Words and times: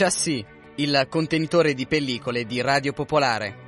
Chassis, 0.00 0.44
il 0.76 1.08
contenitore 1.10 1.74
di 1.74 1.84
pellicole 1.88 2.44
di 2.44 2.60
Radio 2.60 2.92
Popolare. 2.92 3.66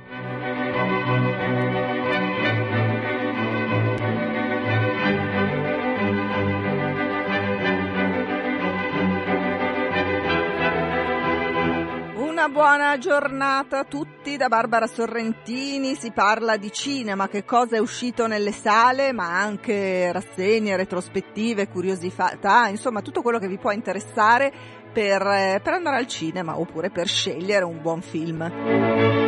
Una 12.15 12.47
buona 12.47 12.97
giornata 12.97 13.79
a 13.79 13.83
tutti 13.83 14.37
da 14.37 14.47
Barbara 14.47 14.87
Sorrentini, 14.87 15.95
si 15.95 16.11
parla 16.11 16.55
di 16.55 16.71
cinema, 16.71 17.27
che 17.27 17.43
cosa 17.43 17.75
è 17.75 17.79
uscito 17.79 18.25
nelle 18.25 18.53
sale, 18.53 19.11
ma 19.11 19.37
anche 19.37 20.11
rassegne, 20.13 20.77
retrospettive, 20.77 21.67
curiosità, 21.67 22.67
insomma 22.69 23.01
tutto 23.01 23.21
quello 23.21 23.37
che 23.37 23.49
vi 23.49 23.57
può 23.57 23.71
interessare 23.71 24.79
per, 24.91 25.61
per 25.61 25.73
andare 25.73 25.97
al 25.97 26.07
cinema 26.07 26.59
oppure 26.59 26.89
per 26.89 27.07
scegliere 27.07 27.65
un 27.65 27.81
buon 27.81 28.01
film. 28.01 29.19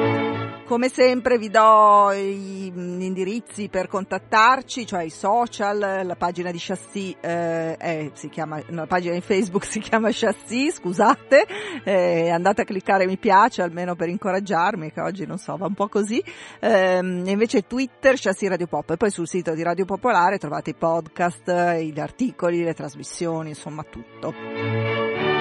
Come 0.65 0.87
sempre 0.87 1.37
vi 1.37 1.49
do 1.49 2.13
gli 2.15 2.71
indirizzi 2.73 3.67
per 3.67 3.87
contattarci, 3.87 4.87
cioè 4.87 5.03
i 5.03 5.09
social, 5.09 5.77
la 6.03 6.15
pagina 6.15 6.51
di 6.51 6.57
Chassis, 6.59 7.15
eh, 7.19 7.75
è, 7.75 8.09
si 8.13 8.29
chiama, 8.29 8.61
la 8.69 8.87
pagina 8.87 9.13
di 9.13 9.21
Facebook 9.21 9.65
si 9.69 9.79
chiama 9.79 10.07
Chassis, 10.11 10.77
scusate, 10.77 11.45
eh, 11.83 12.29
andate 12.29 12.61
a 12.61 12.65
cliccare 12.65 13.05
mi 13.05 13.17
piace 13.17 13.61
almeno 13.61 13.95
per 13.95 14.07
incoraggiarmi, 14.07 14.91
che 14.91 15.01
oggi 15.01 15.25
non 15.25 15.37
so, 15.37 15.57
va 15.57 15.67
un 15.67 15.75
po' 15.75 15.89
così, 15.89 16.23
eh, 16.61 16.97
invece 16.97 17.67
Twitter 17.67 18.15
Chassis 18.17 18.47
Radio 18.47 18.67
Pop 18.67 18.89
e 18.91 18.97
poi 18.97 19.11
sul 19.11 19.27
sito 19.27 19.53
di 19.53 19.63
Radio 19.63 19.83
Popolare 19.83 20.37
trovate 20.37 20.69
i 20.69 20.75
podcast, 20.75 21.75
gli 21.75 21.99
articoli, 21.99 22.63
le 22.63 22.73
trasmissioni, 22.73 23.49
insomma 23.49 23.83
tutto. 23.83 25.32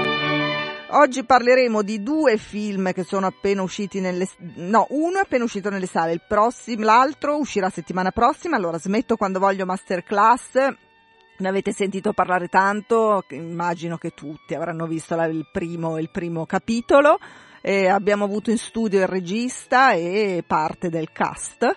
Oggi 0.95 1.25
parleremo 1.25 1.81
di 1.81 2.03
due 2.03 2.37
film 2.37 2.93
che 2.93 3.03
sono 3.03 3.27
appena 3.27 3.63
usciti 3.63 3.99
nelle 3.99 4.29
no, 4.57 4.87
uno 4.91 5.17
è 5.17 5.21
appena 5.23 5.45
uscito 5.45 5.71
nelle 5.71 5.87
sale, 5.87 6.21
prossimo, 6.29 6.85
l'altro 6.85 7.39
uscirà 7.39 7.71
settimana 7.71 8.11
prossima, 8.11 8.57
allora 8.57 8.79
smetto 8.79 9.17
quando 9.17 9.39
voglio 9.39 9.65
masterclass. 9.65 10.53
Ne 11.39 11.49
avete 11.49 11.73
sentito 11.73 12.13
parlare 12.13 12.49
tanto, 12.49 13.25
immagino 13.31 13.97
che 13.97 14.11
tutti 14.11 14.55
avranno 14.55 14.87
visto 14.87 15.15
il 15.15 15.49
primo, 15.51 15.99
il 15.99 16.11
primo 16.11 16.45
capitolo. 16.45 17.19
E 17.63 17.89
abbiamo 17.89 18.25
avuto 18.25 18.51
in 18.51 18.59
studio 18.59 19.01
il 19.01 19.07
regista 19.07 19.93
e 19.93 20.45
parte 20.47 20.91
del 20.91 21.11
cast. 21.11 21.75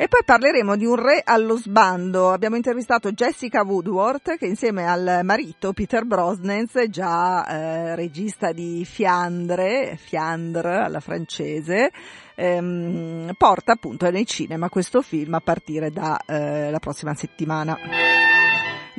E 0.00 0.08
poi 0.08 0.24
parleremo 0.24 0.76
di 0.76 0.86
un 0.86 0.96
re 0.96 1.20
allo 1.22 1.58
sbando. 1.58 2.32
Abbiamo 2.32 2.56
intervistato 2.56 3.12
Jessica 3.12 3.62
Woodworth 3.62 4.38
che 4.38 4.46
insieme 4.46 4.86
al 4.86 5.20
marito 5.24 5.74
Peter 5.74 6.06
Brosnans, 6.06 6.88
già 6.88 7.46
eh, 7.46 7.94
regista 7.96 8.52
di 8.52 8.82
Fiandre, 8.86 9.98
Fiandre 10.02 10.78
alla 10.78 11.00
francese, 11.00 11.90
ehm, 12.34 13.32
porta 13.36 13.72
appunto 13.72 14.10
nei 14.10 14.24
cinema 14.24 14.70
questo 14.70 15.02
film 15.02 15.34
a 15.34 15.40
partire 15.40 15.90
dalla 15.90 16.18
eh, 16.24 16.78
prossima 16.80 17.12
settimana. 17.12 17.76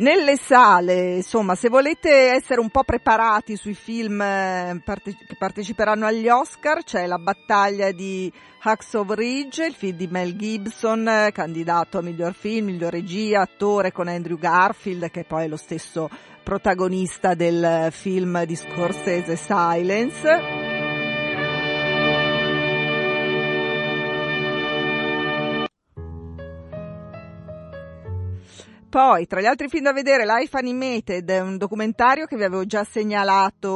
Nelle 0.02 0.36
sale, 0.36 1.18
insomma, 1.18 1.54
se 1.54 1.70
volete 1.70 2.32
essere 2.32 2.60
un 2.60 2.70
po' 2.70 2.84
preparati 2.84 3.56
sui 3.56 3.76
film 3.76 4.20
eh, 4.20 4.82
parte- 4.84 5.16
che 5.16 5.36
parteciperanno 5.38 6.08
agli 6.08 6.28
Oscar, 6.28 6.84
c'è 6.84 7.06
la 7.06 7.20
battaglia 7.20 7.92
di 7.92 8.32
Hacksaw 8.64 9.14
Ridge, 9.14 9.64
il 9.64 9.76
film 9.76 9.98
di 9.98 10.08
Mel 10.08 10.36
Gibson, 10.36 11.08
eh, 11.08 11.32
candidato 11.32 12.00
a 12.00 12.02
miglior 12.02 12.34
film, 12.34 12.66
miglior 12.66 12.94
regia, 12.94 13.42
attore 13.42 13.92
con 13.92 14.08
Andrew 14.08 14.40
Garfield, 14.40 15.12
che 15.12 15.24
poi 15.24 15.44
è 15.44 15.48
lo 15.48 15.56
stesso 15.56 16.10
protagonista 16.42 17.36
del 17.36 17.90
film 17.92 18.44
di 18.46 18.56
Scorsese 18.56 19.36
Silence. 19.36 20.61
Poi, 28.92 29.26
tra 29.26 29.40
gli 29.40 29.46
altri 29.46 29.70
film 29.70 29.86
da 29.86 29.94
vedere, 29.94 30.26
Life 30.26 30.58
Animated 30.58 31.30
un 31.42 31.56
documentario 31.56 32.26
che 32.26 32.36
vi 32.36 32.44
avevo 32.44 32.66
già 32.66 32.84
segnalato 32.84 33.70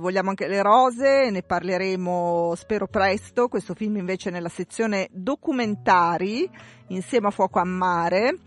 Vogliamo 0.00 0.30
anche 0.30 0.48
le 0.48 0.60
rose, 0.60 1.30
ne 1.30 1.44
parleremo 1.44 2.52
spero 2.56 2.88
presto, 2.88 3.46
questo 3.46 3.74
film 3.74 3.98
invece 3.98 4.30
nella 4.30 4.48
sezione 4.48 5.06
documentari, 5.12 6.50
insieme 6.88 7.28
a 7.28 7.30
Fuoco 7.30 7.60
a 7.60 7.64
Mare. 7.64 8.38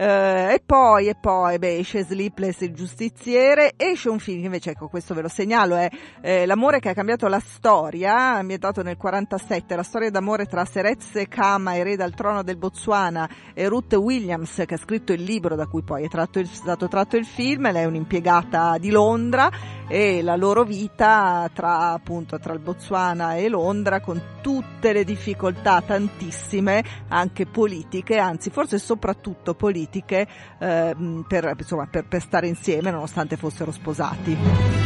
Uh, 0.00 0.48
e 0.52 0.62
poi, 0.64 1.08
e 1.08 1.14
poi, 1.14 1.58
beh, 1.58 1.76
esce 1.76 2.04
Sleepless 2.04 2.62
il 2.62 2.72
giustiziere, 2.72 3.74
esce 3.76 4.08
un 4.08 4.18
film 4.18 4.44
invece, 4.44 4.70
ecco, 4.70 4.88
questo 4.88 5.12
ve 5.12 5.20
lo 5.20 5.28
segnalo, 5.28 5.76
è 5.76 5.90
eh, 6.22 6.46
L'amore 6.46 6.80
che 6.80 6.88
ha 6.88 6.94
cambiato 6.94 7.28
la 7.28 7.38
storia, 7.38 8.36
ambientato 8.36 8.82
nel 8.82 8.96
47, 8.96 9.76
la 9.76 9.82
storia 9.82 10.10
d'amore 10.10 10.46
tra 10.46 10.64
Seretse 10.64 11.28
Kama, 11.28 11.76
erede 11.76 12.02
al 12.02 12.14
trono 12.14 12.42
del 12.42 12.56
Botswana, 12.56 13.28
e 13.52 13.68
Ruth 13.68 13.92
Williams, 13.92 14.62
che 14.66 14.72
ha 14.72 14.78
scritto 14.78 15.12
il 15.12 15.22
libro 15.22 15.54
da 15.54 15.66
cui 15.66 15.82
poi 15.82 16.04
è 16.04 16.08
tratto 16.08 16.38
il, 16.38 16.46
stato 16.46 16.88
tratto 16.88 17.18
il 17.18 17.26
film, 17.26 17.70
lei 17.70 17.82
è 17.82 17.86
un'impiegata 17.86 18.78
di 18.78 18.88
Londra, 18.88 19.50
e 19.86 20.22
la 20.22 20.36
loro 20.36 20.62
vita 20.62 21.50
tra, 21.52 21.90
appunto, 21.90 22.38
tra 22.38 22.54
il 22.54 22.60
Botswana 22.60 23.34
e 23.34 23.50
Londra, 23.50 24.00
con 24.00 24.38
tutte 24.40 24.92
le 24.92 25.04
difficoltà, 25.04 25.82
tantissime, 25.82 26.82
anche 27.08 27.44
politiche, 27.44 28.16
anzi 28.16 28.50
forse 28.50 28.78
soprattutto 28.78 29.54
politiche, 29.54 29.88
politiche 29.90 30.26
eh, 30.58 31.24
per, 31.26 31.54
insomma, 31.58 31.86
per, 31.86 32.06
per 32.06 32.22
stare 32.22 32.46
insieme 32.46 32.90
nonostante 32.90 33.36
fossero 33.36 33.72
sposati. 33.72 34.79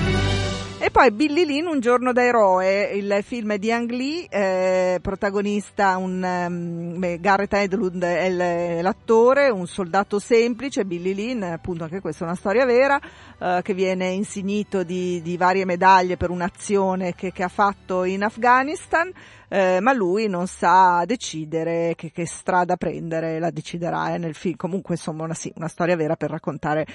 E 0.84 0.90
poi 0.90 1.10
Billy 1.12 1.46
Lynn, 1.46 1.64
Un 1.64 1.80
giorno 1.80 2.12
da 2.12 2.22
eroe, 2.22 2.90
il 2.92 3.20
film 3.22 3.56
di 3.56 3.72
Ang 3.72 3.90
Lee, 3.90 4.26
eh, 4.28 4.98
protagonista 5.00 5.96
un, 5.96 6.22
um, 6.22 7.20
Garrett 7.20 7.54
Edlund 7.54 8.04
è 8.04 8.82
l'attore, 8.82 9.48
un 9.48 9.66
soldato 9.66 10.18
semplice, 10.18 10.84
Billy 10.84 11.14
Lynn, 11.14 11.42
appunto 11.42 11.84
anche 11.84 12.02
questa 12.02 12.24
è 12.24 12.26
una 12.26 12.36
storia 12.36 12.66
vera, 12.66 13.00
eh, 13.38 13.60
che 13.62 13.72
viene 13.72 14.08
insignito 14.08 14.82
di, 14.82 15.22
di, 15.22 15.38
varie 15.38 15.64
medaglie 15.64 16.18
per 16.18 16.28
un'azione 16.28 17.14
che, 17.14 17.32
che 17.32 17.42
ha 17.42 17.48
fatto 17.48 18.04
in 18.04 18.22
Afghanistan, 18.22 19.10
eh, 19.48 19.78
ma 19.80 19.94
lui 19.94 20.28
non 20.28 20.46
sa 20.46 21.02
decidere 21.06 21.94
che, 21.96 22.12
che, 22.12 22.26
strada 22.26 22.76
prendere, 22.76 23.38
la 23.38 23.50
deciderà 23.50 24.12
eh, 24.12 24.18
nel 24.18 24.34
film, 24.34 24.56
comunque 24.56 24.96
insomma 24.96 25.24
una, 25.24 25.32
sì, 25.32 25.50
una 25.56 25.68
storia 25.68 25.96
vera 25.96 26.14
per 26.14 26.28
raccontare 26.28 26.86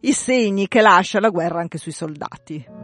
i 0.00 0.14
segni 0.14 0.66
che 0.66 0.80
lascia 0.80 1.20
la 1.20 1.28
guerra 1.28 1.60
anche 1.60 1.76
sui 1.76 1.92
soldati. 1.92 2.83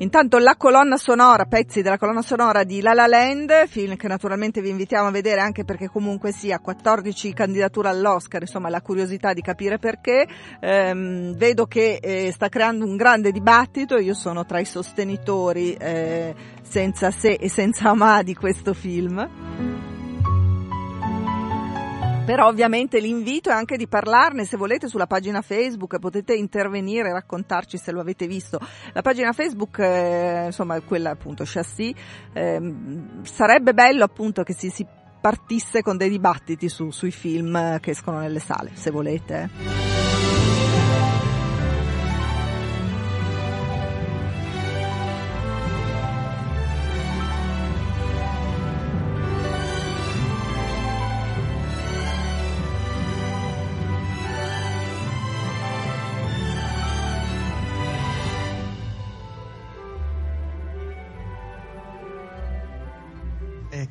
Intanto 0.00 0.38
la 0.38 0.54
colonna 0.56 0.96
sonora, 0.96 1.46
pezzi 1.46 1.82
della 1.82 1.98
colonna 1.98 2.22
sonora 2.22 2.62
di 2.62 2.80
La 2.80 2.92
La 2.94 3.08
Land, 3.08 3.66
film 3.66 3.96
che 3.96 4.06
naturalmente 4.06 4.60
vi 4.60 4.68
invitiamo 4.68 5.08
a 5.08 5.10
vedere 5.10 5.40
anche 5.40 5.64
perché 5.64 5.88
comunque 5.88 6.30
sia 6.30 6.60
14 6.60 7.32
candidature 7.32 7.88
all'Oscar, 7.88 8.42
insomma 8.42 8.68
la 8.68 8.80
curiosità 8.80 9.32
di 9.32 9.40
capire 9.40 9.78
perché. 9.78 10.24
Ehm, 10.60 11.34
vedo 11.34 11.66
che 11.66 11.98
eh, 12.00 12.30
sta 12.32 12.48
creando 12.48 12.84
un 12.84 12.94
grande 12.94 13.32
dibattito, 13.32 13.98
io 13.98 14.14
sono 14.14 14.46
tra 14.46 14.60
i 14.60 14.64
sostenitori 14.64 15.74
eh, 15.74 16.32
senza 16.62 17.10
se 17.10 17.32
e 17.32 17.48
senza 17.48 17.92
ma 17.92 18.22
di 18.22 18.36
questo 18.36 18.74
film 18.74 19.77
però 22.28 22.46
ovviamente 22.46 23.00
l'invito 23.00 23.48
è 23.48 23.54
anche 23.54 23.78
di 23.78 23.88
parlarne 23.88 24.44
se 24.44 24.58
volete 24.58 24.86
sulla 24.86 25.06
pagina 25.06 25.40
Facebook, 25.40 25.98
potete 25.98 26.34
intervenire, 26.34 27.10
raccontarci 27.10 27.78
se 27.78 27.90
lo 27.90 28.00
avete 28.00 28.26
visto. 28.26 28.60
La 28.92 29.00
pagina 29.00 29.32
Facebook, 29.32 29.78
eh, 29.78 30.42
insomma, 30.44 30.78
quella 30.82 31.08
appunto 31.08 31.44
chassis, 31.46 31.96
eh, 32.34 32.74
sarebbe 33.22 33.72
bello 33.72 34.04
appunto 34.04 34.42
che 34.42 34.52
si, 34.52 34.68
si 34.68 34.86
partisse 35.18 35.80
con 35.80 35.96
dei 35.96 36.10
dibattiti 36.10 36.68
su, 36.68 36.90
sui 36.90 37.12
film 37.12 37.80
che 37.80 37.92
escono 37.92 38.18
nelle 38.18 38.40
sale, 38.40 38.72
se 38.74 38.90
volete. 38.90 40.07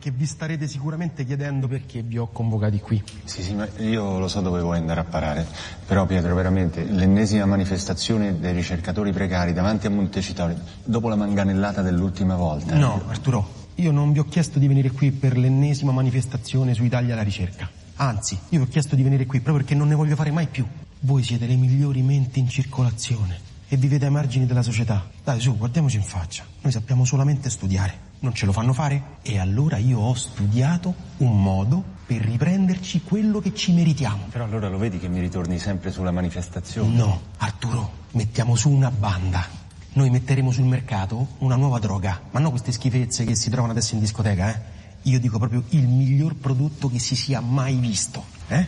Che 0.07 0.13
vi 0.15 0.25
starete 0.25 0.69
sicuramente 0.69 1.25
chiedendo 1.25 1.67
perché 1.67 2.01
vi 2.01 2.17
ho 2.17 2.29
convocati 2.31 2.79
qui. 2.79 3.03
Sì, 3.25 3.43
sì, 3.43 3.53
ma 3.53 3.67
io 3.79 4.19
lo 4.19 4.29
so 4.29 4.39
dove 4.39 4.61
vuoi 4.61 4.77
andare 4.77 5.01
a 5.01 5.03
parare. 5.03 5.45
Però 5.85 6.05
Pietro, 6.05 6.33
veramente, 6.33 6.85
l'ennesima 6.85 7.45
manifestazione 7.45 8.39
dei 8.39 8.53
ricercatori 8.53 9.11
precari 9.11 9.51
davanti 9.51 9.85
a 9.87 9.89
Montecitorio, 9.89 10.61
dopo 10.85 11.09
la 11.09 11.17
manganellata 11.17 11.81
dell'ultima 11.81 12.37
volta. 12.37 12.77
No, 12.77 13.03
Arturo, 13.09 13.65
io 13.75 13.91
non 13.91 14.13
vi 14.13 14.19
ho 14.19 14.23
chiesto 14.23 14.59
di 14.59 14.67
venire 14.67 14.91
qui 14.91 15.11
per 15.11 15.37
l'ennesima 15.37 15.91
manifestazione 15.91 16.73
sui 16.73 16.87
tagli 16.87 17.11
alla 17.11 17.23
ricerca. 17.23 17.69
Anzi, 17.95 18.39
io 18.49 18.59
vi 18.59 18.65
ho 18.65 18.69
chiesto 18.69 18.95
di 18.95 19.03
venire 19.03 19.25
qui 19.25 19.41
proprio 19.41 19.65
perché 19.65 19.77
non 19.77 19.89
ne 19.89 19.95
voglio 19.95 20.15
fare 20.15 20.31
mai 20.31 20.47
più. 20.47 20.65
Voi 21.01 21.21
siete 21.21 21.45
le 21.45 21.55
migliori 21.55 22.01
menti 22.01 22.39
in 22.39 22.47
circolazione 22.47 23.37
e 23.67 23.75
vivete 23.75 24.05
ai 24.05 24.11
margini 24.11 24.45
della 24.45 24.63
società. 24.63 25.05
Dai, 25.21 25.41
su, 25.41 25.57
guardiamoci 25.57 25.97
in 25.97 26.03
faccia. 26.03 26.45
Noi 26.61 26.71
sappiamo 26.71 27.03
solamente 27.03 27.49
studiare. 27.49 28.06
Non 28.19 28.33
ce 28.33 28.45
lo 28.45 28.51
fanno 28.51 28.73
fare? 28.73 29.17
E 29.21 29.37
allora 29.37 29.77
io 29.77 29.99
ho 29.99 30.13
studiato 30.15 30.93
un 31.17 31.41
modo 31.41 31.83
per 32.05 32.21
riprenderci 32.21 33.01
quello 33.01 33.39
che 33.39 33.53
ci 33.53 33.73
meritiamo. 33.73 34.27
Però 34.31 34.43
allora 34.43 34.69
lo 34.69 34.77
vedi 34.77 34.97
che 34.97 35.07
mi 35.07 35.19
ritorni 35.19 35.59
sempre 35.59 35.91
sulla 35.91 36.11
manifestazione? 36.11 36.95
No, 36.95 37.21
Arturo, 37.37 37.91
mettiamo 38.11 38.55
su 38.55 38.69
una 38.69 38.89
banda. 38.89 39.45
Noi 39.93 40.09
metteremo 40.09 40.51
sul 40.51 40.65
mercato 40.65 41.27
una 41.39 41.55
nuova 41.55 41.79
droga, 41.79 42.21
ma 42.31 42.39
non 42.39 42.51
queste 42.51 42.71
schifezze 42.71 43.23
che 43.23 43.35
si 43.35 43.49
trovano 43.49 43.71
adesso 43.73 43.93
in 43.93 43.99
discoteca, 43.99 44.53
eh? 44.53 44.75
Io 45.03 45.19
dico 45.19 45.37
proprio 45.37 45.63
il 45.69 45.87
miglior 45.87 46.35
prodotto 46.35 46.89
che 46.89 46.99
si 46.99 47.15
sia 47.15 47.39
mai 47.39 47.75
visto, 47.75 48.23
eh? 48.47 48.65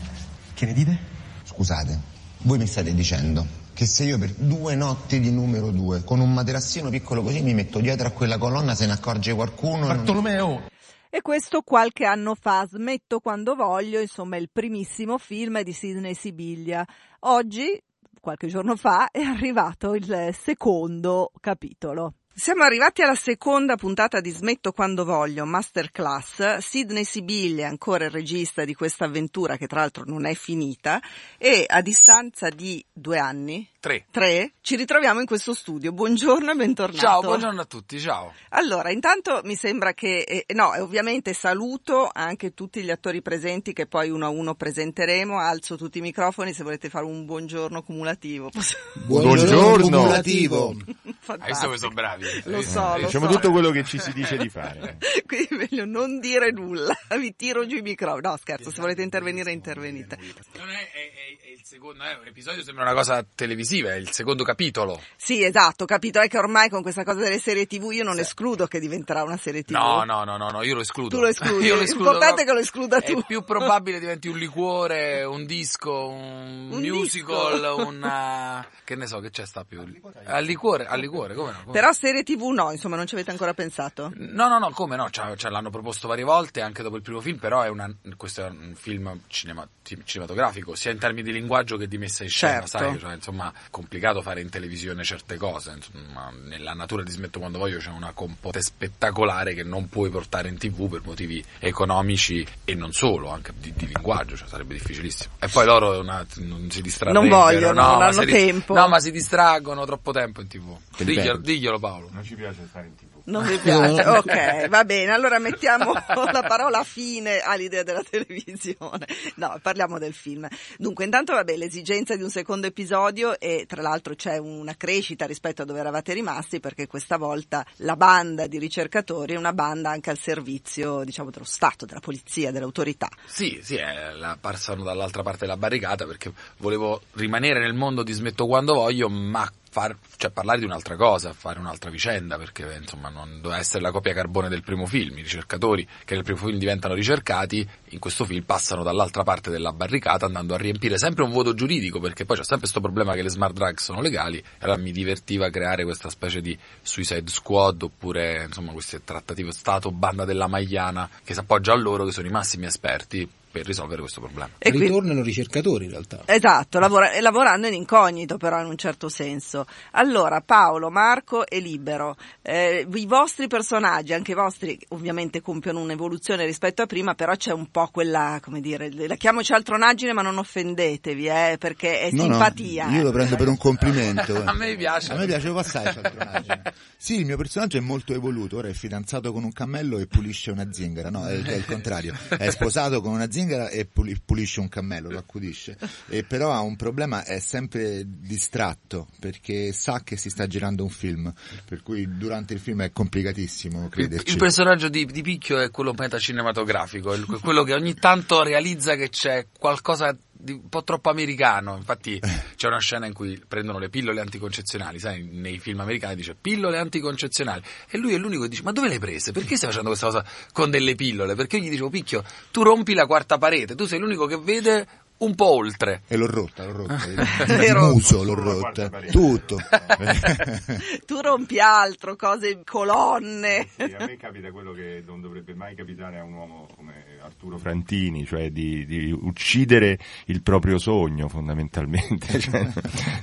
Che 0.54 0.66
ne 0.66 0.74
dite? 0.74 0.98
Scusate, 1.44 2.00
voi 2.44 2.58
mi 2.58 2.68
state 2.68 2.94
dicendo 2.94 3.59
che 3.80 3.86
se 3.86 4.04
io 4.04 4.18
per 4.18 4.34
due 4.34 4.76
notti 4.76 5.22
di 5.22 5.32
numero 5.32 5.72
due, 5.72 6.04
con 6.04 6.20
un 6.20 6.34
materassino 6.34 6.90
piccolo 6.90 7.22
così, 7.22 7.42
mi 7.42 7.54
metto 7.54 7.80
dietro 7.80 8.08
a 8.08 8.12
quella 8.12 8.38
colonna, 8.38 8.76
se 8.76 8.86
ne 8.86 8.92
accorge 8.92 9.34
qualcuno... 9.34 9.88
non- 9.88 9.96
Bartolomeo! 9.96 10.64
E 11.10 11.22
questo 11.22 11.62
qualche 11.62 12.04
anno 12.04 12.36
fa, 12.36 12.68
Smetto 12.68 13.22
quando 13.22 13.56
voglio, 13.56 14.02
insomma 14.02 14.36
il 14.36 14.50
primissimo 14.52 15.18
film 15.18 15.62
di 15.62 15.72
Sidney 15.72 16.14
Sibilia. 16.14 16.86
Oggi, 17.20 17.82
qualche 18.20 18.48
giorno 18.48 18.76
fa, 18.76 19.12
è 19.12 19.22
arrivato 19.22 19.96
il 19.96 20.36
secondo 20.38 21.32
capitolo. 21.40 22.16
Siamo 22.40 22.64
arrivati 22.64 23.02
alla 23.02 23.16
seconda 23.16 23.76
puntata 23.76 24.22
di 24.22 24.30
Smetto 24.30 24.72
quando 24.72 25.04
voglio, 25.04 25.44
Masterclass. 25.44 26.60
Sidney 26.60 27.04
Sibilia 27.04 27.66
è 27.66 27.68
ancora 27.68 28.06
il 28.06 28.12
regista 28.12 28.64
di 28.64 28.74
questa 28.74 29.04
avventura 29.04 29.58
che 29.58 29.68
tra 29.68 29.82
l'altro 29.82 30.06
non 30.06 30.24
è 30.24 30.34
finita 30.36 31.02
e 31.38 31.66
a 31.68 31.82
distanza 31.82 32.48
di 32.48 32.82
due 32.94 33.18
anni, 33.18 33.68
Tre. 33.82 34.06
tre, 34.10 34.54
ci 34.62 34.78
ritroviamo 34.78 35.20
in 35.20 35.26
questo 35.26 35.54
studio. 35.54 35.92
Buongiorno 35.92 36.52
e 36.52 36.56
bentornato. 36.56 36.98
Ciao, 37.06 37.22
buongiorno 37.22 37.60
a 37.60 37.66
tutti, 37.66 38.00
ciao. 38.00 38.34
Allora, 38.50 38.90
intanto 38.90 39.42
mi 39.44 39.56
sembra 39.56 39.94
che, 39.94 40.20
eh, 40.20 40.54
no, 40.54 40.72
ovviamente 40.80 41.34
saluto 41.34 42.10
anche 42.12 42.54
tutti 42.54 42.82
gli 42.82 42.90
attori 42.90 43.22
presenti 43.22 43.74
che 43.74 43.86
poi 43.86 44.10
uno 44.10 44.26
a 44.26 44.30
uno 44.30 44.56
presenteremo, 44.56 45.40
alzo 45.40 45.76
tutti 45.76 45.98
i 45.98 46.02
microfoni 46.02 46.54
se 46.54 46.64
volete 46.64 46.90
fare 46.90 47.04
un 47.06 47.26
buongiorno 47.26 47.82
cumulativo. 47.84 48.50
Buongiorno. 48.94 49.90
cumulativo. 49.90 50.70
Hai 50.80 50.84
visto 51.04 51.18
Fantastico. 51.20 51.66
come 51.66 51.78
sono 51.78 51.94
bravi? 51.94 52.29
Lo 52.46 52.62
so, 52.62 52.98
lo 52.98 53.04
Facciamo 53.04 53.28
so. 53.28 53.34
tutto 53.36 53.52
quello 53.52 53.72
che 53.72 53.84
ci 53.84 53.98
si 54.00 54.12
dice 54.14 54.38
di 54.38 54.50
fare. 54.50 54.98
Quindi 55.26 55.48
è 55.50 55.56
meglio 55.56 55.86
non 55.86 56.20
dire 56.20 56.52
nulla, 56.52 56.96
vi 57.20 57.36
tiro 57.36 57.66
giù 57.66 57.78
i 57.78 57.82
microfoni. 57.82 58.22
No, 58.24 58.38
scherzo, 58.38 58.72
se 58.72 58.82
volete 58.82 59.02
intervenire 59.02 59.52
intervenite. 59.52 60.18
Non 60.58 60.70
è, 60.70 60.74
è- 60.74 61.12
è- 61.44 61.49
secondo, 61.70 62.04
è 62.04 62.18
un 62.20 62.26
episodio 62.26 62.64
sembra 62.64 62.84
una 62.84 62.96
cosa 62.96 63.24
televisiva, 63.36 63.92
è 63.92 63.98
il 63.98 64.10
secondo 64.10 64.44
capitolo. 64.44 65.00
Sì, 65.16 65.44
esatto, 65.44 65.86
capito, 65.86 66.20
è 66.20 66.28
che 66.28 66.40
ormai 66.40 66.68
con 66.68 66.82
questa 66.82 67.04
cosa 67.04 67.20
delle 67.20 67.38
serie 67.38 67.68
TV 67.68 67.92
io 67.92 68.04
non 68.04 68.18
escludo 68.18 68.66
che 68.66 68.80
diventerà 68.80 69.22
una 69.22 69.38
serie 69.38 69.62
TV. 69.62 69.74
No, 69.74 70.04
no, 70.04 70.24
no, 70.24 70.36
no, 70.38 70.50
no, 70.50 70.64
io 70.64 70.74
lo 70.74 70.82
escludo. 70.82 71.16
Tu 71.16 71.22
lo 71.22 71.28
escludi, 71.28 71.66
Io 71.70 71.76
lo 71.76 71.82
l'importante 71.82 72.38
no. 72.38 72.42
è 72.42 72.46
che 72.46 72.54
lo 72.54 72.60
escluda 72.60 73.02
tu. 73.02 73.20
È 73.20 73.24
più 73.24 73.44
probabile 73.44 74.00
diventi 74.00 74.28
un 74.28 74.40
liquore, 74.40 75.24
un 75.26 75.46
disco, 75.46 76.08
un, 76.08 76.70
Un 76.72 76.82
musical, 76.82 77.60
disco. 77.60 77.88
una... 77.88 78.68
che 78.84 78.96
ne 78.96 79.06
so, 79.06 79.20
che 79.20 79.30
c'è 79.30 79.46
sta 79.46 79.64
più? 79.64 79.80
Al 80.26 80.44
liquore, 80.44 80.88
al 80.88 81.00
liquore, 81.00 81.36
come 81.36 81.52
no? 81.52 81.60
come 81.66 81.72
Però 81.72 81.92
serie 81.94 82.24
TV 82.24 82.48
no, 82.48 82.72
insomma, 82.72 82.96
non 82.96 83.06
ci 83.06 83.14
avete 83.14 83.30
ancora 83.30 83.54
pensato. 83.54 84.12
No, 84.16 84.48
no, 84.48 84.58
no, 84.58 84.72
come 84.72 84.96
no? 84.96 85.12
Cioè, 85.12 85.36
cioè, 85.36 85.52
l'hanno 85.52 85.70
proposto 85.70 86.08
varie 86.08 86.24
volte 86.24 86.62
anche 86.62 86.82
dopo 86.82 86.96
il 86.96 87.04
primo 87.04 87.22
film, 87.22 87.38
però 87.38 87.62
è 87.62 87.70
una, 87.70 87.96
questo 88.18 88.44
è 88.44 88.50
un 88.50 88.74
film 88.74 89.22
cinema- 89.28 89.68
ci- 89.84 90.02
cinematografico, 90.04 90.74
sia 90.74 90.90
in 90.90 90.98
termini 90.98 91.22
di 91.22 91.32
linguaggio 91.32 91.58
che 91.78 91.88
di 91.88 91.98
messa 91.98 92.24
in 92.24 92.30
scena, 92.30 92.66
Certo. 92.66 92.68
sai? 92.78 93.00
Cioè, 93.00 93.14
insomma, 93.14 93.52
complicato 93.70 94.22
fare 94.22 94.42
in 94.42 94.50
televisione 94.50 95.04
certe 95.04 95.38
cose. 95.38 95.72
Insomma, 95.76 96.32
nella 96.46 96.74
natura 96.74 97.04
di 97.04 97.12
Smetto 97.12 97.40
quando 97.40 97.58
voglio 97.58 97.78
c'è 97.80 97.90
una 97.90 98.12
compote 98.14 98.62
spettacolare 98.62 99.54
che 99.54 99.64
non 99.64 99.90
puoi 99.90 100.10
portare 100.10 100.50
in 100.50 100.58
tv 100.58 100.90
per 100.90 101.02
motivi 101.04 101.44
economici 101.60 102.46
e 102.66 102.76
non 102.76 102.92
solo, 102.92 103.30
anche 103.30 103.54
di, 103.58 103.74
di 103.74 103.88
linguaggio, 103.88 104.36
cioè 104.36 104.48
sarebbe 104.48 104.74
difficilissimo. 104.74 105.34
E 105.40 105.48
poi 105.48 105.66
loro 105.66 106.00
una- 106.00 106.26
non 106.38 106.70
si 106.70 106.82
distraggono. 106.82 107.20
Non 107.22 107.30
vogliono, 107.30 107.66
non 107.82 107.98
ma 107.98 108.04
hanno 108.06 108.12
si 108.12 108.26
ri- 108.26 108.32
tempo. 108.32 108.74
No, 108.74 108.88
ma 108.88 109.00
si 109.00 109.12
distraggono 109.12 109.86
troppo 109.86 110.12
tempo 110.12 110.42
in 110.42 110.48
tv. 110.48 110.78
Diglielo, 110.98 111.38
diglielo 111.38 111.80
Paolo. 111.80 112.10
Non 112.12 112.24
ci 112.24 112.36
piace 112.36 112.66
stare 112.68 112.88
in 112.88 112.96
tv. 112.96 113.08
Non 113.26 113.46
mi 113.46 113.58
piace, 113.58 114.06
ok, 114.06 114.68
va 114.68 114.84
bene, 114.84 115.12
allora 115.12 115.40
mettiamo 115.40 115.94
la 116.32 116.44
parola 116.48 116.84
fine 116.84 117.40
all'idea 117.40 117.84
della 117.84 118.04
televisione. 118.04 119.08
No, 119.36 119.60
parliamo 119.62 120.00
del 120.00 120.14
film. 120.14 120.48
Dunque, 120.78 121.06
intanto 121.06 121.34
vabbè, 121.34 121.56
l'esigenza 121.56 122.16
di 122.16 122.24
un 122.24 122.30
secondo 122.30 122.68
episodio 122.68 123.40
e 123.40 123.66
tra 123.68 123.82
l'altro 123.82 124.16
c'è 124.16 124.38
una 124.38 124.76
crescita 124.76 125.26
rispetto 125.26 125.62
a 125.62 125.66
dove 125.66 125.80
eravate 125.80 126.14
rimasti 126.14 126.60
perché 126.60 126.88
questa 126.88 127.18
volta 127.18 127.66
la 127.78 127.96
banda 127.96 128.48
di 128.48 128.58
ricercatori 128.58 129.34
è 129.34 129.38
una 129.38 129.54
banda 129.54 129.90
anche 129.90 130.10
al 130.10 130.18
servizio, 130.18 131.04
diciamo, 131.04 131.30
dello 131.30 131.46
Stato, 131.46 131.86
della 131.86 132.00
polizia, 132.00 132.52
dell'autorità. 132.52 133.10
Sì, 133.26 133.60
sì, 133.62 133.76
è 133.76 134.12
la, 134.14 134.38
passano 134.40 134.84
dall'altra 134.84 135.24
parte 135.24 135.46
della 135.46 135.58
barricata 135.58 136.06
perché 136.06 136.32
volevo 136.58 137.02
rimanere 137.14 137.60
nel 137.60 137.74
mondo 137.74 138.04
di 138.04 138.14
smetto 138.14 138.46
quando 138.46 138.74
voglio, 138.74 139.10
ma 139.10 139.50
far, 139.70 139.96
cioè, 140.18 140.32
parlare 140.32 140.60
di 140.60 140.66
un'altra 140.66 140.96
cosa, 140.96 141.32
fare 141.34 141.60
un'altra 141.60 141.90
vicenda, 141.90 142.38
perché 142.38 142.78
insomma 142.80 143.10
non 143.10 143.40
doveva 143.42 143.60
essere 143.60 143.82
la 143.82 143.92
copia 143.92 144.14
carbone 144.14 144.50
del 144.50 144.64
primo 144.64 144.86
film. 144.86 145.18
I 145.18 145.22
ricercatori 145.22 145.88
che 146.06 146.16
nel 146.16 146.24
primo 146.24 146.40
film 146.40 146.58
diventano 146.58 146.94
ricercati, 146.94 147.68
in 147.90 148.00
questo 148.00 148.26
film 148.26 148.44
passano 148.44 148.84
dall'altra 148.84 149.24
parte 149.24 149.50
della 149.50 149.72
barricata 149.72 150.26
andando 150.26 150.54
a 150.54 150.58
riempire 150.58 150.98
sempre 150.98 151.24
un 151.24 151.32
vuoto 151.32 151.54
giuridico, 151.54 152.00
perché 152.00 152.26
poi 152.26 152.38
c'è 152.38 152.44
sempre 152.44 152.70
questo 152.70 152.82
problema 152.82 153.14
che 153.14 153.22
le 153.22 153.30
smart 153.30 153.54
drugs 153.54 153.84
sono 153.84 154.02
legali, 154.02 154.38
e 154.38 154.44
allora 154.60 154.80
mi 154.80 154.92
divertiva 154.92 155.50
creare 155.50 155.84
questa 155.84 156.10
specie 156.10 156.42
di 156.42 156.58
suicide 156.82 157.30
squad 157.30 157.84
oppure 157.84 158.46
insomma 158.46 158.72
queste 158.72 159.04
trattative 159.04 159.52
Stato, 159.52 159.92
banda 159.92 160.26
della 160.26 160.48
Magliana, 160.48 161.10
che 161.24 161.34
si 161.34 161.40
appoggia 161.40 161.74
a 161.74 161.76
loro, 161.76 162.06
che 162.06 162.12
sono 162.12 162.28
i 162.28 162.32
massimi 162.32 162.66
esperti 162.66 163.30
per 163.52 163.66
risolvere 163.66 164.02
questo 164.02 164.22
problema. 164.22 164.50
E 164.58 164.70
quindi- 164.70 164.88
Ritornano 164.88 165.22
ricercatori 165.22 165.86
in 165.86 165.92
realtà. 165.92 166.22
Esatto, 166.26 166.80
lavora- 166.80 167.20
lavorando 167.20 167.68
in 167.68 167.74
incognito 167.74 168.38
però 168.38 168.60
in 168.62 168.68
un 168.68 168.78
certo 168.78 169.10
senso. 169.10 169.66
Allora, 169.92 170.42
Paolo, 170.42 170.90
Marco 170.90 171.46
e 171.48 171.60
Libero, 171.60 172.16
eh, 172.42 172.88
i 172.94 173.06
vostri 173.06 173.48
personaggi, 173.48 174.14
anche 174.14 174.32
i 174.32 174.36
vostri 174.36 174.80
ovviamente 174.90 175.42
compiono 175.42 175.80
un'evoluzione 175.82 176.46
rispetto 176.46 176.82
a 176.82 176.86
prima, 176.86 177.14
però 177.16 177.36
c'è 177.36 177.52
un 177.52 177.70
po' 177.72 177.88
quella, 177.92 178.40
come 178.42 178.62
dire, 178.62 178.92
la 179.08 179.16
chiamo 179.16 179.42
cialtronaggine 179.44 180.14
ma 180.14 180.22
non 180.22 180.38
offendetevi, 180.38 181.28
eh, 181.28 181.56
perché 181.60 182.02
è 182.02 182.10
No, 182.12 182.26
no, 182.26 182.32
simpatia. 182.34 182.88
io 182.90 183.00
eh. 183.00 183.04
lo 183.04 183.12
prendo 183.12 183.36
per 183.36 183.48
un 183.48 183.58
complimento. 183.58 184.36
eh. 184.36 184.44
A 184.50 184.54
me 184.54 184.76
piace. 184.76 185.12
A 185.14 185.16
me 185.16 185.26
piace 185.26 185.52
passare 185.52 185.94
cialtronaggine. 185.94 186.62
Sì, 186.98 187.20
il 187.20 187.26
mio 187.26 187.38
personaggio 187.38 187.78
è 187.78 187.82
molto 187.82 188.14
evoluto, 188.14 188.58
ora 188.58 188.68
è 188.68 188.74
fidanzato 188.74 189.32
con 189.32 189.44
un 189.44 189.52
cammello 189.54 189.98
e 190.00 190.06
pulisce 190.08 190.52
una 190.52 190.72
zingara, 190.72 191.10
no, 191.10 191.26
è, 191.28 191.42
è 191.42 191.56
il 191.56 191.66
contrario, 191.66 192.14
è 192.30 192.50
sposato 192.50 193.02
con 193.02 193.12
una 193.14 193.24
zingara 193.24 193.38
e 193.48 193.86
puli- 193.86 194.20
pulisce 194.24 194.60
un 194.60 194.70
cammello, 194.70 195.10
lo 195.10 195.18
accudisce, 195.20 195.78
e 196.08 196.24
però 196.24 196.52
ha 196.52 196.62
un 196.62 196.76
problema, 196.76 197.24
è 197.24 197.40
sempre 197.40 198.04
distratto, 198.06 199.08
perché 199.20 199.72
sa 199.72 200.02
che 200.04 200.18
si 200.18 200.30
sta 200.30 200.48
girando 200.48 200.84
un 200.84 200.90
film, 200.90 201.32
per 201.66 201.82
cui 201.84 202.18
durante 202.18 202.54
il 202.54 202.60
film 202.60 202.82
è 202.84 202.92
complicatissimo 202.92 203.84
Il, 203.86 203.90
crederci. 203.90 204.32
il 204.32 204.38
personaggio 204.38 204.90
di, 204.90 205.06
di 205.06 205.22
Picchio 205.22 205.60
è 205.60 205.70
quello 205.72 205.94
metacinematografico, 205.98 207.14
il- 207.14 207.26
quello 207.42 207.64
che 207.64 207.74
ogni 207.74 207.94
tanto 207.96 208.44
realizza 208.44 208.96
che 208.96 209.10
c'è 209.10 209.48
qualcosa 209.58 210.16
un 210.48 210.70
po' 210.70 210.84
troppo 210.84 211.10
americano. 211.10 211.76
Infatti 211.76 212.20
c'è 212.56 212.68
una 212.68 212.80
scena 212.80 213.06
in 213.06 213.14
cui 213.14 213.42
prendono 213.48 213.80
le 213.80 213.90
pillole 213.90 214.22
anticoncezionali, 214.22 215.00
sai, 215.00 215.24
nei 215.24 215.60
film 215.60 215.80
americani 215.80 216.16
dice 216.16 216.36
pillole 216.36 216.78
anticoncezionali 216.78 217.62
e 217.90 217.98
lui 217.98 218.14
è 218.14 218.18
l'unico 218.18 218.44
che 218.44 218.50
dice 218.50 218.64
ma 218.64 218.72
dove 218.72 218.88
le 218.88 218.94
hai 218.96 219.00
prese? 219.00 219.32
Perché 219.32 219.56
stai 219.56 219.70
facendo 219.70 219.90
questa 219.90 220.08
cosa 220.08 220.26
con 220.52 220.70
delle 220.70 220.96
pillole? 220.96 221.36
Perché 221.36 221.58
io 221.58 221.64
gli 221.64 221.70
dicevo 221.70 221.90
Picchio, 221.90 222.24
tu 222.52 222.64
rompi 222.64 222.94
la 222.94 223.06
quarta 223.06 223.38
parete, 223.38 223.76
tu 223.76 223.86
sei 223.86 224.00
l'unico 224.00 224.26
che 224.26 224.38
vede 224.38 224.88
un 225.20 225.36
po' 225.36 225.56
oltre. 225.56 226.02
E 226.08 226.16
l'ho 226.16 226.28
rotta, 226.28 226.66
l'ho 226.66 226.88
rotta, 226.88 227.06
il 227.66 227.76
muso 227.76 228.24
l'ho 228.24 228.36
rotta, 228.36 228.90
tutto. 229.12 229.58
Tu 231.06 231.20
rompi 231.22 231.60
altro, 231.60 232.16
cose, 232.16 232.62
colonne. 232.64 233.68
Sì, 233.76 233.82
a 233.82 234.06
me 234.06 234.18
capita 234.18 234.52
quello 234.52 234.72
che 234.74 235.04
non 235.06 235.22
dovrebbe 235.22 235.54
mai 235.54 235.76
capitare 235.76 236.20
a 236.20 236.24
un 236.24 236.34
uomo 236.34 236.68
come 236.76 237.18
Arturo 237.22 237.58
Frantini, 237.58 238.26
cioè 238.26 238.50
di, 238.52 238.86
di 238.86 239.12
uccidere 239.12 239.98
il 240.26 240.42
proprio 240.42 240.78
sogno 240.78 241.28
fondamentalmente. 241.28 242.38
Cioè, 242.50 242.68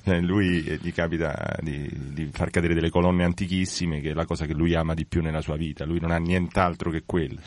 cioè, 0.04 0.20
lui 0.20 0.64
eh, 0.64 0.78
gli 0.80 0.92
capita 0.92 1.56
di, 1.60 1.88
di 2.12 2.28
far 2.32 2.50
cadere 2.50 2.74
delle 2.74 2.90
colonne 2.90 3.24
antichissime, 3.24 4.00
che 4.00 4.10
è 4.10 4.14
la 4.14 4.26
cosa 4.26 4.44
che 4.44 4.52
lui 4.52 4.74
ama 4.74 4.94
di 4.94 5.06
più 5.06 5.22
nella 5.22 5.40
sua 5.40 5.56
vita. 5.56 5.84
Lui 5.84 6.00
non 6.00 6.10
ha 6.10 6.18
nient'altro 6.18 6.90
che 6.90 7.02
quello. 7.06 7.40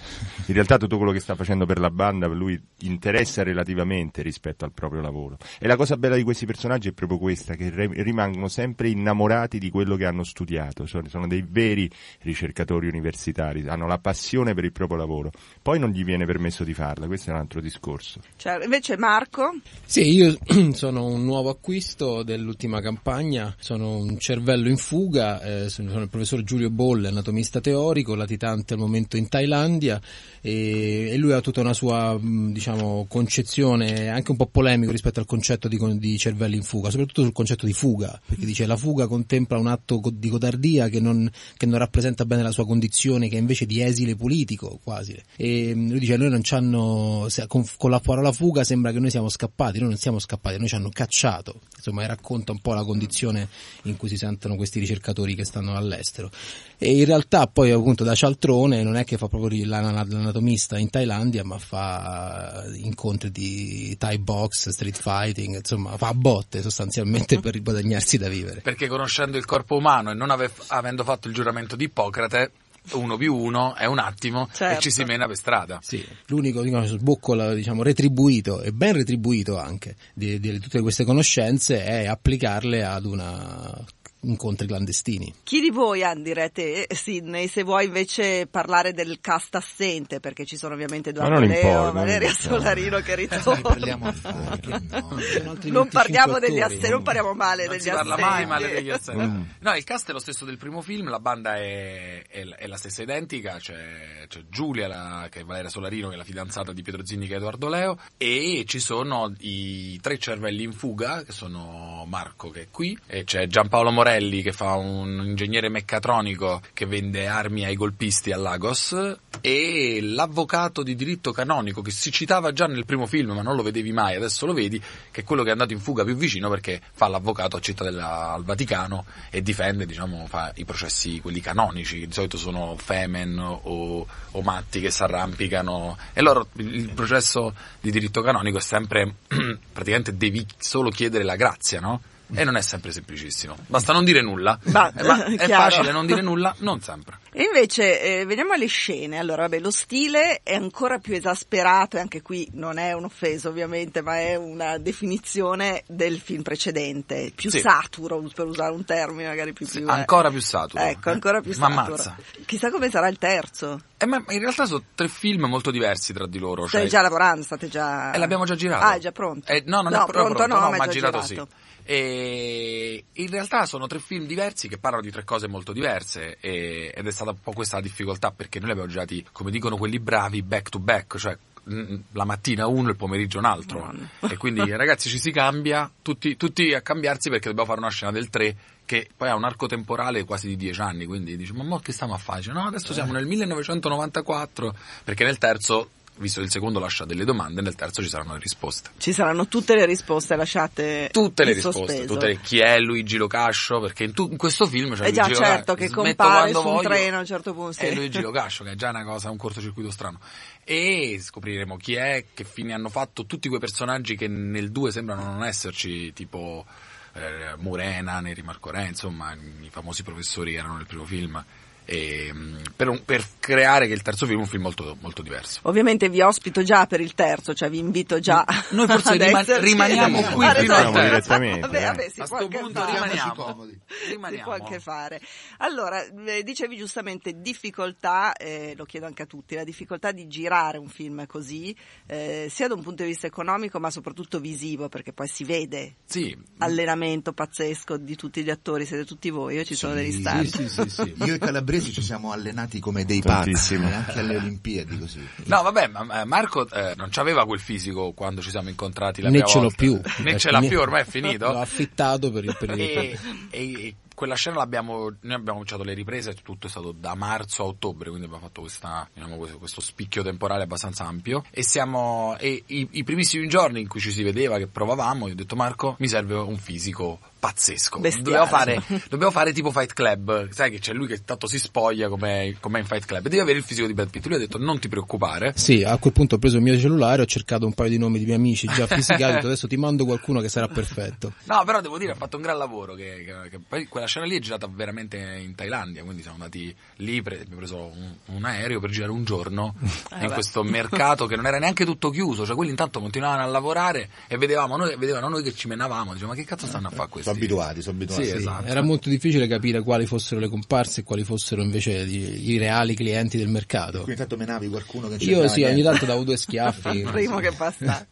In 0.48 0.54
realtà 0.54 0.78
tutto 0.78 0.98
quello 0.98 1.12
che 1.12 1.20
sta 1.20 1.36
facendo 1.36 1.66
per 1.66 1.80
la 1.80 1.92
banda 1.92 2.28
per 2.28 2.36
lui 2.36 2.60
interessa 2.80 3.44
relativamente 3.44 4.22
rispetto 4.22 4.39
rispetto 4.40 4.64
al 4.64 4.72
proprio 4.72 5.02
lavoro. 5.02 5.38
E 5.60 5.68
la 5.68 5.76
cosa 5.76 5.98
bella 5.98 6.16
di 6.16 6.24
questi 6.24 6.46
personaggi 6.46 6.88
è 6.88 6.92
proprio 6.94 7.18
questa, 7.18 7.56
che 7.56 7.70
re- 7.70 7.92
rimangono 8.04 8.48
sempre 8.48 8.90
innamorati 8.90 9.60
di 9.60 9.70
quello 9.70 9.98
che 9.98 10.06
hanno 10.06 10.24
studiato, 10.24 10.86
sono, 10.86 11.10
sono 11.10 11.28
dei 11.28 11.46
veri 11.48 11.90
ricercatori 12.22 12.88
universitari, 12.88 13.68
hanno 13.68 13.86
la 13.86 14.00
passione 14.00 14.54
per 14.54 14.64
il 14.64 14.72
proprio 14.72 14.98
lavoro, 14.98 15.32
poi 15.62 15.78
non 15.78 15.90
gli 15.90 16.06
viene 16.06 16.26
permesso 16.26 16.64
di 16.64 16.74
farla, 16.74 17.06
questo 17.06 17.30
è 17.30 17.34
un 17.34 17.40
altro 17.40 17.60
discorso. 17.60 18.22
Cioè, 18.38 18.64
invece 18.64 18.98
Marco? 18.98 19.60
Sì, 19.84 20.14
io 20.14 20.38
sono 20.72 21.06
un 21.06 21.26
nuovo 21.26 21.50
acquisto 21.50 22.24
dell'ultima 22.24 22.80
campagna, 22.80 23.54
sono 23.60 23.98
un 23.98 24.18
cervello 24.18 24.70
in 24.70 24.78
fuga, 24.78 25.42
eh, 25.42 25.70
sono 25.70 26.00
il 26.00 26.10
professor 26.10 26.42
Giulio 26.44 26.70
Bolle, 26.70 27.10
anatomista 27.10 27.60
teorico, 27.60 28.16
latitante 28.16 28.74
al 28.74 28.80
momento 28.80 29.18
in 29.18 29.28
Thailandia 29.28 30.00
e, 30.42 31.10
e 31.12 31.18
lui 31.18 31.34
ha 31.34 31.42
tutta 31.42 31.60
una 31.60 31.74
sua 31.74 32.18
diciamo, 32.22 33.06
concezione 33.10 34.10
anche 34.10 34.29
un 34.32 34.38
po' 34.38 34.48
polemico 34.48 34.92
rispetto 34.92 35.20
al 35.20 35.26
concetto 35.26 35.68
di, 35.68 35.80
di 35.98 36.18
cervelli 36.18 36.56
in 36.56 36.64
fuga, 36.64 36.90
soprattutto 36.90 37.24
sul 37.24 37.32
concetto 37.32 37.66
di 37.66 37.74
fuga, 37.74 38.20
perché 38.26 38.46
dice 38.46 38.66
la 38.66 38.78
fuga 38.78 39.08
contempla 39.08 39.58
un 39.58 39.68
atto 39.68 40.02
di 40.12 40.30
codardia 40.30 40.90
che 40.90 41.00
non, 41.00 41.30
che 41.58 41.66
non 41.66 41.80
rappresenta 41.80 42.26
bene 42.26 42.44
la 42.44 42.52
sua 42.52 42.66
condizione, 42.66 43.28
che 43.30 43.38
è 43.38 43.40
invece 43.40 43.66
di 43.66 43.82
esile 43.82 44.16
politico 44.16 44.80
quasi. 44.84 45.18
E 45.36 45.74
mh, 45.76 45.90
lui 45.90 46.00
dice 46.00 46.18
noi 46.18 46.30
non 46.30 46.44
ci 46.44 46.54
hanno, 46.54 47.28
con, 47.48 47.66
con 47.78 47.90
la 47.90 48.00
parola 48.00 48.32
fuga 48.32 48.64
sembra 48.64 48.92
che 48.92 49.00
noi 49.00 49.10
siamo 49.10 49.30
scappati, 49.30 49.80
noi 49.80 49.90
non 49.90 49.98
siamo 49.98 50.20
scappati, 50.20 50.58
noi 50.58 50.68
ci 50.68 50.76
hanno 50.76 50.90
cacciato. 50.90 51.62
Insomma, 51.76 52.06
racconta 52.06 52.52
un 52.52 52.60
po' 52.60 52.74
la 52.74 52.84
condizione 52.84 53.48
in 53.84 53.96
cui 53.96 54.10
si 54.10 54.18
sentono 54.18 54.56
questi 54.56 54.80
ricercatori 54.80 55.36
che 55.36 55.46
stanno 55.46 55.76
all'estero. 55.76 56.30
E 56.78 56.92
in 56.94 57.06
realtà 57.06 57.48
poi 57.48 57.72
appunto 57.72 58.04
da 58.04 58.16
cialtrone 58.16 58.84
non 58.84 58.96
è 58.96 59.04
che 59.04 59.18
fa 59.18 59.28
proprio 59.28 59.66
l'ana- 59.66 59.92
l'anatomista 59.92 60.78
in 60.78 60.90
Thailandia, 60.90 61.44
ma 61.44 61.58
fa 61.58 62.66
incontri 62.76 63.32
di 63.32 63.96
Thai 63.98 64.19
box, 64.20 64.70
street 64.70 65.00
fighting, 65.00 65.56
insomma 65.56 65.98
fa 65.98 66.14
botte 66.14 66.62
sostanzialmente 66.62 67.40
per 67.40 67.54
riguadagnarsi 67.54 68.18
da 68.18 68.30
vivere. 68.30 68.62
Perché 68.62 68.88
conoscendo 68.88 69.38
il 69.38 69.46
corpo 69.46 69.78
umano 69.78 70.12
e 70.12 70.14
non 70.14 70.30
ave- 70.30 70.52
avendo 70.68 71.04
fatto 71.04 71.28
il 71.28 71.34
giuramento 71.34 71.76
di 71.76 71.86
Ippocrate, 71.86 72.52
uno 72.94 73.18
più 73.18 73.36
uno 73.36 73.76
è 73.76 73.86
un 73.86 74.00
attimo 74.00 74.50
Certo. 74.52 74.78
e 74.78 74.82
ci 74.82 74.92
si 74.92 75.04
mena 75.04 75.28
per 75.28 75.36
strada. 75.36 75.80
Sì, 75.82 76.06
l'unico 76.28 76.62
diciamo, 76.62 76.86
sbocco 76.86 77.54
diciamo, 77.54 77.84
retribuito 77.84 78.62
e 78.62 78.72
ben 78.72 78.94
retribuito 78.94 79.58
anche 79.58 79.96
di, 80.14 80.40
di 80.40 80.60
tutte 80.60 80.82
queste 80.82 81.04
conoscenze 81.04 81.84
è 81.84 82.08
applicarle 82.08 82.84
ad 82.84 83.06
una 83.06 83.86
incontri 84.22 84.68
clandestini. 84.68 85.34
Chi 85.44 85.62
di 85.62 85.70
voi, 85.70 86.04
Andire, 86.04 86.50
te, 86.52 86.88
Sidney, 86.94 87.48
se 87.48 87.64
vuoi 87.64 87.86
invece 87.86 88.48
parlare 88.48 88.94
del 88.94 89.20
cast 89.22 89.56
assente, 89.56 90.20
perché 90.20 90.46
ci 90.46 90.58
sono 90.58 90.74
ovviamente 90.74 91.12
non 91.12 91.42
Leo, 91.42 91.56
importa, 91.56 91.82
non 91.84 91.94
Valeria. 91.94 92.32
Solarino 92.34 92.98
che 93.00 93.16
Dai, 93.16 93.28
ritorna. 93.38 93.62
parliamo 93.62 94.12
di 94.12 94.20
perché 94.22 95.70
no? 95.70 95.72
non 95.72 95.88
parliamo 95.88 96.40
degli 96.40 96.60
attori, 96.60 96.76
assenti, 96.76 96.90
non 96.90 97.04
parliamo 97.04 97.34
male 97.34 97.66
Non 97.66 97.74
degli 97.74 97.84
si 97.84 97.90
parla 97.90 98.14
assenti. 98.16 98.30
mai 98.32 98.46
male 98.46 98.70
degli 98.72 98.90
assenti. 98.90 99.24
Mm. 99.24 99.42
No, 99.60 99.76
il 99.76 99.84
cast 99.84 100.10
è 100.10 100.12
lo 100.14 100.20
stesso 100.20 100.46
del 100.46 100.58
primo 100.58 100.82
film, 100.82 101.10
la 101.10 101.20
banda 101.20 101.56
è, 101.56 102.24
è- 102.28 102.46
è 102.48 102.68
la 102.68 102.78
stessa 102.78 103.02
identica, 103.02 103.58
c'è, 103.58 104.26
c'è 104.28 104.44
Giulia, 104.50 104.88
la- 104.88 105.28
che 105.32 105.42
è 105.42 105.44
Valeria 105.44 105.70
Solarino, 105.70 106.10
che 106.10 106.16
è 106.16 106.18
la 106.18 106.24
fidanzata 106.24 106.74
di 106.74 106.82
Pietro 106.82 107.06
Zinni, 107.06 107.28
che 107.28 107.34
è 107.34 107.38
Edoardo 107.38 107.68
Leo, 107.70 107.98
e 108.18 108.64
ci 108.68 108.80
sono 108.80 109.34
i 109.40 110.00
tre 110.02 110.18
cervelli 110.18 110.64
in 110.64 110.74
fuga, 110.74 111.24
che 111.24 111.32
sono 111.32 112.06
Marco, 112.08 112.50
che 112.50 112.62
è 112.64 112.68
qui, 112.72 112.98
e 113.08 113.24
c'è 113.24 113.48
Giampaolo 113.48 113.92
Morelli, 114.10 114.42
che 114.42 114.52
fa 114.52 114.74
un 114.74 115.22
ingegnere 115.24 115.70
meccatronico 115.70 116.62
che 116.74 116.88
vende 116.88 117.28
armi 117.28 117.64
ai 117.64 117.76
golpisti 117.76 118.32
a 118.32 118.38
Lagos, 118.38 118.96
e 119.40 120.00
l'avvocato 120.02 120.82
di 120.82 120.96
diritto 120.96 121.32
canonico, 121.32 121.84
che 121.84 121.92
si 121.92 122.12
citava 122.12 122.52
già 122.52 122.66
nel 122.66 122.86
primo 122.86 123.06
film, 123.06 123.34
ma 123.34 123.44
non 123.44 123.56
lo 123.56 123.62
vedevi 123.62 123.92
mai, 123.92 124.16
adesso 124.16 124.48
lo 124.48 124.54
vedi, 124.54 124.82
che 125.12 125.22
è 125.22 125.24
quello 125.24 125.44
che 125.44 125.50
è 125.50 125.52
andato 125.52 125.74
in 125.74 125.80
fuga 125.80 126.04
più 126.04 126.16
vicino 126.16 126.50
perché 126.50 126.82
fa 126.92 127.08
l'avvocato 127.08 127.58
a 127.58 127.60
Città 127.60 127.84
della- 127.84 128.34
al 128.34 128.44
Vaticano 128.44 129.06
e 129.30 129.44
difende, 129.44 129.86
diciamo, 129.86 130.26
fa 130.26 130.52
i 130.56 130.66
processi 130.66 131.22
quelli 131.22 131.40
canonici, 131.40 132.08
di 132.08 132.12
solito 132.12 132.38
sono 132.38 132.76
femen 132.78 133.38
o, 133.38 134.08
o 134.32 134.42
matti 134.42 134.82
che 134.82 134.90
si 134.90 135.04
arrampicano 135.04 135.98
e 136.14 136.22
loro 136.22 136.48
il 136.54 136.92
processo 136.94 137.54
di 137.80 137.92
diritto 137.92 138.22
canonico 138.22 138.58
è 138.58 138.62
sempre 138.62 139.14
praticamente 139.72 140.18
devi 140.18 140.44
solo 140.58 140.90
chiedere 140.90 141.24
la 141.24 141.36
grazia, 141.36 141.80
no? 141.80 142.02
E 142.32 142.44
non 142.44 142.56
è 142.56 142.62
sempre 142.62 142.92
semplicissimo. 142.92 143.56
Basta 143.68 143.92
non 143.94 144.04
dire 144.04 144.22
nulla. 144.22 144.58
Ma- 144.66 144.92
Eh, 144.96 145.04
ma 145.04 145.26
è 145.36 145.48
facile 145.48 145.92
non 145.92 146.06
dire 146.06 146.22
nulla? 146.22 146.54
Non 146.60 146.80
sempre. 146.82 147.18
E 147.32 147.44
invece, 147.44 148.02
eh, 148.20 148.26
veniamo 148.26 148.54
alle 148.54 148.68
scene. 148.68 149.18
Allora, 149.18 149.44
vabbè, 149.44 149.60
lo 149.60 149.72
stile 149.72 150.42
è 150.44 150.56
ancora 150.56 150.98
più 151.00 151.14
esasperato, 151.16 151.98
e 151.98 152.00
anche 152.00 152.22
qui 152.22 152.48
non 152.54 152.78
è 152.78 152.94
un'offesa 152.94 153.50
ovviamente, 153.50 154.02
ma 154.02 154.20
è 154.20 154.36
una 154.36 154.78
definizione 154.78 155.84
del 155.88 156.20
film 156.20 156.42
precedente, 156.44 157.32
più 157.36 157.50
Sì. 157.50 157.60
saturo, 157.60 158.20
per 158.34 158.46
usare 158.46 158.74
un 158.74 158.86
termine 158.86 159.28
magari 159.30 159.54
più... 159.54 159.66
Sì, 159.66 159.80
più 159.80 159.90
ancora 159.90 160.30
più 160.30 160.40
saturo. 160.42 160.84
Ecco, 160.84 161.10
ancora 161.10 161.42
più 161.42 161.52
Ma 161.58 161.68
saturo. 161.68 161.82
ammazza. 161.94 162.16
Chissà 162.46 162.70
come 162.72 162.90
sarà 162.90 163.08
il 163.08 163.18
terzo. 163.18 163.80
Eh, 163.98 164.06
ma 164.06 164.24
in 164.30 164.40
realtà 164.40 164.66
sono 164.66 164.84
tre 164.96 165.08
film 165.08 165.46
molto 165.46 165.72
diversi 165.72 166.14
tra 166.14 166.26
di 166.28 166.40
loro. 166.40 166.68
State 166.68 166.84
cioè- 166.84 166.92
già 166.92 167.02
lavorando, 167.02 167.44
state 167.44 167.68
già... 167.68 168.12
E 168.12 168.18
l'abbiamo 168.18 168.46
già 168.46 168.56
girato. 168.56 168.84
Ah, 168.86 168.94
è 168.96 169.00
già 169.00 169.12
pronto? 169.12 169.52
Eh, 169.52 169.64
no, 169.66 169.82
non 169.82 169.92
No, 169.92 170.04
è 170.04 170.06
proprio 170.06 170.24
pronto 170.36 170.48
no, 170.48 170.60
no, 170.60 170.70
ma 170.70 170.76
è 170.76 170.78
ma 170.80 170.86
già 170.86 170.92
girato, 170.92 171.22
girato. 171.22 171.48
sì. 171.50 171.68
E 171.92 173.04
in 173.14 173.30
realtà 173.32 173.66
sono 173.66 173.88
tre 173.88 173.98
film 173.98 174.28
diversi 174.28 174.68
che 174.68 174.78
parlano 174.78 175.02
di 175.02 175.10
tre 175.10 175.24
cose 175.24 175.48
molto 175.48 175.74
diverse 175.74 176.38
e- 176.40 176.94
ed 176.96 177.08
è 177.08 177.12
stata 177.12 177.32
un 177.32 177.42
po' 177.42 177.52
questa 177.52 177.78
la 177.78 177.82
difficoltà 177.82 178.30
perché 178.30 178.60
noi 178.60 178.68
li 178.68 178.74
abbiamo 178.74 178.92
girati, 178.92 179.26
come 179.32 179.50
dicono 179.50 179.76
quelli 179.76 179.98
bravi, 179.98 180.44
back 180.44 180.70
to 180.70 180.78
back, 180.78 181.18
cioè 181.18 181.36
mm, 181.68 181.96
la 182.12 182.26
mattina 182.26 182.68
uno 182.68 182.90
e 182.90 182.92
il 182.92 182.96
pomeriggio 182.96 183.40
un 183.40 183.46
altro. 183.46 183.80
Madonna. 183.80 184.08
E 184.30 184.38
quindi 184.38 184.70
ragazzi 184.70 185.10
ci 185.10 185.18
si 185.18 185.32
cambia, 185.32 185.92
tutti, 186.04 186.38
tutti 186.38 186.76
a 186.76 186.82
cambiarsi 186.82 187.32
perché 187.32 187.48
dobbiamo 187.48 187.70
fare 187.70 187.80
una 187.82 187.90
scena 187.90 188.12
del 188.12 188.30
3 188.30 188.56
che 188.86 189.10
poi 189.18 189.30
ha 189.30 189.36
un 189.36 189.44
arco 189.44 189.66
temporale 189.66 190.26
quasi 190.26 190.48
di 190.50 190.58
10 190.58 190.82
anni, 190.82 191.06
quindi 191.06 191.38
dici 191.38 191.54
ma 191.54 191.64
mo 191.64 191.80
che 191.80 191.92
stiamo 191.92 192.14
a 192.14 192.18
fare? 192.20 192.44
No, 192.52 192.68
adesso 192.68 192.94
siamo 192.94 193.14
nel 193.14 193.26
1994 193.26 194.76
perché 195.04 195.24
nel 195.24 195.40
terzo 195.40 195.90
visto 196.20 196.40
che 196.40 196.46
il 196.46 196.52
secondo 196.52 196.80
lascia 196.80 197.06
delle 197.06 197.26
domande, 197.26 197.62
nel 197.62 197.76
terzo 197.76 198.02
ci 198.02 198.10
saranno 198.10 198.34
le 198.34 198.40
risposte. 198.40 198.90
Ci 198.98 199.12
saranno 199.14 199.48
tutte 199.48 199.76
le 199.76 199.86
risposte 199.86 200.36
lasciate 200.36 201.10
Tutte 201.12 201.44
le 201.44 201.54
risposte, 201.54 201.80
sospeso. 201.80 202.14
tutte 202.14 202.28
le- 202.28 202.40
chi 202.42 202.60
è 202.60 202.78
Luigi 202.80 203.18
Locascio, 203.18 203.80
perché 203.80 204.04
in, 204.04 204.14
tu- 204.14 204.28
in 204.32 204.38
questo 204.38 204.66
film 204.66 204.94
c'è 204.96 205.08
Eh 205.08 205.12
già, 205.12 205.24
Luigi 205.26 205.42
certo, 205.42 205.74
che 205.76 205.90
compare 205.90 206.52
su 206.54 206.68
un 206.68 206.82
treno 206.82 207.18
a 207.18 207.20
un 207.22 207.26
certo 207.26 207.54
punto, 207.54 207.72
sì. 207.72 207.82
È 207.86 207.94
Luigi 207.96 208.22
Locascio, 208.22 208.64
che 208.64 208.72
è 208.72 208.76
già 208.76 208.90
una 208.90 209.04
cosa, 209.04 209.30
un 209.30 209.38
cortocircuito 209.38 209.92
strano. 209.92 210.20
E 210.64 211.18
scopriremo 211.20 211.78
chi 211.78 211.96
è, 211.96 212.26
che 212.34 212.44
fine 212.44 212.74
hanno 212.74 212.90
fatto 212.90 213.26
tutti 213.26 213.48
quei 213.48 213.60
personaggi 213.60 214.16
che 214.16 214.28
nel 214.28 214.72
2 214.72 214.92
sembrano 214.92 215.24
non 215.24 215.44
esserci, 215.44 216.14
tipo 216.14 216.66
eh, 217.14 217.56
Morena, 217.58 218.20
Neri 218.20 218.44
Marco 218.44 218.70
Re, 218.70 218.86
insomma, 218.88 219.34
i 219.34 219.70
famosi 219.72 220.04
professori 220.04 220.52
che 220.52 220.58
erano 220.60 220.76
nel 220.76 220.86
primo 220.86 221.06
film. 221.06 221.44
E, 221.92 222.30
mm, 222.32 222.56
per, 222.76 222.88
un- 222.88 223.02
per 223.04 223.26
creare 223.40 223.88
che 223.88 223.94
il 223.94 224.04
terzo 224.04 224.28
film 224.28 224.38
è 224.38 224.42
un 224.44 224.48
film 224.48 224.62
molto, 224.62 224.96
molto 225.02 225.24
diverso. 225.24 225.60
Ovviamente 225.64 226.08
vi 226.08 226.22
ospito 226.22 226.62
già 226.62 226.86
per 226.86 227.02
il 227.02 227.16
terzo, 227.16 227.56
cioè 227.56 227.68
vi 227.68 227.80
invito 227.80 228.20
già 228.20 228.46
Noi 228.72 228.86
forse 228.86 229.14
ad 229.18 229.22
rima- 229.24 229.40
esserci. 229.40 229.66
rimaniamo 229.66 230.22
qui 230.22 230.46
fino 230.56 230.92
direttamente, 230.92 231.60
Vabbè, 231.62 231.78
eh. 231.82 231.86
vabbè, 231.86 232.10
si 232.10 232.22
A 232.22 232.26
può 232.28 232.38
sto 232.38 232.46
anche 232.46 232.60
punto 232.60 232.80
fare. 232.80 232.92
rimaniamo. 232.94 233.34
comodi. 233.34 233.80
Si 233.88 234.10
Rimaniamo. 234.12 234.44
può 234.44 234.54
anche 234.54 234.80
fare. 234.80 235.20
Allora, 235.58 236.04
eh, 236.06 236.44
dicevi 236.44 236.78
giustamente 236.78 237.42
difficoltà, 237.42 238.34
eh, 238.34 238.74
lo 238.78 238.86
chiedo 238.86 239.08
anche 239.08 239.24
a 239.24 239.26
tutti, 239.26 239.56
la 239.56 239.64
difficoltà 239.64 240.12
di 240.12 240.28
girare 240.28 240.78
un 240.78 240.90
film 240.90 241.26
così, 241.26 241.76
eh, 242.06 242.48
sia 242.52 242.68
da 242.68 242.76
un 242.76 242.84
punto 242.84 243.02
di 243.02 243.10
vista 243.10 243.26
economico 243.26 243.80
ma 243.80 243.90
soprattutto 243.90 244.40
visivo, 244.40 244.90
perché 244.90 245.12
poi 245.12 245.28
si 245.28 245.44
vede 245.44 245.96
Sì, 246.06 246.38
allenamento 246.60 247.34
pazzesco 247.34 247.98
di 247.98 248.16
tutti 248.16 248.44
gli 248.44 248.52
attori, 248.52 248.86
siete 248.86 249.06
tutti 249.06 249.32
voi, 249.32 249.56
io 249.56 249.64
ci 249.64 249.74
sono 249.74 249.96
degli 249.96 250.12
Sì, 250.12 250.20
stanti. 250.20 250.48
Sì, 250.50 250.70
sì, 250.70 250.90
sì. 250.90 251.14
Io 251.26 251.34
e 251.34 251.36
i 251.36 251.40
calabresi 251.80 251.94
ci 251.94 252.02
siamo 252.02 252.32
allenati 252.32 252.80
come 252.80 253.06
dei 253.06 253.22
pazzi, 253.22 253.52
Tantissimo. 253.52 253.90
e 253.90 253.94
anche 253.94 254.20
alle 254.20 254.36
Olimpiadi 254.38 255.00
così. 255.00 255.28
No, 255.46 255.62
vabbè, 255.62 255.88
ma 255.88 256.22
eh, 256.22 256.26
Marco 256.26 256.70
eh, 256.70 256.94
non 256.96 257.10
c'aveva 257.10 257.46
quel 257.46 257.60
fisico 257.60 258.12
quando 258.14 258.42
ci 258.42 258.50
siamo 258.50 258.70
incontrati 258.70 259.22
la 259.22 259.30
né 259.30 259.42
prima 259.42 259.48
ce 259.48 259.60
l'ho 259.60 259.62
volta. 259.62 259.78
più. 259.78 260.02
Né 260.30 260.38
ce 260.38 260.52
l'ha 260.52 260.60
più, 260.60 260.80
ormai 260.80 261.02
è 261.02 261.06
finito. 261.06 261.52
L'ho 261.52 261.60
affittato 261.60 262.32
per 262.32 262.44
il 262.44 262.56
periodo. 262.58 262.82
e, 262.82 263.18
e 263.50 263.96
quella 264.20 264.36
scena 264.36 264.58
l'abbiamo, 264.58 265.04
noi 265.04 265.34
abbiamo 265.34 265.54
cominciato 265.54 265.84
le 265.84 265.94
riprese, 265.94 266.36
tutto 266.44 266.68
è 266.68 266.70
stato 266.70 266.92
da 266.92 267.16
marzo 267.16 267.64
a 267.64 267.68
ottobre, 267.68 268.10
quindi 268.10 268.26
abbiamo 268.26 268.44
fatto 268.44 268.60
questa, 268.60 269.08
diciamo, 269.14 269.38
questo, 269.38 269.58
questo 269.58 269.80
spicchio 269.80 270.24
temporale 270.24 270.64
abbastanza 270.64 271.06
ampio 271.06 271.46
e 271.50 271.64
siamo, 271.64 272.36
e 272.38 272.64
i, 272.66 272.86
i 272.92 273.04
primissimi 273.06 273.48
giorni 273.48 273.80
in 273.80 273.88
cui 273.88 274.02
ci 274.02 274.12
si 274.12 274.22
vedeva, 274.22 274.58
che 274.58 274.68
provavamo, 274.68 275.28
io 275.28 275.34
ho 275.34 275.38
detto 275.38 275.56
Marco, 275.56 275.96
mi 276.00 276.10
serve 276.10 276.36
un 276.36 276.58
fisico 276.58 277.18
pazzesco. 277.40 278.00
Dobbiamo 278.00 278.46
fare, 278.46 278.84
dobbiamo 279.10 279.32
fare 279.32 279.54
tipo 279.54 279.72
Fight 279.72 279.94
Club. 279.94 280.50
Sai 280.52 280.70
che 280.72 280.80
c'è 280.80 280.94
lui 280.94 281.08
che 281.08 281.24
tanto 281.24 281.48
si 281.48 281.58
spoglia 281.58 282.10
come, 282.10 282.56
come 282.60 282.80
in 282.80 282.86
Fight 282.86 283.06
Club. 283.06 283.24
Devi 283.24 283.40
avere 283.40 283.58
il 283.60 283.64
fisico 283.64 283.88
di 283.88 283.94
Brad 283.94 284.10
Pitt. 284.10 284.26
Lui 284.26 284.36
ha 284.36 284.40
detto 284.40 284.58
non 284.58 284.80
ti 284.80 284.88
preoccupare. 284.90 285.54
Sì, 285.56 285.84
a 285.84 285.98
quel 285.98 286.14
punto 286.14 286.36
ho 286.36 286.38
preso 286.38 286.58
il 286.58 286.64
mio 286.64 286.78
cellulare, 286.78 287.22
ho 287.22 287.26
cercato 287.26 287.66
un 287.66 287.74
paio 287.74 287.90
di 287.90 287.98
nomi 287.98 288.20
di 288.20 288.26
miei 288.26 288.38
amici 288.38 288.68
già 288.68 288.86
fisicati, 288.88 289.34
detto, 289.34 289.46
adesso 289.48 289.68
ti 289.68 289.78
mando 289.78 290.06
qualcuno 290.06 290.42
che 290.42 290.50
sarà 290.50 290.68
perfetto. 290.68 291.34
No, 291.46 291.64
però 291.66 291.82
devo 291.82 291.98
dire, 291.98 292.12
ha 292.12 292.16
fatto 292.16 292.36
un 292.38 292.44
gran 292.44 292.58
lavoro. 292.58 292.94
Che, 292.96 293.24
che- 293.26 293.50
che 293.50 293.60
poi 293.68 293.88
quella 293.88 294.06
scena 294.06 294.26
lì 294.26 294.36
è 294.36 294.40
girata 294.40 294.68
veramente 294.70 295.18
in 295.18 295.56
Thailandia. 295.56 296.04
Quindi 296.04 296.22
siamo 296.22 296.38
andati 296.38 296.76
lì, 296.98 297.22
pre- 297.22 297.42
abbiamo 297.42 297.58
preso 297.58 297.78
un, 297.78 298.14
un 298.26 298.44
aereo 298.46 298.80
per 298.80 298.90
girare 298.90 299.12
un 299.12 299.24
giorno 299.24 299.76
in 299.80 300.28
beh. 300.28 300.34
questo 300.34 300.64
mercato 300.64 301.26
che 301.26 301.36
non 301.36 301.46
era 301.46 301.58
neanche 301.60 301.86
tutto 301.86 302.10
chiuso. 302.10 302.46
Cioè, 302.46 302.56
quelli 302.56 302.72
intanto 302.72 303.00
continuavano 303.00 303.44
a 303.44 303.48
lavorare 303.48 304.10
e 304.28 304.38
vedevamo 304.38 304.76
noi, 304.78 304.96
vedevano 304.98 305.30
noi 305.30 305.44
che 305.44 305.54
ci 305.54 305.68
menavamo. 305.68 306.14
Dicevamo, 306.14 306.34
ma 306.34 306.40
che 306.40 306.46
cazzo 306.46 306.66
stanno 306.68 306.88
a 306.88 306.92
fare 306.92 307.10
questi? 307.10 307.29
Sono 307.30 307.44
abituati, 307.44 307.82
sono 307.82 307.96
abituati. 307.96 308.26
Sì, 308.26 308.32
esatto. 308.36 308.66
Era 308.66 308.82
molto 308.82 309.10
difficile 309.10 309.48
capire 309.48 309.82
quali 309.82 310.06
fossero 310.06 310.40
le 310.40 310.48
comparse 310.50 311.02
e 311.02 311.04
quali 311.04 311.24
fossero 311.24 311.62
invece 311.62 311.92
i, 312.00 312.52
i 312.52 312.58
reali 312.58 312.96
clienti 312.96 313.38
del 313.38 313.50
mercato. 313.50 314.04
Quindi 314.04 314.12
intanto 314.12 314.38
menavi 314.38 314.68
qualcuno 314.70 315.08
che 315.08 315.16
Io 315.24 315.48
sì, 315.48 315.64
ogni 315.64 315.74
niente. 315.74 315.92
tanto 315.92 316.06
davo 316.06 316.24
due 316.24 316.38
schiaffi. 316.38 316.90
Il 316.98 317.10
primo 317.12 317.38
che 317.40 317.52
passa. 317.52 318.06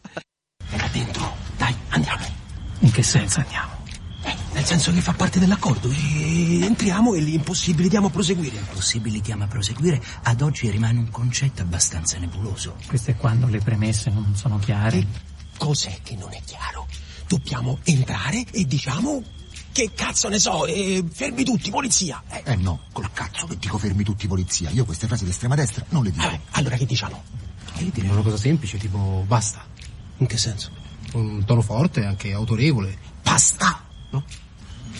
Era 0.70 0.88
dentro. 0.92 1.36
Dai, 1.56 1.74
andiamo. 1.90 2.24
In 2.80 2.90
che 2.90 3.02
senso 3.02 3.40
andiamo? 3.40 3.76
Eh, 4.24 4.34
nel 4.52 4.64
senso 4.64 4.92
che 4.92 5.00
fa 5.00 5.12
parte 5.12 5.38
dell'accordo. 5.38 5.90
E 5.90 6.60
entriamo 6.62 7.14
e 7.14 7.20
l'impossibilitiamo 7.20 8.06
a 8.06 8.10
proseguire. 8.10 8.56
possibilitiamo 8.72 9.44
a 9.44 9.46
proseguire, 9.46 10.00
ad 10.22 10.40
oggi 10.42 10.70
rimane 10.70 10.98
un 10.98 11.10
concetto 11.10 11.62
abbastanza 11.62 12.18
nebuloso. 12.18 12.76
Questo 12.86 13.10
è 13.10 13.16
quando 13.16 13.46
le 13.46 13.58
premesse 13.60 14.10
non 14.10 14.34
sono 14.36 14.58
chiare. 14.58 14.98
E 14.98 15.06
cos'è 15.56 15.98
che 16.02 16.14
non 16.16 16.32
è 16.32 16.40
chiaro? 16.44 16.86
Dobbiamo 17.28 17.78
entrare 17.84 18.44
e 18.50 18.64
diciamo 18.66 19.22
che 19.70 19.92
cazzo 19.94 20.28
ne 20.28 20.38
so, 20.38 20.66
e 20.66 21.04
fermi 21.12 21.44
tutti, 21.44 21.70
polizia. 21.70 22.22
Eh, 22.30 22.42
Eh 22.44 22.56
no, 22.56 22.80
col 22.92 23.12
cazzo 23.12 23.46
che 23.46 23.56
dico 23.58 23.78
fermi 23.78 24.02
tutti 24.02 24.26
polizia. 24.26 24.70
Io 24.70 24.84
queste 24.84 25.06
frasi 25.06 25.24
d'estrema 25.24 25.54
destra 25.54 25.84
non 25.90 26.02
le 26.02 26.10
dico. 26.10 26.24
vabbè, 26.24 26.40
allora 26.52 26.76
che 26.76 26.86
diciamo? 26.86 27.22
Io 27.78 27.90
direi 27.92 28.10
una 28.10 28.22
cosa 28.22 28.36
semplice, 28.38 28.78
tipo 28.78 29.24
basta. 29.26 29.64
In 30.16 30.26
che 30.26 30.36
senso? 30.36 30.70
Un 31.12 31.44
tono 31.44 31.60
forte, 31.62 32.04
anche 32.04 32.32
autorevole. 32.32 32.98
Basta! 33.22 33.84
No? 34.10 34.24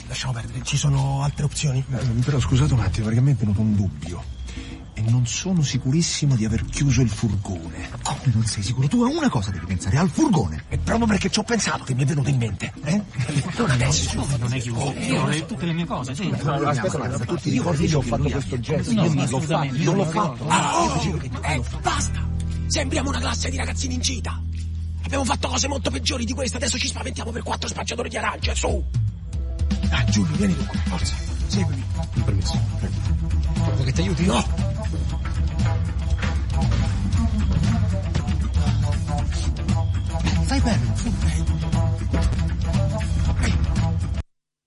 Lasciamo 0.07 0.33
perdere, 0.35 0.61
ci 0.65 0.77
sono 0.77 1.23
altre 1.23 1.45
opzioni? 1.45 1.83
Eh, 1.91 1.97
Però 2.25 2.39
scusate 2.39 2.73
un 2.73 2.81
attimo, 2.81 3.07
perché 3.07 3.21
a 3.21 3.23
me 3.23 3.33
è 3.33 3.35
venuto 3.35 3.61
un 3.61 3.75
dubbio. 3.75 4.23
E 4.99 5.03
non 5.11 5.25
sono 5.29 5.63
sicurissimo 5.63 6.35
di 6.35 6.45
aver 6.45 6.65
chiuso 6.65 7.03
il 7.03 7.09
furgone. 7.09 7.89
Come 8.03 8.33
non 8.35 8.45
sei 8.45 8.65
sicuro? 8.65 8.89
Tu 8.89 9.01
a 9.05 9.09
una 9.09 9.29
cosa 9.29 9.53
devi 9.53 9.65
pensare, 9.65 9.97
al 9.97 10.11
furgone. 10.11 10.65
È 10.67 10.77
proprio 10.77 11.07
perché 11.07 11.31
ci 11.31 11.39
ho 11.39 11.45
pensato 11.45 11.85
che 11.85 11.95
mi 11.95 12.03
è 12.03 12.05
venuto 12.05 12.29
in 12.31 12.37
mente. 12.37 12.73
Eh? 12.83 13.01
Non 13.57 13.71
adesso. 13.71 14.27
Non 14.39 14.53
è 14.53 14.59
chiuso. 14.59 14.93
Io 14.99 15.23
ho 15.23 15.29
le- 15.29 15.47
tutte 15.47 15.67
le 15.67 15.73
mie 15.73 15.85
cose, 15.87 16.17
sì. 16.17 16.29
Aspetta 16.33 16.57
un 16.57 16.67
attimo, 16.67 17.19
tu 17.27 17.37
ti 17.37 17.51
ricordi 17.51 17.87
che 17.87 17.95
ho 17.95 18.01
fatto 18.01 18.29
questo 18.29 18.59
gesto? 18.59 18.93
No, 18.93 19.05
io 19.05 19.15
non 19.15 19.29
l'ho 19.29 19.41
fatto, 19.41 19.55
assolutamente, 19.55 19.85
non 19.85 19.95
l'ho 19.97 20.03
io 20.03 20.13
non 20.13 20.37
fatto. 20.37 20.45
l'ho 20.45 20.51
Ah, 20.51 20.83
oh, 20.83 21.21
eh, 21.43 21.63
basta! 21.81 22.29
Sembriamo 22.67 23.09
una 23.11 23.21
classe 23.21 23.51
di 23.51 23.57
ragazzini 23.57 23.95
in 23.95 24.01
gita. 24.01 24.43
Abbiamo 25.05 25.25
fatto 25.25 25.47
cose 25.47 25.69
molto 25.69 25.93
peggiori 25.93 26.25
di 26.25 26.35
queste, 26.35 26.57
adesso 26.57 26.77
ci 26.77 26.89
spaventiamo 26.89 27.31
per 27.31 27.45
quattro 27.45 27.69
spacciatori 27.69 28.09
di 28.09 28.17
arance, 28.17 28.53
su! 28.57 28.85
Dai, 29.89 30.05
Giulio, 30.11 30.37
vieni 30.37 30.57
tu 30.57 30.67
qua, 30.67 30.79
forza, 30.87 31.15
seguimi. 31.47 31.85
Permesso. 32.25 32.61
Vuoi 33.59 33.85
che 33.85 33.93
ti 33.93 34.01
aiuti? 34.03 34.25
No! 34.27 34.45
Fai 40.45 40.61
bene. 40.61 42.28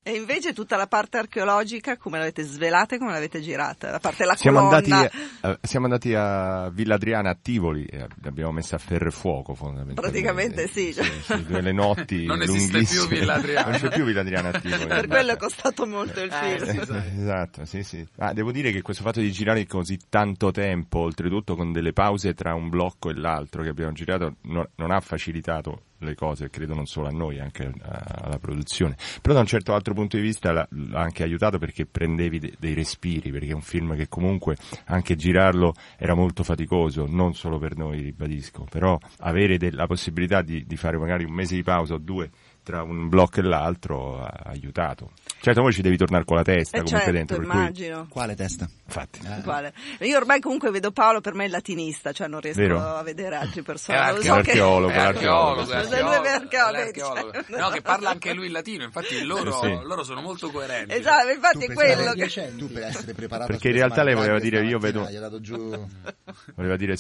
E 0.03 0.15
invece 0.15 0.51
tutta 0.53 0.77
la 0.77 0.87
parte 0.87 1.19
archeologica 1.19 1.95
come 1.95 2.17
l'avete 2.17 2.41
svelata 2.41 2.95
e 2.95 2.97
come 2.97 3.11
l'avete 3.11 3.39
girata? 3.39 3.91
La 3.91 3.99
parte 3.99 4.17
della 4.23 4.35
Siamo 4.35 4.57
colonna. 4.61 4.77
andati, 4.77 5.15
eh, 5.41 5.57
siamo 5.61 5.85
andati 5.85 6.13
a 6.15 6.69
Villa 6.71 6.95
Adriana 6.95 7.29
a 7.29 7.37
Tivoli 7.39 7.85
e 7.85 8.07
l'abbiamo 8.23 8.51
messa 8.51 8.77
a 8.77 8.79
ferro 8.79 9.09
e 9.09 9.11
fuoco 9.11 9.53
fondamentalmente. 9.53 10.01
Praticamente 10.01 10.67
sì. 10.67 10.91
Sì, 10.91 11.03
sì, 11.21 11.45
delle 11.45 11.71
notti 11.71 12.25
Non 12.25 12.41
esiste 12.41 12.65
più 12.67 12.77
lunghissime. 12.79 13.19
Villa 13.19 13.33
Adriana. 13.35 13.69
Non 13.69 13.79
c'è 13.79 13.89
più 13.89 14.03
Villa 14.03 14.21
Adriana 14.21 14.49
a 14.49 14.59
Tivoli. 14.59 14.87
per 14.87 15.07
quello 15.07 15.31
è 15.33 15.37
costato 15.37 15.85
molto 15.85 16.19
il 16.19 16.31
Eh, 16.31 16.59
film. 16.59 16.83
sì, 16.83 17.19
Esatto, 17.21 17.65
sì, 17.65 17.83
sì. 17.83 18.07
Ah, 18.17 18.33
devo 18.33 18.51
dire 18.51 18.71
che 18.71 18.81
questo 18.81 19.03
fatto 19.03 19.19
di 19.19 19.31
girare 19.31 19.67
così 19.67 19.99
tanto 20.09 20.49
tempo, 20.49 20.97
oltretutto 20.97 21.55
con 21.55 21.71
delle 21.71 21.93
pause 21.93 22.33
tra 22.33 22.55
un 22.55 22.69
blocco 22.69 23.11
e 23.11 23.13
l'altro 23.13 23.61
che 23.61 23.69
abbiamo 23.69 23.91
girato, 23.91 24.37
no- 24.45 24.67
non 24.77 24.89
ha 24.89 24.99
facilitato 24.99 25.83
le 26.05 26.15
cose, 26.15 26.49
credo 26.49 26.73
non 26.73 26.85
solo 26.85 27.07
a 27.07 27.11
noi, 27.11 27.39
anche 27.39 27.71
a- 27.81 28.21
alla 28.23 28.39
produzione. 28.39 28.95
Però 29.21 29.33
da 29.33 29.41
un 29.41 29.45
certo 29.45 29.73
altro 29.73 29.93
punto 29.93 30.17
di 30.17 30.23
vista 30.23 30.51
l'ha, 30.51 30.67
anche 30.93 31.23
aiutato 31.23 31.57
perché 31.57 31.85
prendevi 31.85 32.39
de- 32.39 32.53
dei 32.59 32.73
respiri, 32.73 33.31
perché 33.31 33.49
è 33.49 33.53
un 33.53 33.61
film 33.61 33.95
che 33.95 34.07
comunque 34.07 34.55
anche 34.85 35.15
girarlo 35.15 35.73
era 35.97 36.13
molto 36.13 36.43
faticoso, 36.43 37.05
non 37.07 37.33
solo 37.33 37.57
per 37.57 37.75
noi, 37.75 38.01
ribadisco, 38.01 38.65
però 38.69 38.97
avere 39.19 39.57
la 39.71 39.87
possibilità 39.87 40.41
di, 40.41 40.65
di 40.65 40.75
fare 40.77 40.97
magari 40.97 41.23
un 41.23 41.33
mese 41.33 41.55
di 41.55 41.63
pausa 41.63 41.93
o 41.93 41.97
due 41.97 42.29
tra 42.63 42.83
un 42.83 43.09
blocco 43.09 43.39
e 43.39 43.43
l'altro 43.43 44.19
ha 44.21 44.41
aiutato. 44.45 45.11
Certo, 45.41 45.61
poi 45.61 45.73
ci 45.73 45.81
devi 45.81 45.97
tornare 45.97 46.23
con 46.23 46.35
la 46.37 46.43
testa 46.43 46.77
Eh 46.77 46.81
comunque 46.83 46.99
certo, 46.99 47.11
dentro, 47.17 47.37
per 47.37 47.45
cui 47.47 47.55
immagino. 47.55 48.05
Quale 48.09 48.35
testa? 48.35 48.69
infatti 48.85 49.19
Quale? 49.43 49.73
Io 50.01 50.17
ormai 50.17 50.39
comunque 50.39 50.69
vedo 50.69 50.91
Paolo 50.91 51.19
per 51.21 51.33
me 51.33 51.45
è 51.45 51.47
latinista, 51.47 52.11
cioè 52.11 52.27
non 52.27 52.41
riesco 52.41 52.59
Vero? 52.61 52.79
a 52.79 53.01
vedere 53.01 53.37
so 54.23 54.33
che- 54.41 54.49
archeologo, 54.51 54.93
è 54.93 54.97
archeologo, 54.97 55.61
è 55.61 55.65
Sono 55.65 55.87
due 55.87 55.97
archeologo, 55.97 56.27
archeologi, 56.29 56.77
è 56.77 56.81
archeologo. 56.81 57.31
cioè. 57.31 57.59
No, 57.59 57.69
che 57.69 57.81
parla 57.81 58.09
anche 58.11 58.33
lui 58.33 58.45
in 58.47 58.51
latino, 58.51 58.83
infatti 58.83 59.21
loro, 59.25 59.51
Sì. 59.61 59.79
loro 59.83 60.03
sono 60.03 60.21
molto 60.21 60.51
coerenti. 60.51 60.93
Esatto, 60.93 61.29
infatti 61.29 61.63
è 61.63 61.67
per 61.67 61.75
quello 61.75 62.13
che... 62.13 62.55
tu 62.57 62.71
per 62.71 62.83
essere 62.83 63.13
preparato 63.13 63.51
Perché 63.51 63.69
in 63.69 63.73
realtà 63.73 64.03
lei 64.03 64.13
voleva 64.13 64.39
dire, 64.39 64.63
io 64.63 64.77
vedo- 64.77 65.09
Gli 65.09 65.15
ha 65.15 65.19
dato 65.21 65.41
giù... 65.41 65.57
voleva 66.55 66.75
dire 66.75 66.95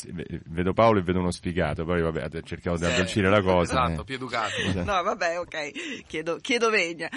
vedo 0.45 0.73
Paolo 0.73 0.99
e 0.99 1.03
vedo 1.03 1.19
uno 1.19 1.31
sfigato, 1.31 1.85
poi 1.85 2.01
vabbè 2.01 2.21
ha 2.23 2.41
cercato 2.41 2.77
di 2.77 2.85
Sì, 2.85 2.91
addolcire 2.91 3.29
la 3.29 3.41
cosa. 3.41 3.71
Esatto, 3.85 4.01
eh. 4.01 4.03
più 4.03 4.15
educato. 4.15 4.53
No, 4.73 5.03
vabbè, 5.03 5.39
ok, 5.39 6.05
chiedo, 6.07 6.37
chiedo 6.41 6.69
vegna. 6.71 7.07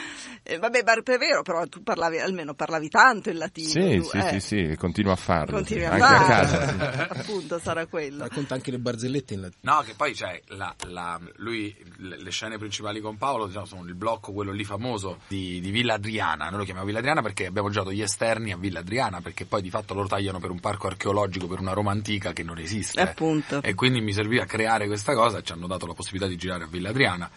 Eh, 0.43 0.59
vabbè, 0.59 0.83
ma 0.85 0.93
è 1.15 1.19
vero, 1.19 1.43
però 1.43 1.67
tu 1.67 1.83
parlavi, 1.83 2.19
almeno 2.19 2.55
parlavi 2.55 2.89
tanto 2.89 3.31
il 3.31 3.37
latino. 3.37 3.69
Sì, 3.69 3.97
tu, 3.99 4.03
sì, 4.05 4.17
eh. 4.19 4.29
sì, 4.29 4.41
sì, 4.41 4.63
e 4.71 4.77
continua 4.77 5.13
a 5.13 5.17
farlo. 5.17 5.57
Continui 5.57 5.85
sì, 5.85 5.89
a 5.89 5.93
anche 5.93 6.05
farlo. 6.05 6.25
a 6.25 6.29
casa. 6.29 6.69
sì. 6.69 7.21
Appunto, 7.21 7.59
sarà 7.59 7.87
quello. 7.87 8.25
Racconta 8.25 8.55
anche 8.55 8.71
le 8.71 8.79
barzellette 8.79 9.35
in 9.35 9.41
latino. 9.43 9.73
No, 9.73 9.83
che 9.83 9.95
poi 9.97 10.13
c'è 10.13 10.41
la, 10.49 10.75
la- 10.89 11.21
lui, 11.37 11.75
le, 11.99 12.21
le 12.21 12.31
scene 12.31 12.59
principali 12.59 13.01
con 13.01 13.17
Paolo 13.17 13.47
diciamo, 13.47 13.65
sono 13.65 13.85
il 13.85 13.95
blocco, 13.95 14.33
quello 14.33 14.53
lì 14.53 14.65
famoso 14.65 15.21
di, 15.29 15.61
di 15.61 15.71
Villa 15.71 15.95
Adriana. 15.95 16.49
Noi 16.49 16.59
lo 16.59 16.65
chiamiamo 16.65 16.87
Villa 16.87 16.99
Adriana 16.99 17.23
perché 17.23 17.47
abbiamo 17.47 17.71
girato 17.71 17.93
gli 17.93 18.03
esterni 18.03 18.53
a 18.53 18.57
Villa 18.57 18.81
Adriana, 18.81 19.21
perché 19.21 19.45
poi 19.45 19.63
di 19.63 19.71
fatto 19.71 19.95
loro 19.95 20.09
tagliano 20.09 20.39
per 20.39 20.51
un 20.51 20.61
parco 20.61 20.87
archeologico, 20.87 21.47
per 21.47 21.61
una 21.61 21.73
Roma 21.73 21.91
antica 21.91 22.33
che 22.33 22.43
non 22.43 22.59
esiste. 22.59 23.01
Appunto. 23.01 23.63
E 23.63 23.75
quindi 23.75 24.01
mi 24.01 24.13
serviva 24.13 24.45
creare 24.45 24.87
questa 24.87 25.15
cosa 25.15 25.39
e 25.39 25.43
ci 25.43 25.53
hanno 25.53 25.67
dato 25.67 25.87
la 25.87 25.95
possibilità 25.95 26.29
di 26.29 26.37
girare 26.37 26.65
a 26.65 26.69
Villa 26.69 26.91
Adriana. 26.91 27.31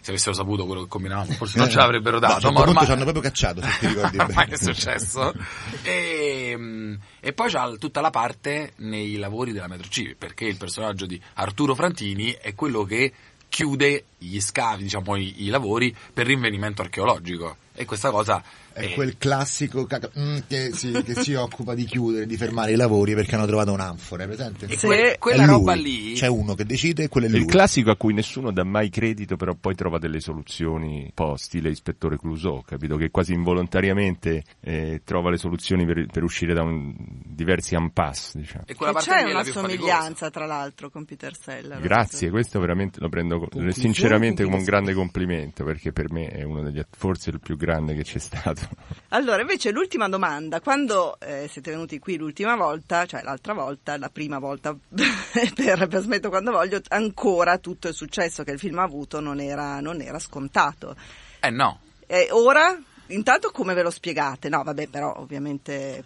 Se 0.00 0.10
avessero 0.10 0.34
saputo 0.34 0.64
quello 0.66 0.82
che 0.82 0.88
combinavamo, 0.88 1.32
forse 1.32 1.58
non 1.58 1.68
ce 1.68 1.76
l'avrebbero 1.76 2.18
No, 2.18 2.26
dato. 2.26 2.40
certo 2.40 2.52
ma 2.52 2.60
ormai... 2.60 2.84
ci 2.86 2.92
hanno 2.92 3.02
proprio 3.02 3.22
cacciato, 3.22 3.60
se 3.62 3.78
ti 3.78 3.86
ricordi 3.88 4.18
ormai 4.18 4.46
è 4.48 4.56
successo. 4.56 5.32
E, 5.82 6.54
mm, 6.56 6.94
e 7.20 7.32
poi 7.32 7.50
c'ha 7.50 7.70
tutta 7.78 8.00
la 8.00 8.10
parte 8.10 8.72
nei 8.76 9.16
lavori 9.16 9.52
della 9.52 9.68
Metro 9.68 9.88
Civi, 9.88 10.14
perché 10.14 10.44
il 10.46 10.56
personaggio 10.56 11.06
di 11.06 11.20
Arturo 11.34 11.74
Frantini 11.74 12.32
è 12.32 12.54
quello 12.54 12.84
che 12.84 13.12
chiude 13.48 14.04
gli 14.18 14.40
scavi, 14.40 14.84
diciamo, 14.84 15.16
i, 15.16 15.44
i 15.44 15.48
lavori 15.48 15.94
per 16.12 16.26
rinvenimento 16.26 16.82
archeologico. 16.82 17.56
E 17.74 17.84
questa 17.84 18.10
cosa 18.10 18.42
È 18.86 18.94
quel 18.94 19.16
classico 19.18 19.84
caca- 19.86 20.10
mm, 20.18 20.38
che, 20.48 20.70
si, 20.72 20.90
che 21.04 21.14
si 21.22 21.34
occupa 21.34 21.74
di 21.74 21.84
chiudere, 21.84 22.26
di 22.26 22.36
fermare 22.36 22.72
i 22.72 22.76
lavori 22.76 23.14
perché 23.14 23.34
hanno 23.34 23.46
trovato 23.46 23.72
un'anfora, 23.72 24.24
è 24.24 24.26
presente? 24.26 24.66
E 24.66 24.76
que- 24.76 25.16
quella 25.18 25.44
roba 25.44 25.74
lì 25.74 26.12
C'è 26.14 26.26
uno 26.28 26.54
che 26.54 26.64
decide 26.64 27.04
e 27.04 27.08
quello 27.08 27.26
è 27.26 27.30
Il 27.30 27.36
lui. 27.38 27.46
classico 27.46 27.90
a 27.90 27.96
cui 27.96 28.12
nessuno 28.14 28.50
dà 28.52 28.64
mai 28.64 28.88
credito, 28.90 29.36
però 29.36 29.54
poi 29.54 29.74
trova 29.74 29.98
delle 29.98 30.20
soluzioni, 30.20 31.02
un 31.04 31.10
po' 31.14 31.36
stile 31.36 31.70
ispettore 31.70 32.18
Clouseau, 32.18 32.62
capito? 32.62 32.96
Che 32.96 33.10
quasi 33.10 33.32
involontariamente 33.32 34.42
eh, 34.60 35.02
trova 35.04 35.30
le 35.30 35.36
soluzioni 35.36 35.84
per, 35.86 36.06
per 36.06 36.22
uscire 36.22 36.54
da 36.54 36.62
un, 36.62 36.94
diversi 37.24 37.74
impasse, 37.74 38.38
diciamo. 38.38 38.64
e 38.66 38.74
quella 38.74 38.92
E 38.92 38.94
parte 38.94 39.10
c'è 39.10 39.30
una 39.30 39.44
somiglianza, 39.44 40.30
tra 40.30 40.46
l'altro, 40.46 40.90
con 40.90 41.04
Peter 41.04 41.34
Seller. 41.36 41.80
Grazie, 41.80 42.30
questo 42.30 42.58
veramente 42.60 43.00
lo 43.00 43.08
prendo 43.08 43.38
co- 43.38 43.48
Conclusione, 43.50 43.72
sinceramente 43.72 44.44
come 44.44 44.56
un 44.56 44.64
grande 44.64 44.92
complimento, 44.94 45.64
perché 45.64 45.92
per 45.92 46.10
me 46.10 46.28
è 46.28 46.42
uno 46.42 46.62
degli, 46.62 46.80
forse 46.90 47.30
il 47.30 47.40
più 47.40 47.56
grande 47.56 47.94
che 47.94 48.02
c'è 48.02 48.18
stato. 48.18 48.68
Allora, 49.08 49.40
invece, 49.40 49.70
l'ultima 49.72 50.08
domanda. 50.08 50.60
Quando 50.60 51.18
eh, 51.18 51.48
siete 51.50 51.70
venuti 51.72 51.98
qui 51.98 52.16
l'ultima 52.16 52.54
volta, 52.54 53.06
cioè 53.06 53.22
l'altra 53.22 53.54
volta, 53.54 53.96
la 53.98 54.08
prima 54.08 54.38
volta 54.38 54.72
per, 54.88 55.88
per 55.88 56.00
Smetto 56.00 56.28
quando 56.28 56.52
voglio, 56.52 56.80
ancora 56.88 57.58
tutto 57.58 57.88
il 57.88 57.94
successo 57.94 58.44
che 58.44 58.52
il 58.52 58.58
film 58.58 58.78
ha 58.78 58.84
avuto 58.84 59.18
non 59.20 59.40
era, 59.40 59.80
non 59.80 60.00
era 60.00 60.18
scontato. 60.18 60.94
Eh 61.40 61.50
no. 61.50 61.80
E 62.06 62.28
ora, 62.30 62.78
intanto 63.08 63.50
come 63.50 63.74
ve 63.74 63.82
lo 63.82 63.90
spiegate? 63.90 64.48
No, 64.48 64.62
vabbè, 64.62 64.86
però 64.88 65.14
ovviamente... 65.16 66.04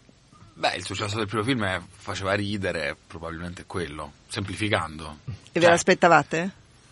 Beh, 0.57 0.77
il 0.77 0.85
successo 0.85 1.17
del 1.17 1.27
primo 1.27 1.43
film 1.43 1.65
è- 1.65 1.81
faceva 1.97 2.33
ridere, 2.35 2.97
probabilmente 3.07 3.65
quello, 3.67 4.13
semplificando. 4.29 5.19
E 5.27 5.33
ve 5.53 5.61
Cioè, 5.61 5.71
l'aspettavate? 5.71 6.51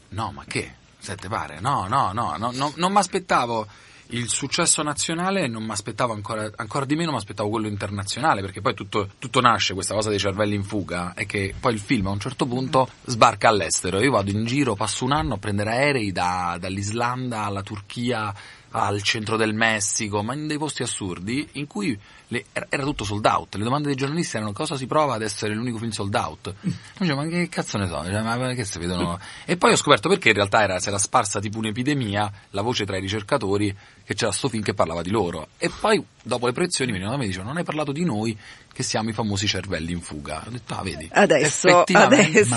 No, 0.09 0.33
ma 0.33 0.45
che? 0.47 0.75
Se 0.99 1.15
te 1.17 1.29
pare? 1.29 1.61
No, 1.61 1.87
no, 1.89 2.13
no, 2.13 2.37
no, 2.37 2.51
no 2.53 2.73
non 2.77 2.93
mi 2.93 2.99
aspettavo. 2.99 3.67
Il 4.13 4.29
successo 4.29 4.83
nazionale 4.83 5.47
non 5.47 5.65
mi 5.65 5.71
aspettavo 5.71 6.13
ancora, 6.13 6.51
ancora 6.57 6.85
di 6.85 6.97
meno, 6.97 7.13
mi 7.13 7.17
aspettavo 7.17 7.49
quello 7.49 7.67
internazionale, 7.67 8.41
perché 8.41 8.61
poi 8.61 8.75
tutto, 8.75 9.09
tutto 9.19 9.41
nasce, 9.41 9.75
questa 9.75 9.95
cosa 9.95 10.11
dei 10.11 10.19
cervelli 10.19 10.55
in 10.55 10.65
fuga, 10.65 11.15
è 11.15 11.25
che 11.27 11.55
poi 11.59 11.73
il 11.73 11.81
film 11.81 12.07
a 12.07 12.11
un 12.11 12.21
certo 12.21 12.47
punto 12.47 12.89
sbarca 13.05 13.49
all'estero. 13.49 14.01
Io 14.01 14.11
vado 14.11 14.31
in 14.31 14.45
giro, 14.45 14.75
passo 14.75 15.05
un 15.05 15.13
anno 15.13 15.35
a 15.35 15.39
prendere 15.39 15.71
aerei 15.71 16.13
da- 16.13 16.57
dall'Islanda 16.61 17.45
alla 17.45 17.63
Turchia 17.63 18.35
al 18.73 19.03
centro 19.03 19.37
del 19.37 19.55
Messico, 19.55 20.23
ma 20.23 20.35
in 20.35 20.47
dei 20.47 20.59
posti 20.59 20.83
assurdi 20.83 21.49
in 21.53 21.67
cui 21.67 21.99
le- 22.29 22.47
era, 22.53 22.67
era 22.69 22.83
tutto 22.83 23.05
sold 23.05 23.25
out. 23.27 23.55
Le 23.57 23.65
domande 23.65 23.89
dei 23.89 23.97
giornalisti 23.97 24.37
erano 24.37 24.53
cosa 24.53 24.77
si 24.77 24.87
prova 24.87 25.15
ad 25.15 25.23
essere 25.23 25.55
l'unico 25.55 25.79
film 25.79 25.91
sold 25.91 26.15
out. 26.15 26.55
Io 26.63 26.73
dicevo, 26.99 27.23
ma 27.23 27.27
che 27.29 27.49
cazzo 27.49 27.79
ne 27.79 27.87
so? 27.87 28.03
Cioè, 28.05 28.23
ma 28.23 28.55
che 28.55 28.65
si 28.65 28.79
vedono? 28.79 29.19
E 29.45 29.57
poi 29.57 29.73
ho 29.73 29.77
scoperto 29.77 30.09
perché 30.09 30.29
in 30.29 30.35
realtà 30.35 30.63
era, 30.63 30.79
si 30.79 30.89
era 30.89 30.99
sparsa 30.99 31.41
tipo 31.41 31.59
un'epidemia, 31.59 32.33
la 32.51 32.63
voce 32.63 32.87
tra 32.87 32.97
i 32.97 33.01
ricercatori, 33.01 33.75
che 34.05 34.15
c'era 34.15 34.33
sto 34.33 34.49
film 34.49 34.63
che 34.63 34.75
parlava 34.75 35.03
di 35.03 35.11
loro. 35.11 35.49
E 35.59 35.69
poi 35.69 36.03
dopo 36.23 36.47
le 36.47 36.53
proiezioni 36.53 36.91
venivano 36.91 37.17
da 37.17 37.21
me 37.21 37.27
e 37.27 37.29
dicevano, 37.29 37.51
non 37.51 37.59
hai 37.59 37.65
parlato 37.65 37.93
di 37.93 38.05
noi, 38.05 38.37
che 38.73 38.83
siamo 38.83 39.11
i 39.11 39.13
famosi 39.13 39.47
cervelli 39.47 39.93
in 39.93 40.01
fuga. 40.01 40.43
Ho 40.47 40.51
detto, 40.51 40.75
ah 40.75 40.83
vedi. 40.83 41.09
Adesso, 41.13 41.85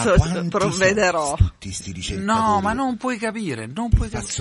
adesso 0.08 0.48
provvederò. 0.50 1.36
No, 2.24 2.60
ma 2.62 2.74
non 2.74 2.98
puoi 2.98 3.18
capire, 3.18 3.66
non 3.68 3.90
puoi 3.90 4.10
capire. 4.10 4.32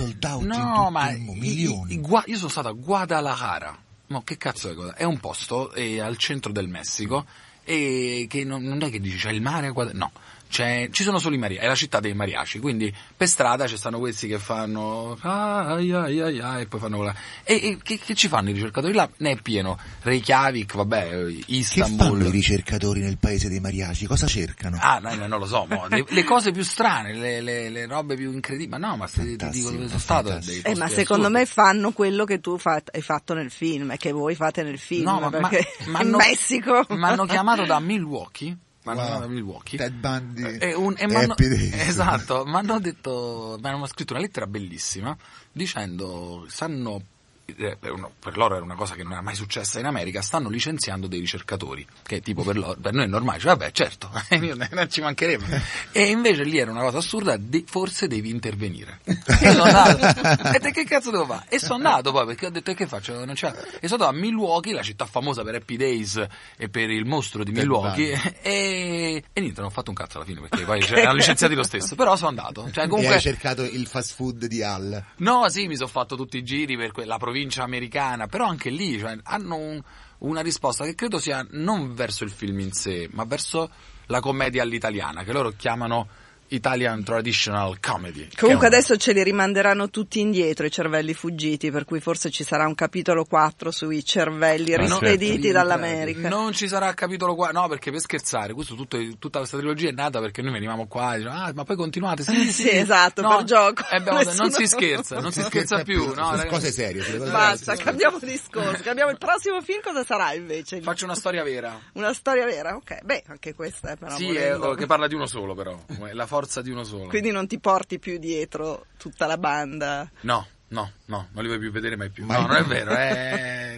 No, 0.57 0.89
ma 0.91 1.11
i- 1.11 1.19
milioni. 1.39 1.91
i- 1.93 1.95
i 1.97 2.01
Gua- 2.01 2.23
io 2.27 2.37
sono 2.37 2.49
stato 2.49 2.67
a 2.69 2.73
Guadalajara. 2.73 3.77
Ma 4.07 4.21
che 4.23 4.37
cazzo 4.37 4.69
è? 4.91 4.93
È 4.93 5.03
un 5.03 5.19
posto 5.19 5.73
eh, 5.73 5.99
al 5.99 6.17
centro 6.17 6.51
del 6.51 6.67
Messico 6.67 7.25
e 7.63 8.27
che 8.29 8.43
non, 8.43 8.61
non 8.63 8.81
è 8.83 8.89
che 8.91 8.99
dici 8.99 9.17
c'è 9.17 9.31
il 9.31 9.41
mare 9.41 9.67
a 9.67 9.71
Guadalajara. 9.71 10.11
No. 10.13 10.19
C'è- 10.55 10.87
ci 10.89 11.03
sono 11.03 11.19
solo 11.19 11.35
i 11.35 11.37
mariachi, 11.37 11.65
è 11.65 11.67
la 11.67 11.75
città 11.75 11.99
dei 11.99 12.13
mariachi, 12.13 12.59
quindi 12.59 12.93
per 13.17 13.27
strada 13.27 13.67
ci 13.67 13.75
stanno 13.75 13.99
questi 13.99 14.25
che 14.25 14.39
fanno 14.39 15.17
ai 15.21 15.91
ai 15.91 16.21
ai 16.21 16.39
ai 16.39 16.61
e 16.61 16.65
poi 16.67 16.79
fanno 16.79 16.95
quella. 16.95 17.13
E, 17.43 17.55
e 17.55 17.77
che, 17.83 17.99
che 17.99 18.15
ci 18.15 18.29
fanno 18.29 18.51
i 18.51 18.53
ricercatori 18.53 18.93
là? 18.93 19.09
Ne 19.17 19.31
è 19.31 19.35
pieno. 19.41 19.77
Reykjavik, 20.01 20.75
vabbè, 20.75 21.09
Che 21.09 21.43
Istanbul. 21.47 22.07
fanno 22.07 22.25
i 22.27 22.31
ricercatori 22.31 23.01
nel 23.01 23.17
paese 23.17 23.49
dei 23.49 23.59
mariaci? 23.59 24.05
Cosa 24.05 24.27
cercano? 24.27 24.77
Ah, 24.79 24.99
no, 24.99 25.13
no, 25.13 25.27
non 25.27 25.39
lo 25.39 25.45
so, 25.45 25.65
mo, 25.69 25.87
le, 25.89 26.05
le 26.07 26.23
cose 26.23 26.51
più 26.53 26.63
strane, 26.63 27.13
le, 27.13 27.41
le- 27.41 27.69
le 27.69 27.85
robe 27.85 28.15
più 28.15 28.31
incredibili. 28.31 28.69
Ma 28.79 28.87
no, 28.87 28.95
ma 28.95 29.07
se 29.07 29.35
ti 29.35 29.49
dico 29.49 29.71
dove 29.71 29.87
sono 29.87 29.99
stato. 29.99 30.29
Eh, 30.29 30.75
ma 30.75 30.87
secondo 30.87 31.25
assurdi. 31.27 31.39
me 31.39 31.45
fanno 31.45 31.91
quello 31.91 32.23
che 32.23 32.39
tu 32.39 32.57
fa- 32.57 32.81
hai 32.93 33.01
fatto 33.01 33.33
nel 33.33 33.51
film 33.51 33.91
e 33.91 33.97
che 33.97 34.13
voi 34.13 34.35
fate 34.35 34.63
nel 34.63 34.79
film. 34.79 35.03
No, 35.03 35.19
ma, 35.19 35.29
ma- 35.29 35.49
perché 35.49 35.67
ma 35.91 35.99
in 35.99 36.05
hanno- 36.07 36.17
Messico 36.17 36.85
Mi 36.89 37.03
hanno 37.03 37.25
chiamato 37.25 37.65
da 37.65 37.77
Milwaukee. 37.81 38.55
Hanno 38.85 38.99
Wow. 38.99 39.05
chiamato 39.07 39.27
da 39.27 39.33
Milwaukee. 39.33 39.77
Ted 39.77 39.93
Bundy. 39.93 40.57
E, 40.59 40.73
un, 40.75 40.93
e 40.97 41.07
m'hanno- 41.07 41.35
esatto, 41.37 42.45
mi 42.45 42.55
hanno 42.55 42.79
detto, 42.79 43.57
mi 43.61 43.67
hanno 43.69 43.87
scritto 43.87 44.13
una 44.13 44.21
lettera 44.21 44.45
bellissima 44.47 45.15
dicendo 45.51 46.45
stanno 46.49 46.95
eh, 46.97 47.03
per, 47.53 47.91
uno- 47.91 48.11
per 48.19 48.37
loro 48.37 48.55
era 48.55 48.63
una 48.63 48.75
cosa 48.75 48.95
che 48.95 49.03
non 49.03 49.11
era 49.13 49.21
mai 49.21 49.35
successa 49.35 49.79
in 49.79 49.85
America, 49.85 50.21
stanno 50.21 50.49
licenziando 50.49 51.07
dei 51.07 51.19
ricercatori, 51.19 51.85
che 52.03 52.21
tipo 52.21 52.43
per, 52.43 52.57
loro, 52.57 52.75
per 52.79 52.93
noi 52.93 53.05
è 53.05 53.07
normale, 53.07 53.39
cioè, 53.39 53.55
vabbè 53.55 53.71
certo, 53.71 54.09
non 54.71 54.89
ci 54.89 55.01
mancherebbe. 55.01 55.61
E 55.91 56.05
invece 56.09 56.43
lì 56.43 56.57
era 56.57 56.71
una 56.71 56.81
cosa 56.81 56.97
assurda, 56.97 57.37
de- 57.37 57.63
forse 57.67 58.07
devi 58.07 58.29
intervenire. 58.29 58.99
E 59.45 59.51
sono 59.51 59.63
andato, 59.63 60.47
e 60.55 60.59
te 60.59 60.71
che 60.71 60.85
cazzo 60.85 61.11
devo 61.11 61.25
fare? 61.25 61.45
E 61.49 61.59
sono 61.59 61.75
andato 61.75 62.11
poi, 62.11 62.25
perché 62.25 62.45
ho 62.47 62.49
detto, 62.49 62.71
e 62.71 62.73
che 62.73 62.87
faccio? 62.87 63.25
Non 63.25 63.35
c'è. 63.35 63.47
E 63.79 63.87
sono 63.87 64.03
andato 64.03 64.05
a 64.05 64.11
Milwaukee, 64.13 64.73
la 64.73 64.81
città 64.81 65.05
famosa 65.05 65.43
per 65.43 65.55
Happy 65.55 65.75
Days 65.77 66.25
e 66.57 66.69
per 66.69 66.89
il 66.89 67.05
mostro 67.05 67.43
di 67.43 67.51
Milwaukee, 67.51 68.13
e, 68.41 69.23
e 69.31 69.39
niente, 69.41 69.59
non 69.59 69.69
ho 69.69 69.73
fatto 69.73 69.89
un 69.89 69.95
cazzo 69.95 70.17
alla 70.17 70.25
fine, 70.25 70.39
perché 70.41 70.63
poi 70.65 70.79
erano 70.81 71.15
licenziati 71.15 71.53
lo 71.53 71.63
stesso, 71.63 71.95
però 71.95 72.15
sono 72.15 72.29
andato. 72.29 72.69
Cioè, 72.71 72.85
E 72.85 72.87
comunque, 72.87 73.15
hai 73.15 73.21
cercato 73.21 73.63
il 73.63 73.85
fast 73.87 74.15
food 74.15 74.45
di 74.45 74.63
Al. 74.63 75.03
No, 75.17 75.49
sì, 75.49 75.67
mi 75.67 75.75
sono 75.75 75.89
fatto 75.89 76.15
tutti 76.15 76.37
i 76.37 76.43
giri 76.43 76.75
per 76.77 76.91
que- 76.91 77.05
la 77.05 77.17
provincia 77.35 77.63
americana, 77.63 78.27
però 78.27 78.45
anche 78.47 78.69
lì 78.69 78.97
cioè, 78.97 79.17
hanno 79.23 79.57
un- 79.57 79.81
una 80.19 80.39
risposta 80.39 80.85
che 80.85 80.95
credo 80.95 81.19
sia 81.19 81.45
non 81.51 81.93
verso 81.93 82.23
il 82.23 82.31
film 82.31 82.59
in 82.61 82.71
sé, 82.71 83.09
ma 83.11 83.25
verso 83.25 83.69
la 84.05 84.21
commedia 84.21 84.63
all'italiana, 84.63 85.23
che 85.23 85.33
loro 85.33 85.51
chiamano 85.57 86.07
Italian 86.49 87.03
Traditional 87.03 87.79
Comedy. 87.79 88.27
Comunque 88.37 88.67
una- 88.67 88.75
adesso 88.77 88.97
ce 88.97 89.13
li 89.13 89.23
rimanderanno 89.23 89.89
tutti 89.89 90.19
indietro 90.19 90.65
i 90.65 90.71
cervelli 90.71 91.13
fuggiti, 91.13 91.71
per 91.71 91.85
cui 91.85 91.99
forse 91.99 92.29
ci 92.29 92.43
sarà 92.43 92.67
un 92.67 92.75
capitolo 92.75 93.25
4 93.25 93.71
sui 93.71 94.03
cervelli 94.05 94.71
Ma 94.75 94.77
no- 94.85 94.99
rispediti 94.99 95.51
dall'America. 95.51 96.29
Non 96.29 96.53
ci 96.53 96.67
sarà 96.67 96.93
capitolo 96.93 97.35
qua, 97.35 97.49
no, 97.49 97.67
perché 97.67 97.91
per 97.91 97.99
scherzare, 97.99 98.53
questo 98.53 98.75
tutto- 98.75 98.97
tutta 99.17 99.39
questa 99.39 99.57
trilogia 99.57 99.89
è 99.89 99.93
nata 99.93 100.19
perché 100.19 100.41
noi 100.41 100.53
venivamo 100.53 100.87
qua 100.87 101.13
e 101.15 101.17
dicevamo, 101.17 101.41
ah, 101.45 101.51
ma 101.55 101.63
poi 101.63 101.75
continuate, 101.75 102.23
sì, 102.23 102.51
Sì, 102.51 102.69
esatto, 102.77 103.21
No, 103.21 103.37
per 103.37 103.45
gioco. 103.45 103.83
eh, 103.89 103.95
abbiamo 103.97 104.21
non 104.21 104.51
si 104.51 104.67
scherza, 104.67 105.19
non 105.19 105.31
si 105.31 105.41
scherza 105.41 105.81
più, 105.83 106.05
no, 106.05 106.13
Su 106.13 106.19
ragazzi. 106.19 106.47
cose 106.47 106.71
serie. 106.71 107.03
Basta, 107.17 107.75
cambiamo 107.75 108.19
discorso. 108.19 108.83
Cambiamo 108.83 109.09
il 109.11 109.17
prossimo 109.17 109.61
film 109.61 109.81
cosa 109.81 110.03
sarà 110.03 110.33
invece? 110.33 110.81
Faccio 110.81 111.05
una 111.05 111.15
storia 111.15 111.43
vera. 111.43 111.79
Una 111.93 112.13
storia 112.13 112.45
vera? 112.45 112.75
Ok, 112.75 113.03
beh, 113.03 113.23
anche 113.27 113.53
questa 113.55 113.91
è 113.91 113.95
però 113.97 114.15
Sì, 114.15 114.29
è- 114.35 114.51
volendo. 114.55 114.73
che 114.75 114.85
parla 114.85 115.07
di 115.07 115.15
uno 115.15 115.25
solo 115.25 115.53
però, 115.55 115.77
la 116.13 116.25
forza 116.35 116.61
di 116.61 116.69
uno 116.71 116.83
solo. 116.83 117.07
Quindi 117.07 117.31
non 117.31 117.47
ti 117.47 117.59
porti 117.59 117.99
più 117.99 118.17
dietro 118.17 118.85
tutta 118.97 119.25
la 119.25 119.37
banda. 119.37 120.09
No, 120.21 120.47
no, 120.69 120.91
no, 121.05 121.27
non 121.31 121.41
li 121.43 121.47
vuoi 121.47 121.59
più 121.59 121.71
vedere 121.71 121.95
mai 121.95 122.09
più. 122.09 122.25
Mai 122.25 122.41
no, 122.41 122.47
non 122.47 122.55
è 122.57 122.63
vero, 122.63 122.91
è- 122.91 123.77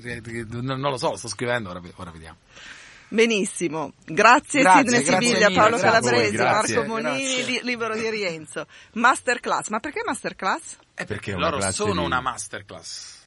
non, 0.49 0.65
non 0.79 0.91
lo 0.91 0.97
so, 0.97 1.11
lo 1.11 1.17
sto 1.17 1.27
scrivendo, 1.27 1.69
ora, 1.69 1.81
ora 1.95 2.11
vediamo. 2.11 2.37
Benissimo, 3.09 3.93
grazie, 4.03 4.61
Grazie, 4.63 4.97
Sidney 5.01 5.21
Siviglia, 5.21 5.49
Paolo 5.51 5.77
grazie 5.77 5.79
voi, 5.79 6.01
Calabresi, 6.01 6.35
grazie. 6.35 6.75
Marco 6.75 6.91
Monini. 6.91 7.45
Li- 7.45 7.59
Libero 7.63 7.95
di 7.95 8.09
Rienzo. 8.09 8.65
Masterclass, 8.93 9.69
ma 9.69 9.79
perché 9.79 10.01
masterclass? 10.05 10.75
È 10.93 11.05
perché 11.05 11.31
loro 11.31 11.57
classe 11.57 11.71
sono 11.71 12.01
di- 12.01 12.05
una 12.05 12.19
masterclass. 12.19 13.23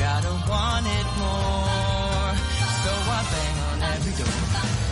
Gotta 0.00 0.32
want 0.48 0.86
it 0.86 1.08
more. 1.20 2.32
So 2.82 2.92
I 3.16 3.20
bang 3.32 3.56
on 3.68 3.78
every 3.92 4.14
door. 4.16 4.89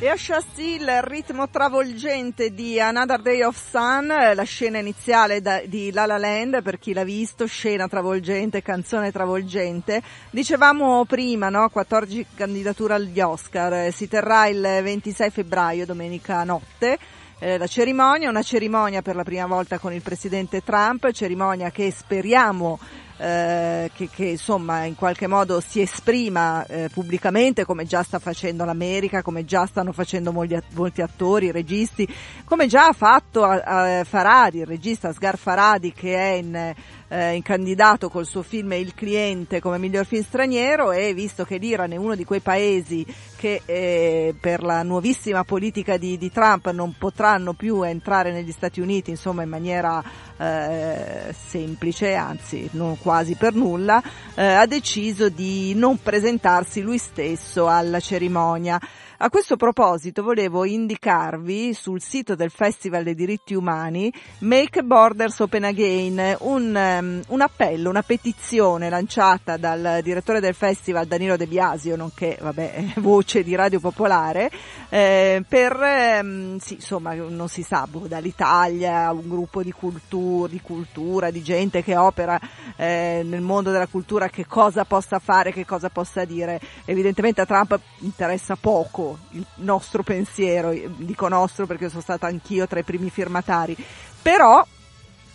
E 0.00 0.08
a 0.08 0.14
Chassis 0.16 0.80
il 0.80 1.02
ritmo 1.02 1.48
travolgente 1.48 2.52
di 2.52 2.78
Another 2.78 3.22
Day 3.22 3.42
of 3.42 3.56
Sun, 3.56 4.10
eh, 4.10 4.34
la 4.34 4.42
scena 4.42 4.78
iniziale 4.78 5.40
da- 5.40 5.62
di 5.64 5.92
La 5.92 6.04
La 6.04 6.18
Land, 6.18 6.62
per 6.62 6.78
chi 6.78 6.92
l'ha 6.92 7.04
visto, 7.04 7.46
scena 7.46 7.88
travolgente, 7.88 8.60
canzone 8.60 9.12
travolgente. 9.12 10.02
Dicevamo 10.30 11.04
prima, 11.06 11.48
no? 11.48 11.70
14 11.70 12.26
candidature 12.34 12.94
agli 12.94 13.18
Oscar, 13.20 13.72
eh, 13.72 13.92
si 13.92 14.06
terrà 14.06 14.46
il 14.48 14.60
26 14.60 15.30
febbraio, 15.30 15.86
domenica 15.86 16.44
notte. 16.44 16.98
Eh, 17.38 17.56
la 17.56 17.66
cerimonia, 17.66 18.28
una 18.28 18.42
cerimonia 18.42 19.00
per 19.00 19.16
la 19.16 19.24
prima 19.24 19.46
volta 19.46 19.78
con 19.78 19.92
il 19.92 20.02
presidente 20.02 20.62
Trump, 20.62 21.10
cerimonia 21.12 21.70
che 21.70 21.90
speriamo 21.90 22.78
eh, 23.16 23.90
che, 23.94 24.08
che, 24.08 24.24
insomma 24.24 24.84
in 24.84 24.96
qualche 24.96 25.26
modo 25.26 25.60
si 25.60 25.80
esprima 25.80 26.66
eh, 26.66 26.88
pubblicamente 26.92 27.64
come 27.64 27.84
già 27.84 28.02
sta 28.02 28.18
facendo 28.18 28.64
l'America, 28.64 29.22
come 29.22 29.44
già 29.44 29.66
stanno 29.66 29.92
facendo 29.92 30.32
molti, 30.32 30.58
molti 30.74 31.00
attori, 31.00 31.52
registi, 31.52 32.08
come 32.44 32.66
già 32.66 32.86
ha 32.88 32.92
fatto 32.92 33.44
a, 33.44 33.98
a 33.98 34.04
Faradi, 34.04 34.58
il 34.58 34.66
regista 34.66 35.12
Sgar 35.12 35.38
Faradi 35.38 35.92
che 35.92 36.14
è 36.16 36.32
in, 36.32 36.74
eh, 37.14 37.40
candidato 37.42 38.08
col 38.08 38.26
suo 38.26 38.42
film 38.42 38.72
Il 38.72 38.92
cliente 38.94 39.60
come 39.60 39.78
miglior 39.78 40.04
film 40.04 40.24
straniero 40.24 40.90
e 40.90 41.14
visto 41.14 41.44
che 41.44 41.58
l'Iran 41.58 41.92
è 41.92 41.96
uno 41.96 42.16
di 42.16 42.24
quei 42.24 42.40
paesi 42.40 43.06
che 43.36 43.62
eh, 43.64 44.34
per 44.38 44.62
la 44.64 44.82
nuovissima 44.82 45.44
politica 45.44 45.96
di, 45.96 46.18
di 46.18 46.32
Trump 46.32 46.70
non 46.70 46.96
potranno 46.98 47.52
più 47.52 47.82
entrare 47.82 48.32
negli 48.32 48.50
Stati 48.50 48.80
Uniti 48.80 49.10
insomma 49.10 49.42
in 49.42 49.48
maniera 49.48 50.02
eh, 50.36 51.32
semplice, 51.32 52.14
anzi 52.14 52.68
non 52.72 52.98
quasi 52.98 53.36
per 53.36 53.54
nulla, 53.54 54.02
eh, 54.34 54.44
ha 54.44 54.66
deciso 54.66 55.28
di 55.28 55.72
non 55.74 56.02
presentarsi 56.02 56.80
lui 56.80 56.98
stesso 56.98 57.68
alla 57.68 58.00
cerimonia. 58.00 58.80
A 59.16 59.30
questo 59.30 59.54
proposito 59.54 60.24
volevo 60.24 60.64
indicarvi 60.64 61.72
sul 61.72 62.02
sito 62.02 62.34
del 62.34 62.50
Festival 62.50 63.04
dei 63.04 63.14
diritti 63.14 63.54
umani 63.54 64.12
Make 64.38 64.82
Borders 64.82 65.38
Open 65.38 65.62
Again, 65.62 66.36
un, 66.40 66.74
um, 66.74 67.22
un 67.28 67.40
appello, 67.40 67.90
una 67.90 68.02
petizione 68.02 68.88
lanciata 68.88 69.56
dal 69.56 70.00
direttore 70.02 70.40
del 70.40 70.52
festival 70.52 71.06
Danilo 71.06 71.36
De 71.36 71.46
Biasio, 71.46 71.94
nonché 71.94 72.36
vabbè, 72.40 72.94
voce 72.98 73.44
di 73.44 73.54
Radio 73.54 73.78
Popolare, 73.78 74.50
eh, 74.88 75.44
per, 75.48 75.80
ehm, 75.80 76.58
sì, 76.58 76.74
insomma, 76.74 77.14
non 77.14 77.48
si 77.48 77.62
sa, 77.62 77.86
boh, 77.88 78.08
dall'Italia, 78.08 79.12
un 79.12 79.28
gruppo 79.28 79.62
di 79.62 79.70
cultura, 79.70 80.48
di 80.48 80.60
cultura, 80.60 81.30
di 81.30 81.42
gente 81.42 81.84
che 81.84 81.96
opera 81.96 82.38
eh, 82.74 83.22
nel 83.24 83.42
mondo 83.42 83.70
della 83.70 83.86
cultura, 83.86 84.28
che 84.28 84.44
cosa 84.44 84.84
possa 84.84 85.20
fare, 85.20 85.52
che 85.52 85.64
cosa 85.64 85.88
possa 85.88 86.24
dire. 86.24 86.60
Evidentemente 86.84 87.40
a 87.40 87.46
Trump 87.46 87.78
interessa 88.00 88.56
poco 88.56 89.02
il 89.30 89.44
nostro 89.56 90.02
pensiero, 90.02 90.72
dico 90.96 91.28
nostro 91.28 91.66
perché 91.66 91.88
sono 91.88 92.02
stata 92.02 92.26
anch'io 92.26 92.66
tra 92.66 92.78
i 92.78 92.84
primi 92.84 93.10
firmatari, 93.10 93.76
però 94.22 94.64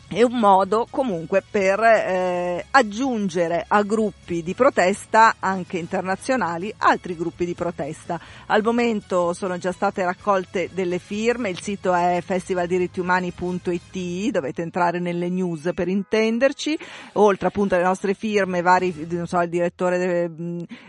è 0.10 0.24
un 0.24 0.40
modo 0.40 0.88
comunque 0.90 1.44
per 1.48 1.80
eh, 1.80 2.66
aggiungere 2.72 3.64
a 3.68 3.84
gruppi 3.84 4.42
di 4.42 4.56
protesta 4.56 5.36
anche 5.40 5.78
internazionali 5.78 6.74
altri 6.80 7.16
gruppi 7.16 7.46
di 7.46 7.54
protesta. 7.54 8.20
Al 8.48 8.64
momento 8.64 9.34
sono 9.34 9.60
già 9.60 9.72
state 9.72 10.04
raccolte 10.04 10.72
delle 10.74 10.98
firme, 10.98 11.52
il 11.52 11.62
sito 11.62 11.94
è 11.94 12.24
festivaldirittiumani.it, 12.26 14.32
dovete 14.32 14.64
entrare 14.64 15.00
nelle 15.00 15.30
news 15.30 15.70
per 15.76 15.88
intenderci, 15.88 16.76
oltre 17.14 17.48
appunto 17.48 17.76
alle 17.76 17.84
nostre 17.84 18.16
firme, 18.16 18.64
vari, 18.64 19.06
non 19.12 19.28
so, 19.28 19.40
il 19.42 19.50
direttore, 19.50 20.00
de, 20.00 20.32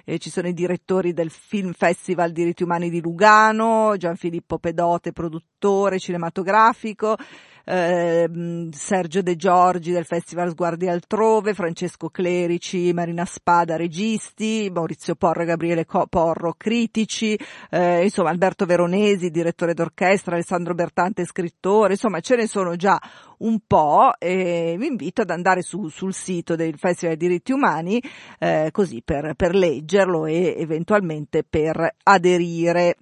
eh, 0.05 0.19
ci 0.19 0.31
sono 0.31 0.49
i 0.49 0.55
direttori 0.55 1.13
del 1.13 1.31
Film 1.31 1.73
Festival 1.73 2.33
Diritti 2.33 2.63
Umani 2.63 2.89
di 2.89 3.03
Lugano, 3.03 3.97
Gianfilippo 3.99 4.59
Pedote, 4.59 5.13
produttore 5.13 5.99
cinematografico, 5.99 7.19
eh, 7.65 8.69
Sergio 8.71 9.23
De 9.23 9.37
Giorgi 9.37 9.93
del 9.93 10.05
Festival 10.05 10.51
Sguardi 10.51 10.89
Altrove, 10.89 11.55
Francesco 11.55 12.09
Clerici, 12.09 12.93
Marina 12.93 13.25
Spada 13.25 13.77
registi, 13.77 14.71
Maurizio 14.73 15.15
Porro 15.15 15.43
e 15.43 15.47
Gabriele 15.47 15.85
Porro 15.85 16.55
critici, 16.57 17.39
eh, 17.71 18.05
insomma 18.05 18.31
Alberto 18.31 18.67
Veronesi 18.67 19.31
direttore 19.31 19.75
d'orchestra, 19.75 20.35
Alessandro 20.35 20.75
Bertante 20.75 21.25
scrittore, 21.25 21.93
insomma 21.93 22.21
ce 22.21 22.37
ne 22.37 22.47
sono 22.47 22.77
già 22.77 23.01
un 23.39 23.59
po' 23.67 24.13
e 24.19 24.77
vi 24.79 24.87
invito 24.87 25.23
ad 25.23 25.31
andare 25.31 25.63
su, 25.63 25.89
sul 25.89 26.13
sito 26.13 26.57
del 26.57 26.77
Festival 26.77 27.17
dei 27.17 27.29
diritti 27.29 27.53
umani 27.53 28.03
eh, 28.39 28.69
così 28.73 29.03
per, 29.03 29.35
per 29.35 29.55
leggerlo 29.55 30.27
e 30.27 30.55
eventualmente 30.59 31.45
per 31.49 31.97
aderire. 32.03 32.97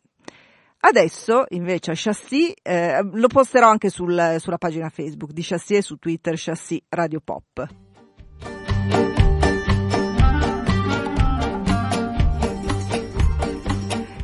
Adesso 0.80 1.44
invece 1.48 1.90
a 1.90 1.94
Chassis 1.96 2.52
eh, 2.62 3.00
lo 3.02 3.26
posterò 3.26 3.68
anche 3.68 3.90
sul, 3.90 4.36
sulla 4.38 4.58
pagina 4.58 4.88
Facebook 4.88 5.32
di 5.32 5.42
Chassis 5.42 5.78
e 5.78 5.82
su 5.82 5.96
Twitter 5.96 6.34
Chassis 6.36 6.80
Radio 6.88 7.20
Pop. 7.22 7.66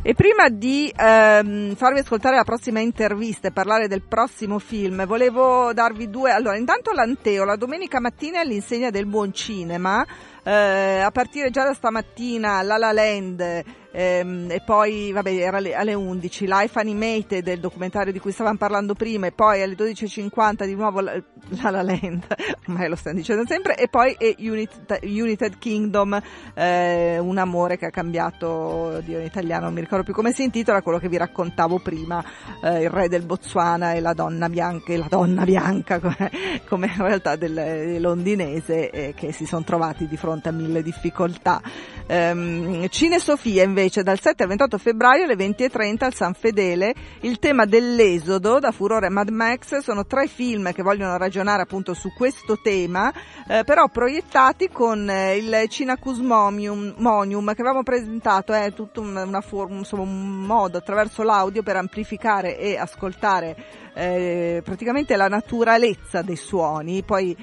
E 0.07 0.13
prima 0.13 0.51
di 0.51 0.93
ehm, 0.95 1.75
farvi 1.77 2.01
ascoltare 2.01 2.37
la 2.37 2.45
prossima 2.45 2.79
intervista 2.79 3.49
e 3.49 3.53
parlare 3.53 3.89
del 3.89 4.03
prossimo 4.03 4.59
film, 4.59 5.07
volevo 5.07 5.73
darvi 5.73 6.11
due. 6.11 6.31
Allora, 6.31 6.59
intanto 6.59 6.93
l'Anteo, 6.93 7.45
la 7.45 7.57
domenica 7.57 8.01
mattina 8.01 8.41
all'insegna 8.41 8.91
del 8.91 9.07
buon 9.07 9.33
cinema. 9.33 10.07
Eh, 10.47 11.01
a 11.01 11.11
partire 11.11 11.49
già 11.49 11.65
da 11.65 11.73
stamattina 11.73 12.61
La 12.61 12.77
La 12.77 12.93
Land 12.93 13.65
ehm, 13.91 14.51
e 14.51 14.61
poi 14.61 15.11
vabbè 15.11 15.33
era 15.33 15.57
alle, 15.57 15.75
alle 15.75 15.95
11 15.95 16.47
Life 16.47 16.79
Animated 16.79 17.43
del 17.43 17.61
documentario 17.61 18.13
di 18.13 18.19
cui 18.19 18.31
stavamo 18.31 18.59
parlando 18.59 18.93
prima 18.93 19.27
e 19.27 19.33
poi 19.33 19.63
alle 19.63 19.75
12.50 19.75 20.67
di 20.67 20.75
nuovo 20.75 21.01
La 21.01 21.15
La, 21.63 21.71
la 21.71 21.83
Land 21.83 22.27
ormai 22.69 22.91
lo 22.91 22.97
stiamo 22.97 23.17
dicendo 23.17 23.45
sempre 23.47 23.77
e 23.77 23.89
poi 23.89 24.15
è 24.19 24.35
Unit, 24.39 24.99
United 25.03 25.57
Kingdom 25.59 26.21
eh, 26.53 27.19
un 27.19 27.39
amore 27.39 27.79
che 27.79 27.87
ha 27.87 27.91
cambiato 27.91 29.01
Dio 29.03 29.21
in 29.21 29.25
italiano 29.25 29.65
non 29.65 29.75
mi 29.75 29.81
ricordo 29.81 30.05
più 30.05 30.13
come 30.13 30.33
si 30.33 30.43
intitola 30.43 30.83
quello 30.83 30.99
che 30.99 31.09
vi 31.09 31.17
raccontavo 31.17 31.79
prima 31.79 32.23
eh, 32.63 32.83
il 32.83 32.91
re 32.91 33.09
del 33.09 33.25
Botswana 33.25 33.93
e 33.93 34.01
la 34.01 34.13
donna 34.13 34.51
bianca 34.51 34.93
e 34.93 34.99
la 34.99 35.07
donna 35.09 35.45
bianca 35.45 36.01
come, 36.01 36.31
come 36.67 36.87
in 36.87 37.03
realtà 37.03 37.37
del, 37.37 37.55
del 37.55 38.01
londinese 38.03 38.91
eh, 38.91 39.15
che 39.15 39.33
si 39.33 39.47
sono 39.47 39.65
trovati 39.65 40.07
di 40.07 40.17
fronte 40.17 40.33
a 40.43 40.53
mille 40.53 40.83
difficoltà. 40.83 41.61
Um, 42.07 42.87
Cine 42.89 43.19
Sofia 43.19 43.63
invece 43.63 44.03
dal 44.03 44.21
7 44.21 44.43
al 44.43 44.49
28 44.51 44.77
febbraio 44.77 45.25
alle 45.25 45.37
20.30 45.37 46.05
al 46.05 46.13
San 46.13 46.35
Fedele 46.35 46.93
il 47.21 47.39
tema 47.39 47.65
dell'esodo 47.65 48.59
da 48.59 48.73
Furore 48.73 49.09
Mad 49.09 49.31
Max 49.31 49.79
sono 49.79 50.05
tre 50.05 50.27
film 50.27 50.71
che 50.73 50.83
vogliono 50.83 51.17
ragionare 51.17 51.63
appunto 51.63 51.95
su 51.95 52.13
questo 52.13 52.61
tema 52.61 53.11
eh, 53.49 53.65
però 53.65 53.89
proiettati 53.89 54.69
con 54.69 55.09
eh, 55.09 55.37
il 55.39 55.65
Cinacus 55.71 56.19
Monium, 56.19 56.93
Monium 56.99 57.55
che 57.55 57.63
avevamo 57.63 57.83
presentato 57.83 58.53
è 58.53 58.75
tutto 58.75 59.01
un, 59.01 59.17
una 59.17 59.41
forma, 59.41 59.79
insomma, 59.79 60.03
un 60.03 60.43
modo 60.43 60.77
attraverso 60.77 61.23
l'audio 61.23 61.63
per 61.63 61.77
amplificare 61.77 62.59
e 62.59 62.77
ascoltare 62.77 63.57
eh, 63.95 64.61
praticamente 64.63 65.17
la 65.17 65.29
naturalezza 65.29 66.21
dei 66.21 66.37
suoni 66.37 67.03
poi 67.03 67.35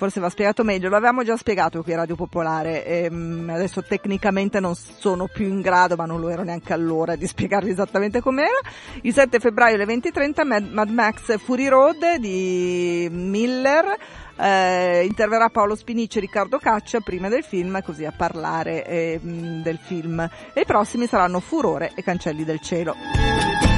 forse 0.00 0.18
va 0.18 0.30
spiegato 0.30 0.64
meglio, 0.64 0.88
lo 0.88 0.96
avevamo 0.96 1.22
già 1.22 1.36
spiegato 1.36 1.82
qui 1.82 1.92
a 1.92 1.96
Radio 1.96 2.14
Popolare, 2.14 2.86
ehm, 2.86 3.50
adesso 3.52 3.82
tecnicamente 3.82 4.58
non 4.58 4.74
sono 4.74 5.26
più 5.26 5.46
in 5.46 5.60
grado, 5.60 5.94
ma 5.94 6.06
non 6.06 6.20
lo 6.20 6.30
ero 6.30 6.42
neanche 6.42 6.72
allora 6.72 7.16
di 7.16 7.26
spiegarvi 7.26 7.68
esattamente 7.68 8.22
com'era. 8.22 8.58
Il 9.02 9.12
7 9.12 9.38
febbraio 9.38 9.74
alle 9.74 9.84
20.30 9.84 10.46
Mad, 10.46 10.72
Mad 10.72 10.88
Max 10.88 11.36
Fury 11.36 11.68
Road 11.68 12.16
di 12.16 13.08
Miller, 13.10 13.94
eh, 14.36 15.04
interverrà 15.04 15.50
Paolo 15.50 15.74
Spinici 15.74 16.16
e 16.16 16.22
Riccardo 16.22 16.56
Caccia 16.56 17.00
prima 17.00 17.28
del 17.28 17.44
film, 17.44 17.82
così 17.82 18.06
a 18.06 18.12
parlare 18.16 18.86
eh, 18.86 19.20
del 19.22 19.78
film. 19.82 20.26
E 20.54 20.62
i 20.62 20.64
prossimi 20.64 21.08
saranno 21.08 21.40
Furore 21.40 21.92
e 21.94 22.02
Cancelli 22.02 22.44
del 22.44 22.60
Cielo. 22.60 23.69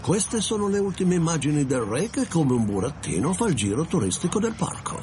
Queste 0.00 0.40
sono 0.40 0.66
le 0.66 0.78
ultime 0.78 1.16
immagini 1.16 1.66
del 1.66 1.82
re 1.82 2.08
che 2.08 2.26
come 2.26 2.54
un 2.54 2.64
burattino 2.64 3.34
fa 3.34 3.46
il 3.46 3.54
giro 3.54 3.84
turistico 3.84 4.40
del 4.40 4.54
parco. 4.54 5.00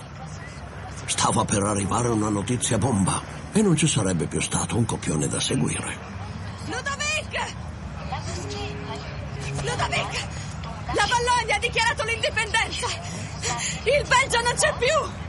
Stava 1.05 1.45
per 1.45 1.63
arrivare 1.63 2.09
una 2.09 2.29
notizia 2.29 2.77
bomba 2.77 3.21
e 3.53 3.61
non 3.61 3.77
ci 3.77 3.87
sarebbe 3.87 4.25
più 4.25 4.41
stato 4.41 4.75
un 4.75 4.85
copione 4.85 5.27
da 5.27 5.39
seguire. 5.39 5.97
Ludovic! 6.65 7.53
Ludovic! 9.61 10.27
La 10.93 11.07
Vallonia 11.07 11.55
ha 11.55 11.59
dichiarato 11.59 12.03
l'indipendenza! 12.03 12.87
Il 13.83 14.05
Belgio 14.07 14.41
non 14.41 14.53
c'è 14.55 14.73
più! 14.77 15.26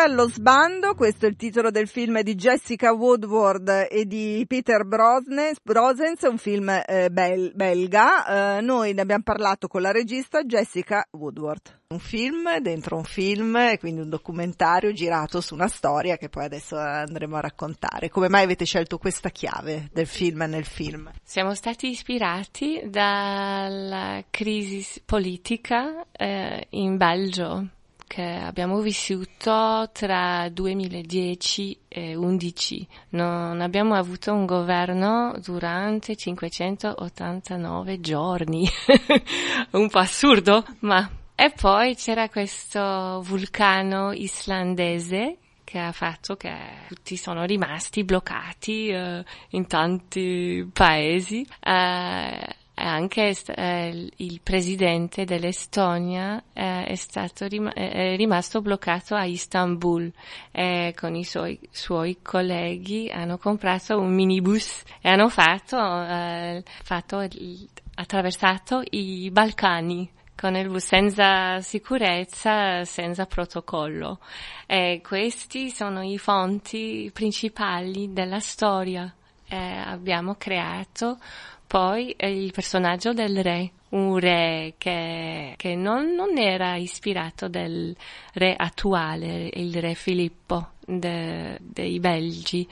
Allo 0.00 0.28
sbando, 0.28 0.94
questo 0.94 1.26
è 1.26 1.28
il 1.28 1.36
titolo 1.36 1.70
del 1.70 1.88
film 1.88 2.20
di 2.20 2.34
Jessica 2.34 2.92
Woodward 2.92 3.88
e 3.90 4.06
di 4.06 4.44
Peter 4.46 4.84
Brosens, 4.84 6.22
un 6.22 6.38
film 6.38 6.68
eh, 6.68 7.10
bel- 7.10 7.52
belga. 7.54 8.58
Eh, 8.58 8.60
noi 8.60 8.94
ne 8.94 9.00
abbiamo 9.00 9.22
parlato 9.22 9.66
con 9.66 9.82
la 9.82 9.90
regista 9.90 10.42
Jessica 10.42 11.06
Woodward. 11.10 11.80
Un 11.88 11.98
film 11.98 12.58
dentro 12.58 12.96
un 12.96 13.04
film, 13.04 13.76
quindi 13.78 14.00
un 14.00 14.08
documentario 14.08 14.92
girato 14.92 15.40
su 15.40 15.54
una 15.54 15.68
storia 15.68 16.16
che 16.16 16.28
poi 16.28 16.44
adesso 16.44 16.76
andremo 16.76 17.36
a 17.36 17.40
raccontare. 17.40 18.10
Come 18.10 18.28
mai 18.28 18.44
avete 18.44 18.64
scelto 18.64 18.98
questa 18.98 19.30
chiave 19.30 19.88
del 19.92 20.06
film 20.06 20.44
nel 20.48 20.66
film? 20.66 21.10
Siamo 21.22 21.54
stati 21.54 21.88
ispirati 21.88 22.82
dalla 22.84 24.22
crisi 24.30 25.02
politica 25.04 26.04
eh, 26.12 26.66
in 26.70 26.96
Belgio 26.96 27.68
che 28.08 28.24
abbiamo 28.24 28.80
vissuto 28.80 29.88
tra 29.92 30.48
2010 30.48 31.78
e 31.86 32.14
2011. 32.14 32.88
Non 33.10 33.60
abbiamo 33.60 33.94
avuto 33.94 34.32
un 34.32 34.46
governo 34.46 35.34
durante 35.44 36.16
589 36.16 38.00
giorni. 38.00 38.68
un 39.72 39.88
po' 39.88 39.98
assurdo, 39.98 40.64
ma... 40.80 41.08
E 41.40 41.52
poi 41.52 41.94
c'era 41.94 42.28
questo 42.28 43.22
vulcano 43.24 44.10
islandese 44.10 45.36
che 45.62 45.78
ha 45.78 45.92
fatto 45.92 46.34
che 46.34 46.52
tutti 46.88 47.16
sono 47.16 47.44
rimasti 47.44 48.02
bloccati 48.02 48.88
eh, 48.88 49.22
in 49.50 49.66
tanti 49.68 50.68
paesi. 50.72 51.46
Eh, 51.60 52.56
anche 52.84 53.34
eh, 53.46 54.10
il 54.16 54.40
presidente 54.42 55.24
dell'Estonia 55.24 56.42
eh, 56.52 56.84
è, 56.84 56.94
stato 56.94 57.46
rim- 57.46 57.72
è 57.72 58.16
rimasto 58.16 58.60
bloccato 58.60 59.14
a 59.14 59.24
Istanbul 59.24 60.10
e 60.50 60.94
con 60.96 61.14
i 61.14 61.24
suoi, 61.24 61.58
suoi 61.70 62.18
colleghi 62.22 63.10
hanno 63.10 63.38
comprato 63.38 63.98
un 63.98 64.12
minibus 64.14 64.82
e 65.00 65.08
hanno 65.08 65.28
fatto, 65.28 65.76
eh, 65.78 66.62
fatto 66.82 67.20
il, 67.20 67.68
attraversato 67.94 68.82
i 68.90 69.30
Balcani 69.30 70.10
con 70.38 70.54
il 70.54 70.68
bus 70.68 70.84
senza 70.84 71.60
sicurezza, 71.60 72.84
senza 72.84 73.26
protocollo. 73.26 74.20
E 74.66 75.00
questi 75.04 75.70
sono 75.70 76.02
i 76.02 76.16
fonti 76.16 77.10
principali 77.12 78.12
della 78.12 78.38
storia. 78.38 79.12
Eh, 79.48 79.56
abbiamo 79.56 80.36
creato 80.36 81.18
poi 81.68 82.16
il 82.18 82.50
personaggio 82.50 83.12
del 83.12 83.42
re, 83.42 83.70
un 83.90 84.18
re 84.18 84.74
che, 84.78 85.52
che 85.56 85.74
non, 85.76 86.14
non, 86.14 86.38
era 86.38 86.76
ispirato 86.76 87.46
del 87.46 87.94
re 88.32 88.54
attuale, 88.56 89.50
il 89.52 89.78
re 89.78 89.94
Filippo 89.94 90.70
de, 90.86 91.58
dei 91.60 92.00
Belgi, 92.00 92.66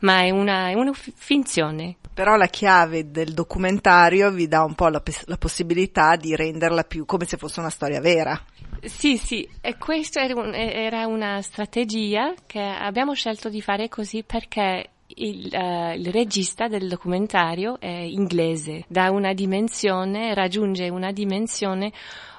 ma 0.00 0.22
è 0.22 0.30
una, 0.30 0.68
è 0.68 0.74
una 0.74 0.92
finzione. 0.92 1.96
Però 2.12 2.34
la 2.34 2.48
chiave 2.48 3.12
del 3.12 3.32
documentario 3.34 4.32
vi 4.32 4.48
dà 4.48 4.64
un 4.64 4.74
po' 4.74 4.88
la, 4.88 5.00
la 5.26 5.36
possibilità 5.36 6.16
di 6.16 6.34
renderla 6.34 6.82
più 6.82 7.06
come 7.06 7.26
se 7.26 7.36
fosse 7.36 7.60
una 7.60 7.70
storia 7.70 8.00
vera. 8.00 8.38
Sì, 8.82 9.16
sì, 9.16 9.48
e 9.60 9.78
questa 9.78 10.22
era 10.22 11.06
una 11.06 11.40
strategia 11.40 12.34
che 12.46 12.60
abbiamo 12.60 13.14
scelto 13.14 13.48
di 13.48 13.62
fare 13.62 13.88
così 13.88 14.24
perché 14.24 14.90
il, 15.16 15.50
uh, 15.52 15.92
il, 15.98 16.10
regista 16.12 16.68
del 16.68 16.88
documentario 16.88 17.78
è 17.78 17.86
inglese, 17.86 18.84
da 18.88 19.10
una 19.10 19.32
dimensione, 19.32 20.34
raggiunge 20.34 20.88
una 20.88 21.12
dimensione 21.12 21.92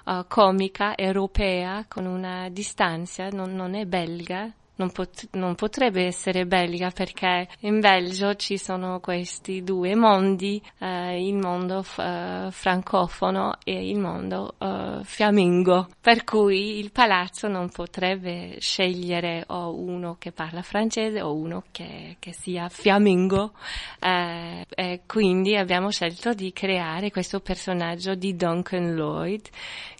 uh, 0.05 0.25
comica 0.27 0.95
europea 0.95 1.85
con 1.87 2.05
una 2.05 2.49
distanza, 2.49 3.29
non, 3.29 3.53
non 3.53 3.75
è 3.75 3.85
belga, 3.85 4.51
non, 4.81 4.91
pot- 4.91 5.27
non, 5.33 5.53
potrebbe 5.53 6.05
essere 6.05 6.45
belga 6.45 6.89
perché 6.89 7.47
in 7.59 7.79
Belgio 7.79 8.35
ci 8.35 8.57
sono 8.57 8.99
questi 8.99 9.63
due 9.63 9.95
mondi, 9.95 10.61
eh, 10.79 11.23
il 11.23 11.35
mondo 11.35 11.83
f- 11.83 11.97
uh, 11.97 12.49
francofono 12.49 13.57
e 13.63 13.89
il 13.89 13.99
mondo 13.99 14.55
uh, 14.57 15.03
fiammingo, 15.03 15.87
per 16.01 16.23
cui 16.23 16.79
il 16.79 16.91
palazzo 16.91 17.47
non 17.47 17.69
potrebbe 17.69 18.55
scegliere 18.59 19.43
o 19.47 19.75
uno 19.75 20.15
che 20.17 20.31
parla 20.31 20.63
francese 20.63 21.21
o 21.21 21.33
uno 21.35 21.63
che, 21.71 22.15
che 22.17 22.33
sia 22.33 22.67
fiammingo. 22.67 23.51
Eh, 23.99 24.65
e 24.73 25.01
quindi 25.05 25.55
abbiamo 25.55 25.91
scelto 25.91 26.33
di 26.33 26.51
creare 26.53 27.11
questo 27.11 27.39
personaggio 27.39 28.15
di 28.15 28.35
Duncan 28.35 28.95
Lloyd 28.95 29.47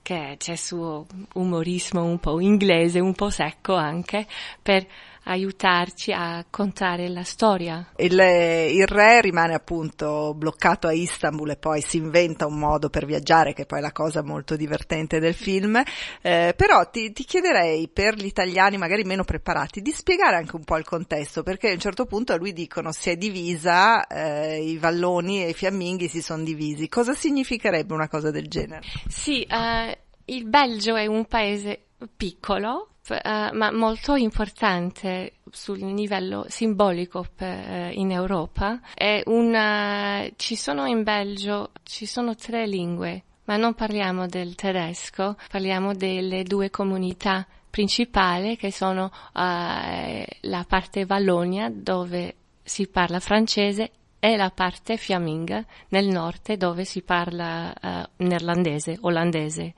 che 0.02 0.36
c'è 0.38 0.56
suo 0.56 1.06
umorismo 1.34 2.04
un 2.04 2.20
po' 2.20 2.40
inglese, 2.40 3.00
un 3.00 3.14
po' 3.14 3.30
secco 3.30 3.76
anche, 3.76 4.28
per 4.72 4.88
aiutarci 5.24 6.14
a 6.14 6.46
contare 6.50 7.10
la 7.10 7.24
storia. 7.24 7.92
Il, 7.98 8.14
il, 8.14 8.88
re 8.88 9.20
rimane 9.22 9.54
appunto 9.54 10.34
bloccato 10.34 10.88
a 10.88 10.94
Istanbul 10.94 11.52
e 11.52 11.58
poi 11.58 11.82
si 11.82 11.98
inventa 11.98 12.48
un 12.48 12.58
modo 12.58 12.90
per 12.90 13.06
viaggiare, 13.06 13.54
che 13.54 13.66
poi 13.66 13.80
è 13.80 13.82
la 13.82 13.92
cosa 13.92 14.24
molto 14.24 14.56
divertente 14.56 15.20
del 15.20 15.34
film. 15.34 15.82
Eh, 16.22 16.54
però 16.56 16.90
ti, 16.90 17.12
ti, 17.12 17.26
chiederei 17.26 17.90
per 17.90 18.16
gli 18.16 18.26
italiani 18.26 18.78
magari 18.78 19.04
meno 19.04 19.26
preparati 19.26 19.82
di 19.82 19.92
spiegare 19.92 20.38
anche 20.38 20.56
un 20.56 20.64
po' 20.64 20.78
il 20.78 20.86
contesto, 20.86 21.44
perché 21.44 21.70
a 21.70 21.74
un 21.74 21.80
certo 21.80 22.06
punto 22.06 22.32
a 22.32 22.38
lui 22.38 22.54
dicono 22.54 22.94
si 22.94 23.10
è 23.10 23.18
divisa, 23.18 24.08
eh, 24.08 24.64
i 24.64 24.78
valloni 24.78 25.44
e 25.44 25.50
i 25.50 25.54
fiamminghi 25.54 26.08
si 26.08 26.22
sono 26.22 26.44
divisi. 26.44 26.88
Cosa 26.88 27.14
significherebbe 27.14 27.94
una 27.94 28.08
cosa 28.08 28.32
del 28.32 28.48
genere? 28.48 28.82
Sì, 29.08 29.46
uh, 29.48 29.94
il 30.26 30.48
Belgio 30.48 30.96
è 30.96 31.06
un 31.06 31.26
paese 31.26 31.88
piccolo, 32.16 32.91
Uh, 33.10 33.54
ma 33.58 33.72
molto 33.72 34.16
importante 34.16 35.34
sul 35.50 35.80
livello 35.80 36.46
simbolico 36.48 37.26
per, 37.36 37.90
uh, 37.90 38.00
in 38.00 38.12
Europa. 38.12 38.80
Una, 39.26 40.30
ci 40.36 40.56
sono 40.56 40.86
in 40.86 41.02
Belgio, 41.04 41.72
ci 41.84 42.06
sono 42.06 42.36
tre 42.36 42.68
lingue, 42.68 43.24
ma 43.46 43.58
non 43.58 43.74
parliamo 43.74 44.28
del 44.28 44.54
tedesco, 44.56 45.36
parliamo 45.50 45.94
delle 45.96 46.44
due 46.44 46.70
comunità 46.70 47.46
principali 47.70 48.56
che 48.56 48.72
sono 48.72 49.06
uh, 49.06 49.32
la 49.34 50.66
parte 50.68 51.06
Vallonia 51.06 51.72
dove 51.74 52.36
si 52.62 52.88
parla 52.88 53.20
francese 53.20 53.92
e 54.20 54.38
la 54.38 54.52
parte 54.52 54.98
fiamminga 54.98 55.66
nel 55.90 56.06
nord 56.06 56.54
dove 56.54 56.86
si 56.86 57.02
parla 57.02 57.74
neerlandese, 58.18 59.00
olandese. 59.02 59.74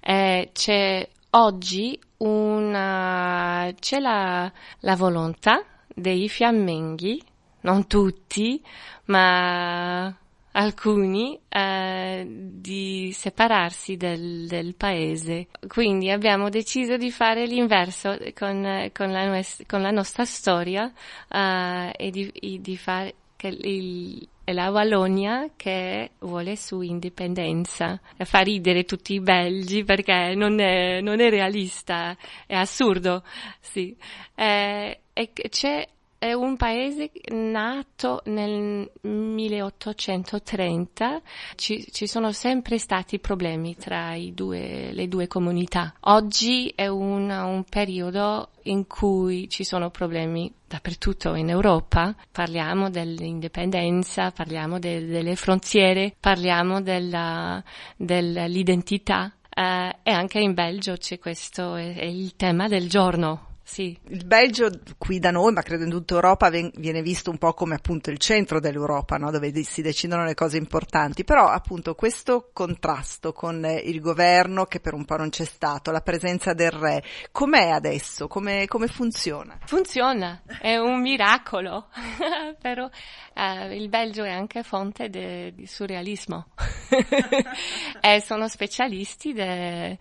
Eh, 0.00 0.48
c'è 0.54 1.06
oggi 1.32 2.00
una, 2.22 3.72
c'è 3.78 3.98
la, 3.98 4.50
la 4.80 4.96
volontà 4.96 5.64
dei 5.94 6.28
fiamminghi, 6.28 7.22
non 7.62 7.86
tutti, 7.86 8.62
ma 9.06 10.14
alcuni, 10.52 11.38
eh, 11.48 12.26
di 12.28 13.10
separarsi 13.12 13.96
del, 13.96 14.46
del, 14.46 14.74
paese. 14.74 15.48
Quindi 15.66 16.10
abbiamo 16.10 16.48
deciso 16.48 16.96
di 16.96 17.10
fare 17.10 17.46
l'inverso 17.46 18.16
con, 18.34 18.90
con, 18.92 19.10
la, 19.10 19.42
con 19.66 19.82
la, 19.82 19.90
nostra 19.90 20.24
storia 20.24 20.92
eh, 21.28 21.92
e 21.96 22.10
di, 22.10 22.58
di 22.60 22.76
fare 22.76 23.14
che 23.36 23.48
il, 23.48 24.28
è 24.44 24.52
la 24.52 24.70
Vallonia 24.70 25.50
che 25.56 26.12
vuole 26.20 26.56
su 26.56 26.80
indipendenza. 26.80 28.00
Fa 28.16 28.40
ridere 28.40 28.84
tutti 28.84 29.14
i 29.14 29.20
belgi 29.20 29.84
perché 29.84 30.34
non 30.34 30.58
è, 30.60 31.00
non 31.00 31.20
è 31.20 31.30
realista, 31.30 32.16
è 32.46 32.54
assurdo, 32.54 33.22
sì. 33.60 33.96
Eh, 34.34 35.00
e 35.12 35.32
c'è 35.48 35.86
è 36.22 36.32
un 36.34 36.56
paese 36.56 37.10
nato 37.32 38.22
nel 38.26 38.88
1830, 39.00 41.20
ci, 41.56 41.84
ci 41.90 42.06
sono 42.06 42.30
sempre 42.30 42.78
stati 42.78 43.18
problemi 43.18 43.74
tra 43.74 44.14
due, 44.32 44.92
le 44.92 45.08
due 45.08 45.26
comunità. 45.26 45.92
Oggi 46.02 46.72
è 46.76 46.86
un, 46.86 47.28
un 47.28 47.64
periodo 47.64 48.50
in 48.62 48.86
cui 48.86 49.48
ci 49.48 49.64
sono 49.64 49.90
problemi 49.90 50.48
dappertutto 50.68 51.34
in 51.34 51.48
Europa, 51.48 52.14
parliamo 52.30 52.88
dell'indipendenza, 52.88 54.30
parliamo 54.30 54.78
de, 54.78 55.04
delle 55.04 55.34
frontiere, 55.34 56.14
parliamo 56.20 56.80
della, 56.82 57.60
dell'identità 57.96 59.34
eh, 59.50 59.96
e 60.04 60.12
anche 60.12 60.38
in 60.38 60.54
Belgio 60.54 60.96
c'è 60.96 61.18
questo, 61.18 61.74
è, 61.74 61.96
è 61.96 62.04
il 62.04 62.36
tema 62.36 62.68
del 62.68 62.88
giorno. 62.88 63.50
Sì. 63.62 63.96
Il 64.08 64.26
Belgio 64.26 64.70
qui 64.98 65.18
da 65.18 65.30
noi, 65.30 65.52
ma 65.52 65.62
credo 65.62 65.84
in 65.84 65.90
tutta 65.90 66.14
Europa, 66.14 66.50
viene 66.50 67.02
visto 67.02 67.30
un 67.30 67.38
po' 67.38 67.54
come 67.54 67.76
appunto 67.76 68.10
il 68.10 68.18
centro 68.18 68.60
dell'Europa, 68.60 69.16
no? 69.16 69.30
dove 69.30 69.52
si 69.62 69.82
decidono 69.82 70.24
le 70.24 70.34
cose 70.34 70.56
importanti, 70.56 71.24
però 71.24 71.48
appunto 71.48 71.94
questo 71.94 72.50
contrasto 72.52 73.32
con 73.32 73.64
il 73.82 74.00
governo 74.00 74.66
che 74.66 74.80
per 74.80 74.94
un 74.94 75.04
po' 75.04 75.16
non 75.16 75.30
c'è 75.30 75.44
stato, 75.44 75.90
la 75.90 76.00
presenza 76.00 76.52
del 76.52 76.70
re, 76.70 77.02
com'è 77.30 77.70
adesso? 77.70 78.26
Come, 78.26 78.66
come 78.66 78.88
funziona? 78.88 79.58
Funziona, 79.64 80.42
è 80.60 80.76
un 80.76 81.00
miracolo, 81.00 81.88
però 82.60 82.88
eh, 83.34 83.76
il 83.76 83.88
Belgio 83.88 84.24
è 84.24 84.30
anche 84.30 84.62
fonte 84.62 85.08
di 85.08 85.66
surrealismo. 85.66 86.48
e 88.00 88.20
sono 88.20 88.48
specialisti 88.48 89.32
dei 89.32 89.98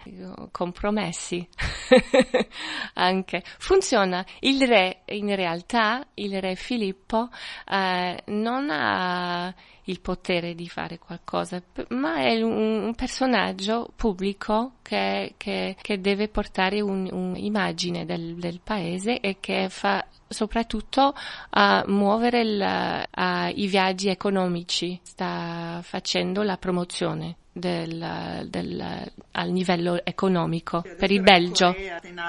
compromessi. 0.51 1.47
Anche 2.93 3.43
funziona. 3.61 4.25
Il 4.39 4.65
re, 4.67 5.01
in 5.05 5.33
realtà, 5.35 6.03
il 6.15 6.41
re 6.41 6.55
Filippo 6.55 7.29
eh, 7.69 8.23
non 8.25 8.69
ha 8.71 9.53
il 9.85 10.01
potere 10.01 10.55
di 10.55 10.67
fare 10.67 10.97
qualcosa, 10.97 11.61
ma 11.89 12.15
è 12.17 12.41
un, 12.41 12.83
un 12.83 12.95
personaggio 12.95 13.91
pubblico 13.95 14.73
che, 14.81 15.33
che- 15.37 15.75
che 15.79 15.99
deve 16.01 16.27
portare 16.27 16.81
un- 16.81 17.07
un'immagine 17.11 18.05
del, 18.05 18.35
del 18.35 18.61
paese 18.63 19.19
e 19.19 19.37
che 19.39 19.67
fa 19.69 20.05
soprattutto 20.27 21.13
a 21.51 21.83
muovere 21.87 22.41
il- 22.41 22.61
a- 23.11 23.49
i 23.49 23.67
viaggi 23.67 24.09
economici, 24.09 24.99
sta 25.03 25.81
facendo 25.83 26.41
la 26.41 26.57
promozione 26.57 27.35
del, 27.51 28.47
del- 28.49 29.11
al 29.31 29.49
livello 29.49 29.99
economico 30.05 30.81
per 30.97 31.11
il 31.11 31.21
Belgio. 31.21 31.73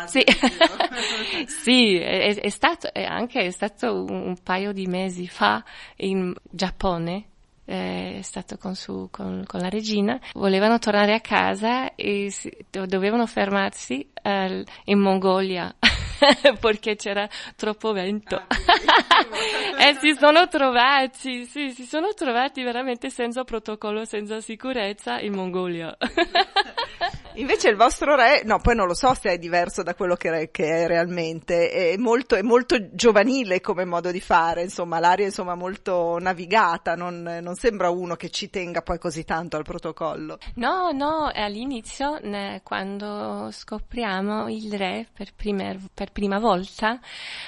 Sì, 0.08 0.24
sì 1.46 1.96
è, 1.96 2.34
è 2.40 2.48
stato 2.48 2.92
è 2.92 3.04
anche 3.04 3.40
è 3.40 3.50
stato 3.50 4.04
un, 4.04 4.26
un 4.28 4.36
paio 4.42 4.72
di 4.72 4.86
mesi 4.86 5.26
fa 5.28 5.62
in 5.96 6.34
Giappone. 6.50 7.24
eh, 7.64 8.16
È 8.18 8.22
stato 8.22 8.56
con, 8.58 8.74
su- 8.74 9.08
con- 9.10 9.44
con 9.46 9.60
la 9.60 9.68
regina, 9.68 10.18
volevano 10.34 10.78
tornare 10.78 11.14
a 11.14 11.20
casa 11.20 11.94
e 11.94 12.28
si- 12.30 12.52
do- 12.70 12.86
dovevano 12.86 13.26
fermarsi 13.26 14.08
eh, 14.20 14.64
in 14.86 14.98
Mongolia 14.98 15.72
perché 16.60 16.96
c'era 16.96 17.28
troppo 17.56 17.92
vento. 17.92 18.42
e 19.78 19.94
si 20.00 20.14
sono 20.14 20.48
trovati, 20.48 21.44
sì, 21.44 21.72
si 21.72 21.84
sono 21.84 22.12
trovati 22.14 22.62
veramente 22.62 23.10
senza 23.10 23.44
protocollo, 23.44 24.04
senza 24.04 24.40
sicurezza 24.40 25.20
in 25.20 25.34
Mongolia. 25.34 25.96
Invece 27.34 27.68
il 27.68 27.76
vostro 27.76 28.14
re, 28.14 28.42
no, 28.44 28.58
poi 28.60 28.74
non 28.74 28.86
lo 28.86 28.94
so 28.94 29.14
se 29.14 29.30
è 29.30 29.38
diverso 29.38 29.82
da 29.82 29.94
quello 29.94 30.16
che, 30.16 30.50
che 30.50 30.82
è 30.82 30.86
realmente, 30.86 31.70
è 31.70 31.96
molto, 31.96 32.34
è 32.34 32.42
molto 32.42 32.94
giovanile 32.94 33.60
come 33.60 33.84
modo 33.84 34.10
di 34.10 34.20
fare, 34.20 34.62
insomma, 34.62 34.98
l'aria 34.98 35.26
è 35.26 35.54
molto 35.54 36.18
navigata, 36.18 36.94
non, 36.94 37.22
non 37.42 37.54
sembra 37.54 37.90
uno 37.90 38.16
che 38.16 38.30
ci 38.30 38.50
tenga 38.50 38.82
poi 38.82 38.98
così 38.98 39.24
tanto 39.24 39.56
al 39.56 39.62
protocollo. 39.62 40.38
No, 40.56 40.90
no, 40.92 41.30
all'inizio, 41.32 42.20
quando 42.62 43.48
scopriamo 43.50 44.48
il 44.48 44.72
re 44.74 45.06
per, 45.12 45.32
primer- 45.34 45.88
per 45.92 46.12
prima 46.12 46.38
volta, 46.38 47.00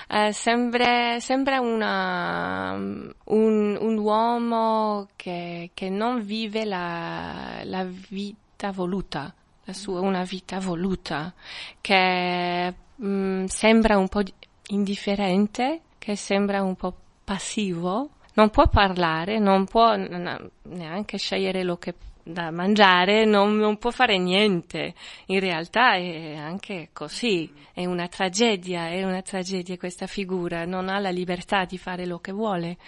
eh, 0.08 0.32
sembra, 0.32 1.20
sembra 1.20 1.60
una, 1.60 2.72
un, 2.72 3.76
un 3.78 3.98
uomo 3.98 5.08
che, 5.16 5.70
che 5.74 5.90
non 5.90 6.24
vive 6.24 6.64
la, 6.64 7.60
la 7.64 7.86
vita 8.08 8.70
voluta, 8.72 9.32
la 9.64 9.72
sua, 9.72 10.00
una 10.00 10.24
vita 10.24 10.60
voluta, 10.60 11.32
che 11.80 12.74
mm, 13.02 13.44
sembra 13.46 13.98
un 13.98 14.08
po' 14.08 14.22
di- 14.22 14.32
indifferente, 14.68 15.80
che 15.98 16.16
sembra 16.16 16.62
un 16.62 16.76
po' 16.76 16.94
passivo, 17.24 18.10
non 18.34 18.50
può 18.50 18.68
parlare, 18.68 19.38
non 19.38 19.64
può 19.64 19.94
neanche 19.96 21.18
scegliere 21.18 21.62
lo 21.62 21.76
che 21.78 21.94
da 22.24 22.50
mangiare, 22.50 23.26
non, 23.26 23.56
non 23.56 23.76
può 23.76 23.90
fare 23.90 24.16
niente. 24.18 24.94
In 25.26 25.40
realtà 25.40 25.94
è 25.94 26.34
anche 26.34 26.88
così, 26.92 27.52
è 27.72 27.84
una 27.84 28.08
tragedia, 28.08 28.88
è 28.88 29.04
una 29.04 29.20
tragedia 29.20 29.76
questa 29.76 30.06
figura, 30.06 30.64
non 30.64 30.88
ha 30.88 30.98
la 30.98 31.10
libertà 31.10 31.64
di 31.66 31.76
fare 31.76 32.06
lo 32.06 32.18
che 32.18 32.32
vuole. 32.32 32.78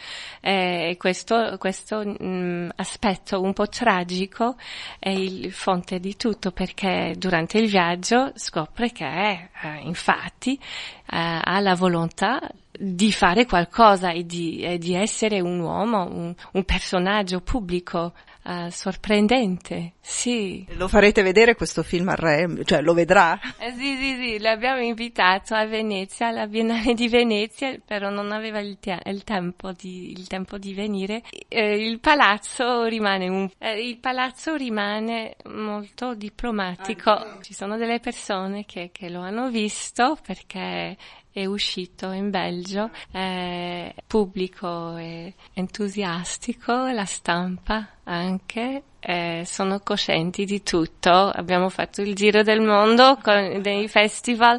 E 0.40 0.96
questo, 0.98 1.56
questo 1.58 2.02
mm, 2.04 2.70
aspetto 2.76 3.40
un 3.42 3.52
po' 3.52 3.68
tragico 3.68 4.56
è 4.98 5.10
il 5.10 5.52
fonte 5.52 6.00
di 6.00 6.16
tutto 6.16 6.50
perché 6.50 7.14
durante 7.18 7.58
il 7.58 7.68
viaggio 7.68 8.32
scopre 8.34 8.90
che 8.90 9.04
eh, 9.06 9.80
infatti 9.82 10.54
eh, 10.54 11.40
ha 11.42 11.60
la 11.60 11.74
volontà 11.74 12.40
di 12.78 13.12
fare 13.12 13.46
qualcosa 13.46 14.10
e 14.10 14.24
di, 14.24 14.60
e 14.60 14.78
di 14.78 14.94
essere 14.94 15.40
un 15.40 15.60
uomo, 15.60 16.06
un, 16.10 16.34
un 16.52 16.64
personaggio 16.64 17.40
pubblico 17.40 18.12
eh, 18.46 18.70
sorprendente, 18.70 19.94
sì. 20.00 20.64
Lo 20.76 20.86
farete 20.86 21.22
vedere 21.22 21.56
questo 21.56 21.82
film 21.82 22.08
al 22.10 22.16
re? 22.16 22.48
Cioè 22.64 22.80
lo 22.80 22.94
vedrà? 22.94 23.38
Eh, 23.58 23.72
sì, 23.72 23.96
sì, 23.96 24.16
sì, 24.20 24.38
l'abbiamo 24.38 24.80
invitato 24.80 25.54
a 25.54 25.66
Venezia, 25.66 26.28
alla 26.28 26.46
Biennale 26.46 26.94
di 26.94 27.08
Venezia, 27.08 27.76
però 27.84 28.08
non 28.08 28.30
aveva 28.30 28.60
il, 28.60 28.78
te- 28.78 29.02
il 29.06 29.24
tempo, 29.24 29.72
di, 29.72 30.12
il 30.12 30.28
tempo 30.28 30.58
di 30.58 30.74
venire. 30.74 31.22
Eh, 31.48 31.74
il 31.74 31.98
palazzo 31.98 32.84
rimane 32.84 33.28
un, 33.28 33.50
eh, 33.58 33.84
il 33.84 33.98
palazzo 33.98 34.54
rimane 34.54 35.34
molto 35.46 36.14
diplomatico. 36.14 37.38
Ci 37.42 37.52
sono 37.52 37.76
delle 37.76 37.98
persone 37.98 38.64
che, 38.64 38.90
che 38.92 39.08
lo 39.08 39.22
hanno 39.22 39.50
visto 39.50 40.16
perché 40.24 40.96
è 41.40 41.44
uscito 41.44 42.12
in 42.12 42.30
Belgio, 42.30 42.90
è 43.10 43.94
pubblico 44.06 44.96
e 44.96 45.34
entusiastico, 45.52 46.86
la 46.86 47.04
stampa 47.04 47.96
anche, 48.04 48.82
eh, 49.00 49.42
sono 49.44 49.80
coscienti 49.80 50.46
di 50.46 50.62
tutto. 50.62 51.10
Abbiamo 51.10 51.68
fatto 51.68 52.00
il 52.00 52.14
giro 52.14 52.42
del 52.42 52.62
mondo 52.62 53.18
con 53.22 53.60
dei 53.60 53.86
festival 53.86 54.58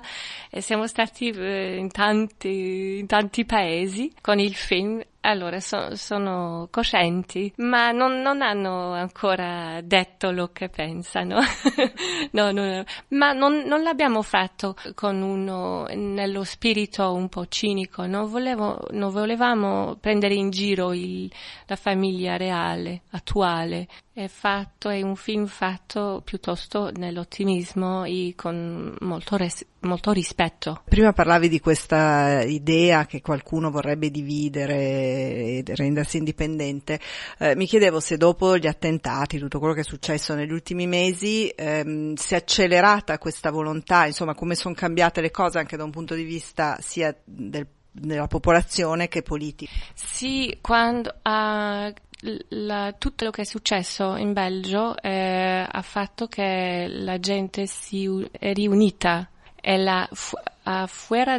e 0.51 0.61
siamo 0.61 0.85
stati 0.85 1.29
eh, 1.29 1.77
in, 1.77 1.89
tanti, 1.89 2.99
in 2.99 3.07
tanti 3.07 3.43
paesi 3.43 4.13
con 4.21 4.39
il 4.39 4.53
film. 4.53 5.01
Allora 5.27 5.59
so- 5.59 5.93
sono 5.97 6.69
coscienti, 6.71 7.51
ma 7.57 7.91
non, 7.91 8.21
non 8.21 8.41
hanno 8.41 8.93
ancora 8.93 9.81
detto 9.83 10.31
lo 10.31 10.51
che 10.53 10.69
pensano. 10.69 11.39
no, 12.31 12.51
no. 12.51 12.83
Ma 13.09 13.33
non, 13.33 13.63
non 13.65 13.83
l'abbiamo 13.83 14.21
fatto 14.21 14.75
con 14.95 15.21
uno 15.21 15.85
nello 15.93 16.45
spirito 16.45 17.11
un 17.13 17.27
po' 17.27 17.45
cinico. 17.47 18.05
Non, 18.05 18.29
volevo, 18.29 18.79
non 18.91 19.11
volevamo 19.11 19.97
prendere 19.99 20.33
in 20.33 20.49
giro 20.49 20.93
il- 20.93 21.29
la 21.65 21.75
famiglia 21.75 22.37
reale, 22.37 23.01
attuale. 23.11 23.87
È 24.17 24.27
fatto, 24.27 24.89
è 24.89 25.03
un 25.03 25.15
film 25.15 25.45
fatto 25.45 26.23
piuttosto 26.25 26.89
nell'ottimismo 26.89 28.03
e 28.03 28.33
con 28.35 28.95
molto, 29.01 29.37
res- 29.37 29.63
molto 29.81 30.11
rispetto. 30.11 30.81
Prima 30.89 31.13
parlavi 31.13 31.47
di 31.47 31.59
questa 31.59 32.41
idea 32.41 33.05
che 33.05 33.21
qualcuno 33.21 33.69
vorrebbe 33.69 34.09
dividere 34.09 34.75
e 34.75 35.63
rendersi 35.67 36.17
indipendente. 36.17 36.99
Eh, 37.37 37.55
mi 37.55 37.67
chiedevo 37.67 37.99
se 37.99 38.17
dopo 38.17 38.57
gli 38.57 38.65
attentati, 38.65 39.37
tutto 39.37 39.59
quello 39.59 39.75
che 39.75 39.81
è 39.81 39.83
successo 39.83 40.33
negli 40.33 40.51
ultimi 40.51 40.87
mesi, 40.87 41.49
ehm, 41.49 42.15
si 42.15 42.33
è 42.33 42.37
accelerata 42.37 43.19
questa 43.19 43.51
volontà, 43.51 44.07
insomma, 44.07 44.33
come 44.33 44.55
sono 44.55 44.73
cambiate 44.73 45.21
le 45.21 45.29
cose 45.29 45.59
anche 45.59 45.77
da 45.77 45.83
un 45.83 45.91
punto 45.91 46.15
di 46.15 46.23
vista 46.23 46.75
sia 46.81 47.15
del- 47.23 47.67
della 47.99 48.27
popolazione 48.27 49.07
che 49.07 49.21
politico. 49.21 49.71
Sì, 49.93 50.57
quando 50.61 51.13
ah, 51.23 51.91
la- 52.21 52.93
tutto 52.97 53.15
quello 53.17 53.31
che 53.31 53.41
è 53.41 53.45
successo 53.45 54.15
in 54.15 54.33
Belgio 54.33 54.97
eh, 55.01 55.65
ha 55.69 55.81
fatto 55.81 56.27
che 56.27 56.87
la 56.89 57.19
gente 57.19 57.67
si 57.67 58.05
u- 58.07 58.27
è 58.31 58.53
riunita. 58.53 59.29
E 59.59 59.77
la, 59.77 60.07
fu- 60.13 60.37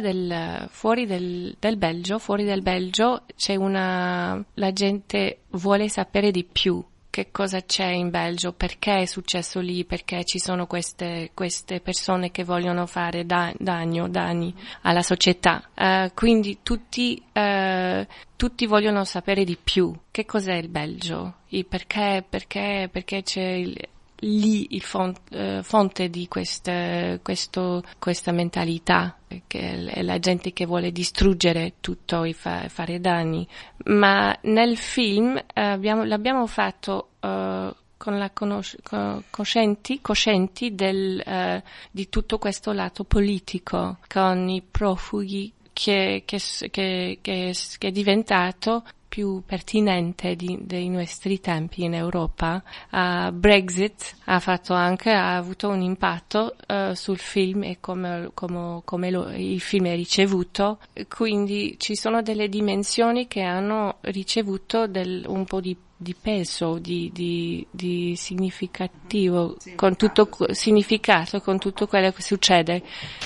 del, 0.01 0.67
fuori 0.69 1.05
del, 1.07 1.55
del 1.57 1.77
Belgio, 1.77 2.19
fuori 2.19 2.43
del 2.43 2.61
Belgio 2.61 3.23
c'è 3.35 3.55
una, 3.55 4.43
la 4.55 4.71
gente 4.73 5.39
vuole 5.51 5.89
sapere 5.89 6.29
di 6.29 6.43
più 6.43 6.83
che 7.19 7.31
cosa 7.31 7.61
c'è 7.61 7.87
in 7.87 8.09
Belgio, 8.09 8.53
perché 8.53 8.99
è 8.99 9.05
successo 9.05 9.59
lì, 9.59 9.83
perché 9.83 10.23
ci 10.23 10.39
sono 10.39 10.67
queste, 10.67 11.31
queste 11.33 11.81
persone 11.81 12.31
che 12.31 12.45
vogliono 12.45 12.85
fare 12.85 13.25
da- 13.25 13.53
danno, 13.57 14.07
danni 14.07 14.53
alla 14.83 15.01
società. 15.01 15.69
Eh, 15.75 16.11
quindi 16.15 16.59
tutti, 16.63 17.21
eh, 17.33 18.07
tutti 18.37 18.65
vogliono 18.65 19.03
sapere 19.03 19.43
di 19.43 19.57
più. 19.61 19.93
Che 20.09 20.25
cos'è 20.25 20.53
il 20.55 20.69
Belgio? 20.69 21.39
E 21.49 21.65
perché, 21.65 22.23
perché, 22.27 22.87
perché 22.89 23.21
c'è 23.21 23.41
il- 23.41 23.87
lì 24.21 24.75
il 24.75 24.81
fon- 24.81 25.15
eh, 25.31 25.59
fonte 25.63 26.09
di 26.09 26.27
queste- 26.27 27.19
questo- 27.23 27.83
questa 27.99 28.31
mentalità, 28.31 29.17
che 29.47 29.89
è 29.89 30.01
la 30.01 30.19
gente 30.19 30.51
che 30.53 30.65
vuole 30.65 30.91
distruggere 30.91 31.75
tutto 31.79 32.23
e 32.23 32.33
fa- 32.33 32.67
fare 32.67 32.99
danni. 32.99 33.47
Ma 33.85 34.35
nel 34.43 34.77
film 34.77 35.37
eh, 35.37 35.61
abbiamo- 35.61 36.03
l'abbiamo 36.03 36.47
fatto 36.47 37.08
eh, 37.19 37.73
con 37.97 38.17
la 38.17 38.29
conos- 38.31 38.77
co- 38.81 39.23
coscienti, 39.29 39.99
coscienti 40.01 40.73
del, 40.73 41.19
eh, 41.19 41.63
di 41.91 42.07
tutto 42.09 42.37
questo 42.37 42.71
lato 42.71 43.03
politico, 43.03 43.97
con 44.07 44.47
i 44.49 44.61
profughi 44.61 45.51
che, 45.73 46.23
che, 46.25 46.39
che, 46.71 47.19
che 47.21 47.53
è 47.79 47.91
diventato 47.91 48.83
più 49.09 49.41
pertinente 49.45 50.35
di- 50.35 50.59
dei 50.61 50.87
nostri 50.87 51.39
tempi 51.41 51.83
in 51.83 51.95
Europa. 51.95 52.63
Uh, 52.91 53.31
Brexit 53.31 54.15
ha 54.25 54.39
fatto 54.39 54.73
anche, 54.73 55.11
ha 55.11 55.35
avuto 55.35 55.67
un 55.69 55.81
impatto 55.81 56.55
uh, 56.67 56.93
sul 56.93 57.17
film 57.17 57.63
e 57.63 57.77
come, 57.79 58.29
come- 58.35 58.81
come 58.85 59.09
lo- 59.09 59.29
il 59.31 59.59
film 59.59 59.87
è 59.87 59.95
ricevuto, 59.95 60.77
quindi 61.09 61.75
ci 61.79 61.95
sono 61.95 62.21
delle 62.21 62.47
dimensioni 62.49 63.27
che 63.27 63.41
hanno 63.41 63.97
ricevuto 64.01 64.85
del- 64.87 65.25
un 65.27 65.43
po' 65.45 65.59
di 65.59 65.75
di 66.01 66.15
peso, 66.15 66.77
di, 66.79 67.11
di, 67.13 67.67
di 67.69 68.15
significativo, 68.15 69.57
con 69.75 69.97
tutto 69.97 70.29
significato, 70.53 71.41
con 71.41 71.59
tutto 71.59 71.87
quello 71.87 72.11
che 72.11 72.21
succede 72.21 72.81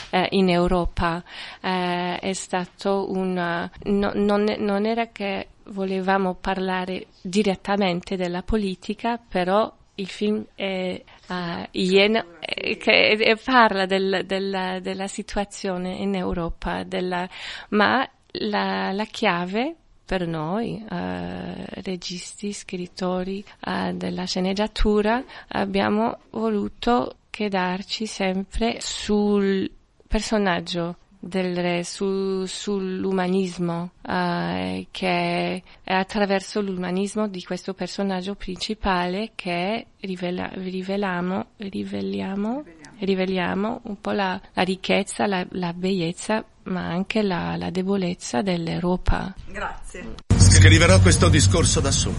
eh, 0.09 0.27
in 0.31 0.49
Europa. 0.49 1.23
Eh, 1.61 2.17
è 2.17 2.33
stato 2.33 3.11
un, 3.11 3.33
no- 3.33 4.11
non, 4.15 4.55
non 4.57 4.85
era 4.87 5.09
che 5.11 5.49
volevamo 5.65 6.33
parlare 6.33 7.05
direttamente 7.21 8.15
della 8.15 8.41
politica, 8.41 9.17
però 9.19 9.71
il 9.95 10.07
film 10.07 10.43
è, 10.55 10.99
eh, 11.29 11.67
ieno- 11.73 12.25
eh, 12.39 12.75
che 12.77 13.11
eh, 13.11 13.35
parla 13.35 13.85
del- 13.85 14.23
del- 14.25 14.79
della 14.81 15.07
situazione 15.07 15.91
in 15.97 16.15
Europa, 16.15 16.81
della- 16.81 17.29
ma 17.69 18.09
la, 18.31 18.91
la 18.91 19.05
chiave 19.05 19.75
per 20.05 20.27
noi, 20.27 20.83
eh, 20.89 21.65
registi, 21.81 22.51
scrittori 22.53 23.43
eh, 23.65 23.93
della 23.93 24.25
sceneggiatura, 24.25 25.23
abbiamo 25.49 26.19
voluto 26.31 27.17
quedarci 27.29 28.05
sempre 28.05 28.77
sul 28.79 29.69
personaggio 30.07 30.97
del 31.25 31.55
re, 31.55 31.83
su- 31.85 32.45
sull'umanismo, 32.45 33.91
eh, 34.05 34.87
che 34.91 35.63
è 35.81 35.93
attraverso 35.93 36.59
l'umanismo 36.59 37.29
di 37.29 37.41
questo 37.43 37.73
personaggio 37.73 38.35
principale 38.35 39.31
che 39.33 39.87
rivela- 40.01 40.51
riveliamo, 40.53 41.45
riveliamo, 41.57 42.63
riveliamo 42.99 43.79
un 43.83 44.01
po' 44.01 44.11
la, 44.11 44.39
la 44.51 44.63
ricchezza, 44.63 45.25
la, 45.25 45.45
la 45.51 45.73
bellezza, 45.73 46.43
ma 46.63 46.87
anche 46.87 47.21
la, 47.21 47.55
la 47.57 47.69
debolezza 47.69 48.41
dell'Europa. 48.41 49.33
Grazie. 49.47 50.15
Scriverò 50.35 50.99
questo 50.99 51.29
discorso 51.29 51.79
da 51.79 51.91
solo. 51.91 52.15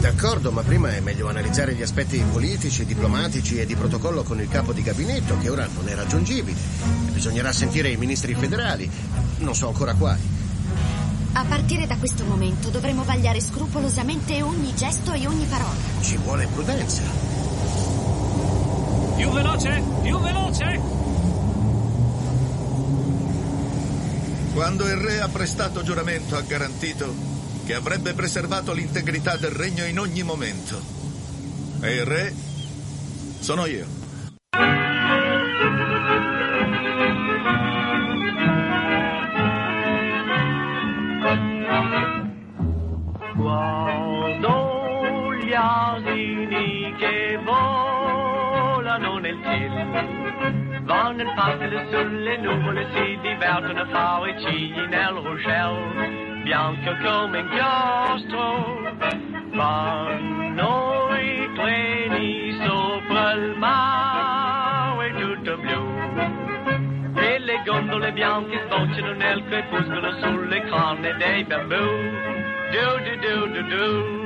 D'accordo, 0.00 0.52
ma 0.52 0.62
prima 0.62 0.94
è 0.94 1.00
meglio 1.00 1.28
analizzare 1.28 1.74
gli 1.74 1.82
aspetti 1.82 2.22
politici, 2.30 2.84
diplomatici 2.84 3.58
e 3.58 3.66
di 3.66 3.74
protocollo 3.74 4.22
con 4.22 4.40
il 4.40 4.48
capo 4.48 4.72
di 4.72 4.82
gabinetto, 4.82 5.36
che 5.38 5.48
ora 5.48 5.66
non 5.74 5.88
è 5.88 5.94
raggiungibile. 5.94 6.56
Bisognerà 7.12 7.52
sentire 7.52 7.88
i 7.88 7.96
ministri 7.96 8.34
federali, 8.34 8.88
non 9.38 9.54
so 9.54 9.66
ancora 9.66 9.94
quali. 9.94 10.20
A 11.32 11.44
partire 11.44 11.86
da 11.86 11.96
questo 11.96 12.24
momento 12.24 12.68
dovremo 12.68 13.02
vagliare 13.02 13.40
scrupolosamente 13.40 14.40
ogni 14.42 14.74
gesto 14.74 15.12
e 15.12 15.26
ogni 15.26 15.46
parola. 15.46 15.74
Ci 16.00 16.16
vuole 16.18 16.46
prudenza. 16.46 17.02
Più 19.16 19.30
veloce, 19.30 19.82
più 20.02 20.18
veloce! 20.20 21.07
Quando 24.58 24.88
il 24.88 24.96
re 24.96 25.20
ha 25.20 25.28
prestato 25.28 25.84
giuramento 25.84 26.34
ha 26.34 26.40
garantito 26.40 27.14
che 27.64 27.74
avrebbe 27.74 28.12
preservato 28.12 28.72
l'integrità 28.72 29.36
del 29.36 29.52
regno 29.52 29.84
in 29.84 30.00
ogni 30.00 30.24
momento. 30.24 30.82
E 31.80 31.94
il 31.94 32.04
re 32.04 32.34
sono 33.38 33.66
io. 33.66 33.86
Guardo 43.36 45.34
gli 45.34 45.52
asini 45.54 46.94
che 46.98 47.38
volano 47.44 49.18
nel 49.18 49.38
cielo, 49.40 50.17
vanno 50.88 51.20
in 51.20 51.32
pascolo 51.34 51.86
sulle 51.90 52.38
nuvole, 52.38 52.86
si 52.94 53.18
divertono 53.20 53.82
a 53.82 53.86
fare 53.88 54.30
i 54.30 54.40
cigli 54.40 54.80
nel 54.86 55.20
ruscello, 55.22 56.42
bianco 56.42 56.96
come 57.04 57.40
inchiostro, 57.40 58.80
vanno 59.52 61.08
i 61.20 61.50
treni 61.54 62.58
sopra 62.64 63.32
il 63.32 63.54
mare 63.58 65.12
tutto 65.12 65.58
blu. 65.58 65.96
E 67.16 67.38
le 67.38 67.62
gondole 67.66 68.10
bianche 68.12 68.58
sbocciano 68.64 69.12
nel 69.12 69.44
crepuscolo 69.44 70.10
sulle 70.22 70.62
canne 70.70 71.14
dei 71.16 71.44
bambù. 71.44 71.74
Do 72.72 72.98
do 73.04 73.14
do 73.20 73.46
do 73.46 73.62
do. 73.68 74.18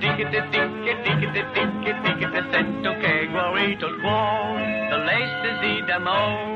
dikkete, 0.00 0.40
dikke, 0.52 0.92
dikkete, 1.04 1.42
dikke, 1.54 1.92
dikkete 2.04 2.40
cent, 2.52 2.86
ok, 2.86 3.04
guarito 3.32 3.86
il 3.88 3.96
cuore, 4.00 4.88
the 4.90 4.98
lace 4.98 5.44
is 5.50 5.60
in 5.62 5.86
the 5.86 5.98
mold. 6.00 6.55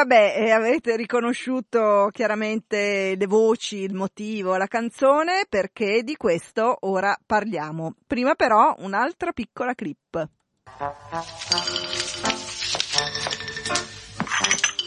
Vabbè, 0.00 0.34
eh, 0.36 0.50
avete 0.50 0.96
riconosciuto 0.96 2.08
chiaramente 2.12 3.14
le 3.18 3.26
voci, 3.26 3.78
il 3.78 3.94
motivo, 3.94 4.56
la 4.56 4.66
canzone, 4.66 5.44
perché 5.48 6.02
di 6.02 6.16
questo 6.16 6.78
ora 6.80 7.16
parliamo. 7.24 7.94
Prima 8.06 8.34
però 8.34 8.74
un'altra 8.78 9.32
piccola 9.32 9.74
clip. 9.74 10.28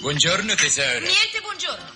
Buongiorno 0.02 0.56
tesoro. 0.56 1.06
Niente 1.06 1.40
buongiorno. 1.42 1.92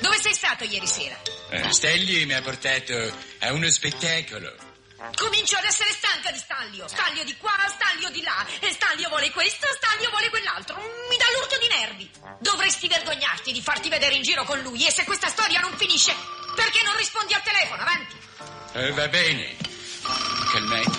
Dove 0.00 0.16
sei 0.16 0.34
stato 0.34 0.64
ieri 0.64 0.86
sera? 0.86 1.16
Eh, 1.50 1.72
Stelli 1.72 2.26
mi 2.26 2.34
ha 2.34 2.42
portato 2.42 2.94
a 3.40 3.52
uno 3.52 3.68
spettacolo. 3.68 4.71
Comincio 5.16 5.56
ad 5.56 5.64
essere 5.64 5.90
stanca 5.90 6.30
di 6.30 6.38
Staglio. 6.38 6.86
Staglio 6.86 7.24
di 7.24 7.36
qua, 7.36 7.52
Staglio 7.68 8.08
di 8.10 8.22
là. 8.22 8.46
E 8.60 8.70
Staglio 8.70 9.08
vuole 9.08 9.30
questo, 9.30 9.66
Staglio 9.74 10.10
vuole 10.10 10.30
quell'altro. 10.30 10.76
Mi 11.08 11.16
dà 11.16 11.24
l'urto 11.34 11.58
di 11.58 11.66
nervi. 11.66 12.10
Dovresti 12.38 12.86
vergognarti 12.86 13.52
di 13.52 13.60
farti 13.60 13.88
vedere 13.88 14.14
in 14.14 14.22
giro 14.22 14.44
con 14.44 14.60
lui. 14.60 14.86
E 14.86 14.92
se 14.92 15.04
questa 15.04 15.28
storia 15.28 15.60
non 15.60 15.76
finisce, 15.76 16.14
perché 16.54 16.82
non 16.84 16.96
rispondi 16.96 17.34
al 17.34 17.42
telefono? 17.42 17.82
Avanti. 17.82 18.16
Eh, 18.74 18.92
va 18.92 19.08
bene. 19.08 19.56
Calmetti. 20.52 20.98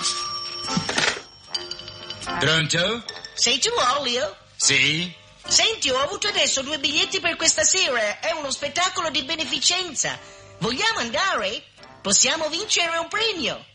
Pronto? 2.40 3.06
Sei 3.36 3.60
tu, 3.60 3.72
Olio? 3.98 4.38
Sì? 4.56 5.12
Senti, 5.46 5.90
ho 5.90 6.00
avuto 6.00 6.28
adesso 6.28 6.62
due 6.62 6.80
biglietti 6.80 7.20
per 7.20 7.36
questa 7.36 7.64
sera. 7.64 8.20
È 8.20 8.32
uno 8.32 8.52
spettacolo 8.52 9.10
di 9.10 9.24
beneficenza. 9.24 10.20
Vogliamo 10.60 11.00
andare? 11.00 11.64
Possiamo 12.02 12.50
vincere 12.50 12.98
un 12.98 13.08
premio. 13.08 13.66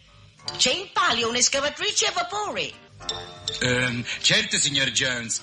C'è 0.56 0.72
in 0.72 0.90
palio 0.92 1.28
un'escavatrice 1.28 2.06
a 2.06 2.12
vapore. 2.12 2.72
Ehm, 3.60 4.04
certo, 4.20 4.58
signor 4.58 4.90
Jones. 4.90 5.40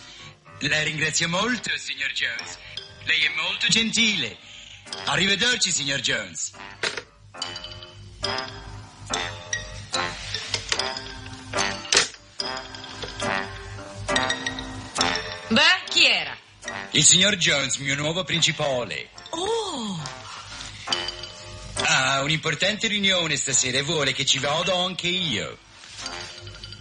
La 0.59 0.81
ringrazio 0.83 1.27
molto, 1.27 1.69
signor 1.77 2.11
Jones. 2.11 2.57
Lei 3.05 3.23
è 3.23 3.31
molto 3.35 3.67
gentile. 3.67 4.37
Arrivederci, 5.05 5.71
signor 5.71 5.99
Jones. 5.99 6.51
Beh, 15.49 15.61
chi 15.89 16.05
era? 16.05 16.35
Il 16.91 17.03
signor 17.03 17.35
Jones, 17.35 17.77
mio 17.77 17.95
nuovo 17.95 18.23
principale. 18.23 19.09
Un'importante 22.25 22.87
riunione 22.87 23.35
stasera 23.37 23.77
e 23.77 23.81
vuole 23.83 24.11
che 24.11 24.25
ci 24.25 24.39
vada 24.39 24.75
anche 24.75 25.07
io. 25.07 25.57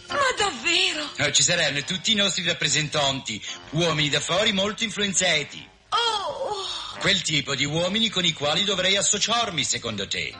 ma 0.08 0.16
davvero? 0.36 1.10
Eh, 1.16 1.32
Ci 1.32 1.42
saranno 1.42 1.82
tutti 1.84 2.12
i 2.12 2.14
nostri 2.14 2.44
rappresentanti, 2.44 3.42
uomini 3.70 4.08
d'affari 4.08 4.52
molto 4.52 4.84
influenzati. 4.84 5.68
Oh, 5.90 6.66
Quel 6.98 7.20
tipo 7.22 7.54
di 7.54 7.64
uomini 7.64 8.08
con 8.08 8.24
i 8.24 8.32
quali 8.32 8.64
dovrei 8.64 8.96
associarmi, 8.96 9.64
secondo 9.64 10.08
te. 10.08 10.32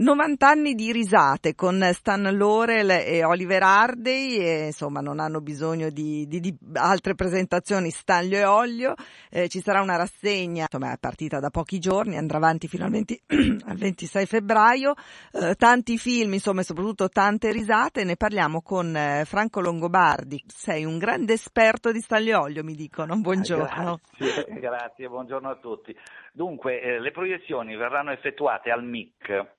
90 0.00 0.48
anni 0.48 0.72
di 0.72 0.92
risate 0.92 1.54
con 1.54 1.78
Stan 1.92 2.22
Laurel 2.22 2.88
e 2.88 3.22
Oliver 3.22 3.62
Hardy 3.62 4.38
e 4.38 4.64
insomma 4.68 5.00
non 5.00 5.20
hanno 5.20 5.42
bisogno 5.42 5.90
di, 5.90 6.26
di- 6.26 6.40
di 6.40 6.56
altre 6.72 7.14
presentazioni 7.14 7.90
Stanlio 7.90 8.38
e 8.38 8.44
Olio. 8.46 8.94
Eh, 9.28 9.48
ci 9.48 9.60
sarà 9.60 9.82
una 9.82 9.96
rassegna 9.96 10.62
insomma 10.62 10.94
è 10.94 10.98
partita 10.98 11.38
da 11.38 11.50
pochi 11.50 11.78
giorni 11.78 12.16
andrà 12.16 12.38
avanti 12.38 12.66
fino 12.66 12.86
al, 12.86 12.92
20 12.92 13.22
al 13.68 13.76
26 13.76 14.24
febbraio. 14.24 14.94
Eh, 15.32 15.54
tanti 15.56 15.98
film 15.98 16.32
insomma 16.32 16.62
e 16.62 16.64
soprattutto 16.64 17.10
tante 17.10 17.52
risate. 17.52 18.02
Ne 18.02 18.16
parliamo 18.16 18.62
con 18.62 18.96
eh, 18.96 19.26
Franco 19.26 19.60
Longobardi. 19.60 20.42
Sei 20.46 20.86
un 20.86 20.96
grande 20.96 21.34
esperto 21.34 21.92
di 21.92 22.00
Stanlio 22.00 22.38
e 22.38 22.42
Olio 22.44 22.64
mi 22.64 22.74
dicono. 22.74 23.20
Buongiorno. 23.20 24.00
Grazie, 24.16 24.44
grazie, 24.60 25.08
buongiorno 25.08 25.50
a 25.50 25.56
tutti. 25.56 25.94
Dunque, 26.32 26.80
eh, 26.80 27.00
le 27.00 27.10
proiezioni 27.10 27.76
verranno 27.76 28.12
effettuate 28.12 28.70
al 28.70 28.82
MIC, 28.82 29.58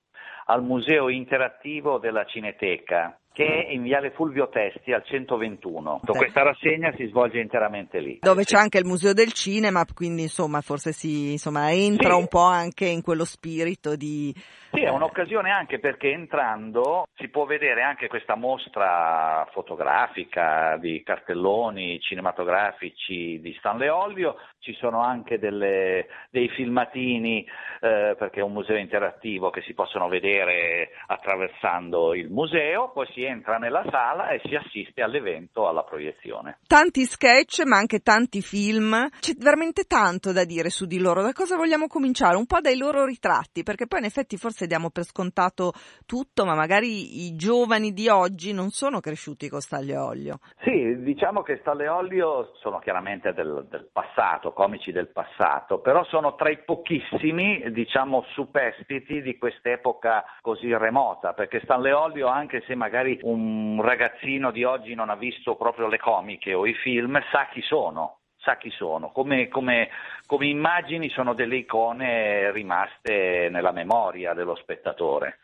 al 0.52 0.62
Museo 0.62 1.08
Interattivo 1.08 1.96
della 1.96 2.26
Cineteca, 2.26 3.18
che 3.32 3.44
è 3.66 3.70
in 3.72 3.82
Viale 3.82 4.10
Fulvio 4.10 4.48
Testi 4.48 4.92
al 4.92 5.02
121. 5.04 6.00
Questa 6.04 6.42
rassegna 6.42 6.92
si 6.96 7.06
svolge 7.06 7.38
interamente 7.40 7.98
lì. 7.98 8.18
dove 8.20 8.44
c'è 8.44 8.58
anche 8.58 8.78
il 8.78 8.84
museo 8.86 9.12
del 9.12 9.32
cinema 9.32 9.84
quindi 9.92 10.22
insomma 10.22 10.60
forse 10.60 10.92
si 10.92 11.32
insomma 11.32 11.72
entra 11.72 12.12
Sì. 12.14 12.18
un 12.20 12.28
po' 12.28 12.44
anche 12.44 12.86
in 12.86 13.02
quello 13.02 13.24
spirito 13.24 13.96
di 13.96 14.32
Sì, 14.72 14.80
è 14.82 14.88
un'occasione 14.90 15.50
anche 15.50 15.78
perché 15.78 16.10
entrando 16.10 17.04
si 17.16 17.28
può 17.28 17.44
vedere 17.44 17.82
anche 17.82 18.08
questa 18.08 18.36
mostra 18.36 19.46
fotografica 19.52 20.76
di 20.78 21.02
cartelloni 21.02 22.00
cinematografici 22.00 23.38
di 23.40 23.54
Stanley 23.58 23.88
Olio, 23.88 24.36
ci 24.60 24.74
sono 24.74 25.00
anche 25.02 25.38
delle- 25.38 26.06
dei 26.30 26.48
filmatini 26.48 27.44
eh, 27.80 28.14
perché 28.18 28.40
è 28.40 28.42
un 28.42 28.52
museo 28.52 28.76
interattivo 28.76 29.50
che 29.50 29.62
si 29.62 29.74
possono 29.74 30.08
vedere 30.08 30.90
attraversando 31.06 32.14
il 32.14 32.30
museo, 32.30 32.90
poi 32.92 33.06
si 33.12 33.21
entra 33.24 33.58
nella 33.58 33.84
sala 33.90 34.30
e 34.30 34.40
si 34.44 34.54
assiste 34.54 35.02
all'evento, 35.02 35.68
alla 35.68 35.82
proiezione. 35.82 36.58
tanti 36.66 37.04
sketch 37.04 37.62
ma 37.64 37.76
anche 37.76 38.00
tanti 38.00 38.42
film. 38.42 39.08
C'è 39.20 39.32
veramente 39.38 39.84
tanto 39.84 40.32
da 40.32 40.44
dire 40.44 40.70
su 40.70 40.86
di 40.86 40.98
loro. 40.98 41.22
Da 41.22 41.32
cosa 41.32 41.56
vogliamo 41.56 41.86
cominciare? 41.86 42.36
Un 42.36 42.46
po' 42.46 42.60
dai 42.60 42.76
loro 42.76 43.04
ritratti 43.04 43.62
perché 43.62 43.86
poi 43.86 44.00
in 44.00 44.06
effetti 44.06 44.36
forse 44.36 44.66
diamo 44.66 44.90
per 44.90 45.04
scontato 45.04 45.72
tutto 46.06 46.44
ma 46.44 46.54
magari 46.54 47.26
i 47.26 47.36
giovani 47.36 47.92
di 47.92 48.08
oggi 48.08 48.52
non 48.52 48.70
sono 48.70 49.00
cresciuti 49.00 49.48
con 49.48 49.60
Staglio 49.60 49.94
e 49.94 49.98
Olio. 49.98 50.38
Sì, 50.62 51.02
diciamo 51.02 51.42
che 51.42 51.58
Stalle 51.60 51.88
Olio 51.88 52.52
sono 52.60 52.78
chiaramente 52.78 53.32
del, 53.32 53.66
del 53.68 53.88
passato, 53.92 54.52
comici 54.52 54.92
del 54.92 55.08
passato, 55.08 55.80
però 55.80 56.04
sono 56.04 56.34
tra 56.34 56.50
i 56.50 56.62
pochissimi, 56.64 57.70
diciamo, 57.72 58.24
superstiti 58.32 59.22
di 59.22 59.36
quest'epoca 59.38 60.24
così 60.40 60.74
remota, 60.76 61.32
perché 61.32 61.60
Stanley 61.64 61.92
Olio, 61.92 62.28
anche 62.28 62.62
se 62.66 62.74
magari 62.74 63.11
un 63.22 63.80
ragazzino 63.82 64.50
di 64.50 64.64
oggi 64.64 64.94
non 64.94 65.10
ha 65.10 65.16
visto 65.16 65.56
proprio 65.56 65.88
le 65.88 65.98
comiche 65.98 66.54
o 66.54 66.66
i 66.66 66.74
film, 66.74 67.20
sa 67.30 67.48
chi 67.50 67.62
sono. 67.62 68.18
Sa 68.38 68.56
chi 68.56 68.70
sono, 68.70 69.12
come, 69.12 69.46
come- 69.46 69.88
come 70.26 70.46
immagini 70.46 71.08
sono 71.10 71.32
delle 71.32 71.54
icone 71.54 72.50
rimaste 72.50 73.48
nella 73.52 73.70
memoria 73.70 74.34
dello 74.34 74.56
spettatore. 74.56 75.38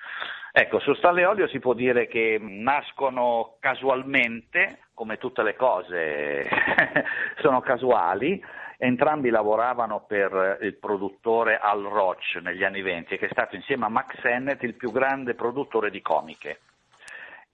Ecco, 0.50 0.80
su 0.80 0.92
Stanley 0.94 1.22
Olio 1.22 1.46
si 1.46 1.60
può 1.60 1.74
dire 1.74 2.08
che 2.08 2.38
nascono 2.40 3.56
casualmente, 3.60 4.80
come 4.94 5.16
tutte 5.16 5.44
le 5.44 5.54
cose 5.54 6.48
sono 7.40 7.60
casuali, 7.60 8.42
entrambi 8.78 9.30
lavoravano 9.30 10.04
per 10.06 10.58
il 10.62 10.76
produttore 10.78 11.58
Al 11.58 11.82
Roach 11.82 12.40
negli 12.42 12.64
anni 12.64 12.82
venti, 12.82 13.18
che 13.18 13.26
è 13.26 13.30
stato 13.30 13.54
insieme 13.54 13.84
a 13.84 13.88
Max 13.88 14.18
Sennett 14.20 14.62
il 14.62 14.74
più 14.74 14.90
grande 14.90 15.34
produttore 15.34 15.90
di 15.90 16.00
comiche. 16.00 16.58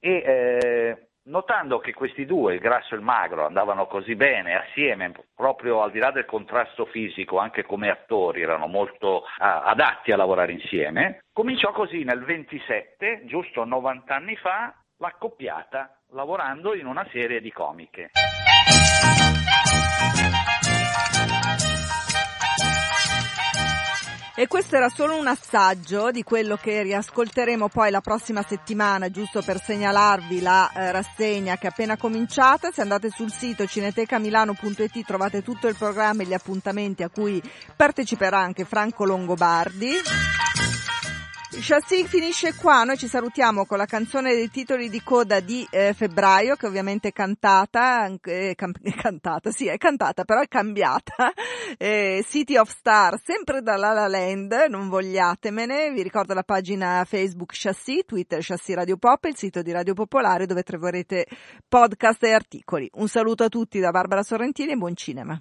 E 0.05 0.23
eh, 0.23 1.07
notando 1.31 1.79
che 1.79 1.95
questi 1.95 2.27
due, 2.27 2.53
il 2.53 2.61
grasso 2.61 2.93
e 2.93 2.99
il 2.99 3.03
magro, 3.03 3.47
andavano 3.47 3.87
così 3.87 4.15
bene 4.15 4.55
assieme, 4.55 5.13
proprio 5.35 5.81
al 5.81 5.93
di 5.93 5.99
là 5.99 6.11
del 6.11 6.27
contrasto 6.27 6.85
fisico, 6.85 7.39
anche 7.39 7.65
come 7.65 7.89
attori 7.89 8.43
erano 8.43 8.67
molto 8.67 9.23
ah, 9.39 9.63
adatti 9.63 10.13
a 10.13 10.17
lavorare 10.19 10.53
insieme, 10.53 11.25
cominciò 11.33 11.73
così 11.73 12.05
nel 12.05 12.23
27, 12.23 13.23
giusto 13.25 13.65
90 13.65 14.15
anni 14.15 14.37
fa, 14.37 14.75
l'accoppiata, 14.99 16.01
lavorando 16.11 16.75
in 16.75 16.85
una 16.85 17.09
serie 17.11 17.41
di 17.41 17.51
comiche. 17.51 18.11
E 24.37 24.49
questo 24.49 24.74
era 24.74 24.89
solo 24.89 25.16
un 25.16 25.28
assaggio 25.28 26.11
di 26.11 26.24
quello 26.24 26.57
che 26.57 26.82
riascolteremo 26.82 27.68
poi 27.68 27.93
la 27.93 28.01
prossima 28.01 28.43
settimana, 28.43 29.09
giusto 29.09 29.43
per 29.43 29.62
segnalarvi 29.62 30.41
la 30.41 30.72
eh, 30.72 30.91
rassegna 30.91 31.57
che 31.57 31.68
è 31.68 31.70
appena 31.70 31.97
cominciata. 31.97 32.72
Se 32.72 32.80
andate 32.80 33.11
sul 33.11 33.30
sito 33.30 33.64
cinetecamilano.it 33.64 35.05
trovate 35.05 35.43
tutto 35.43 35.68
il 35.68 35.76
programma 35.76 36.22
e 36.22 36.26
gli 36.26 36.35
appuntamenti 36.35 37.05
a 37.05 37.11
cui 37.11 37.41
parteciperà 37.76 38.39
anche 38.39 38.64
Franco 38.64 39.05
Longobardi. 39.05 40.54
Chassis 41.61 42.09
finisce 42.09 42.55
qua, 42.55 42.85
noi 42.85 42.97
ci 42.97 43.07
salutiamo 43.07 43.65
con 43.65 43.79
la 43.79 43.87
canzone 43.87 44.35
dei 44.35 44.51
titoli 44.51 44.89
di 44.89 45.03
coda 45.03 45.41
di 45.41 45.67
eh, 45.71 45.95
febbraio 45.95 46.57
che 46.57 46.67
ovviamente 46.67 47.09
è 47.09 47.13
cantata, 47.13 48.07
eh, 48.23 48.55
cam- 48.55 48.75
è 48.83 48.95
cantata, 48.95 49.51
sì 49.51 49.67
è 49.67 49.77
cantata 49.77 50.25
però 50.25 50.41
è 50.41 50.49
cambiata, 50.49 51.33
eh, 51.79 52.25
City 52.29 52.57
of 52.57 52.69
Star, 52.71 53.21
sempre 53.23 53.63
da 53.63 53.77
La 53.77 53.93
La 53.93 54.09
Land, 54.09 54.67
non 54.69 54.89
vogliatemene, 54.89 55.91
vi 55.93 56.03
ricordo 56.03 56.35
la 56.35 56.43
pagina 56.43 57.05
Facebook 57.05 57.53
Chassis, 57.55 58.05
Twitter 58.05 58.41
Chassis 58.43 58.75
Radio 58.75 58.97
Pop 58.97 59.25
il 59.25 59.37
sito 59.37 59.63
di 59.63 59.73
Radio 59.73 59.95
Popolare 59.95 60.47
dove 60.47 60.63
troverete 60.63 61.27
podcast 61.69 62.23
e 62.25 62.33
articoli. 62.33 62.91
Un 62.95 63.09
saluto 63.09 63.45
a 63.45 63.49
tutti 63.49 63.81
da 63.81 63.91
Barbara 63.91 64.23
Sorrentini 64.23 64.73
e 64.73 64.77
buon 64.77 64.95
cinema. 64.95 65.41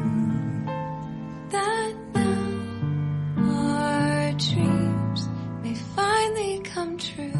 Dreams 4.49 5.29
may 5.61 5.75
finally 5.95 6.59
come 6.63 6.97
true. 6.97 7.31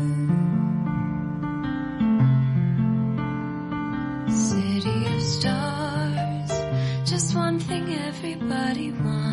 City 4.29 5.05
of 5.15 5.21
stars, 5.21 6.51
just 7.09 7.35
one 7.35 7.59
thing 7.59 7.93
everybody 7.95 8.91
wants. 8.91 9.30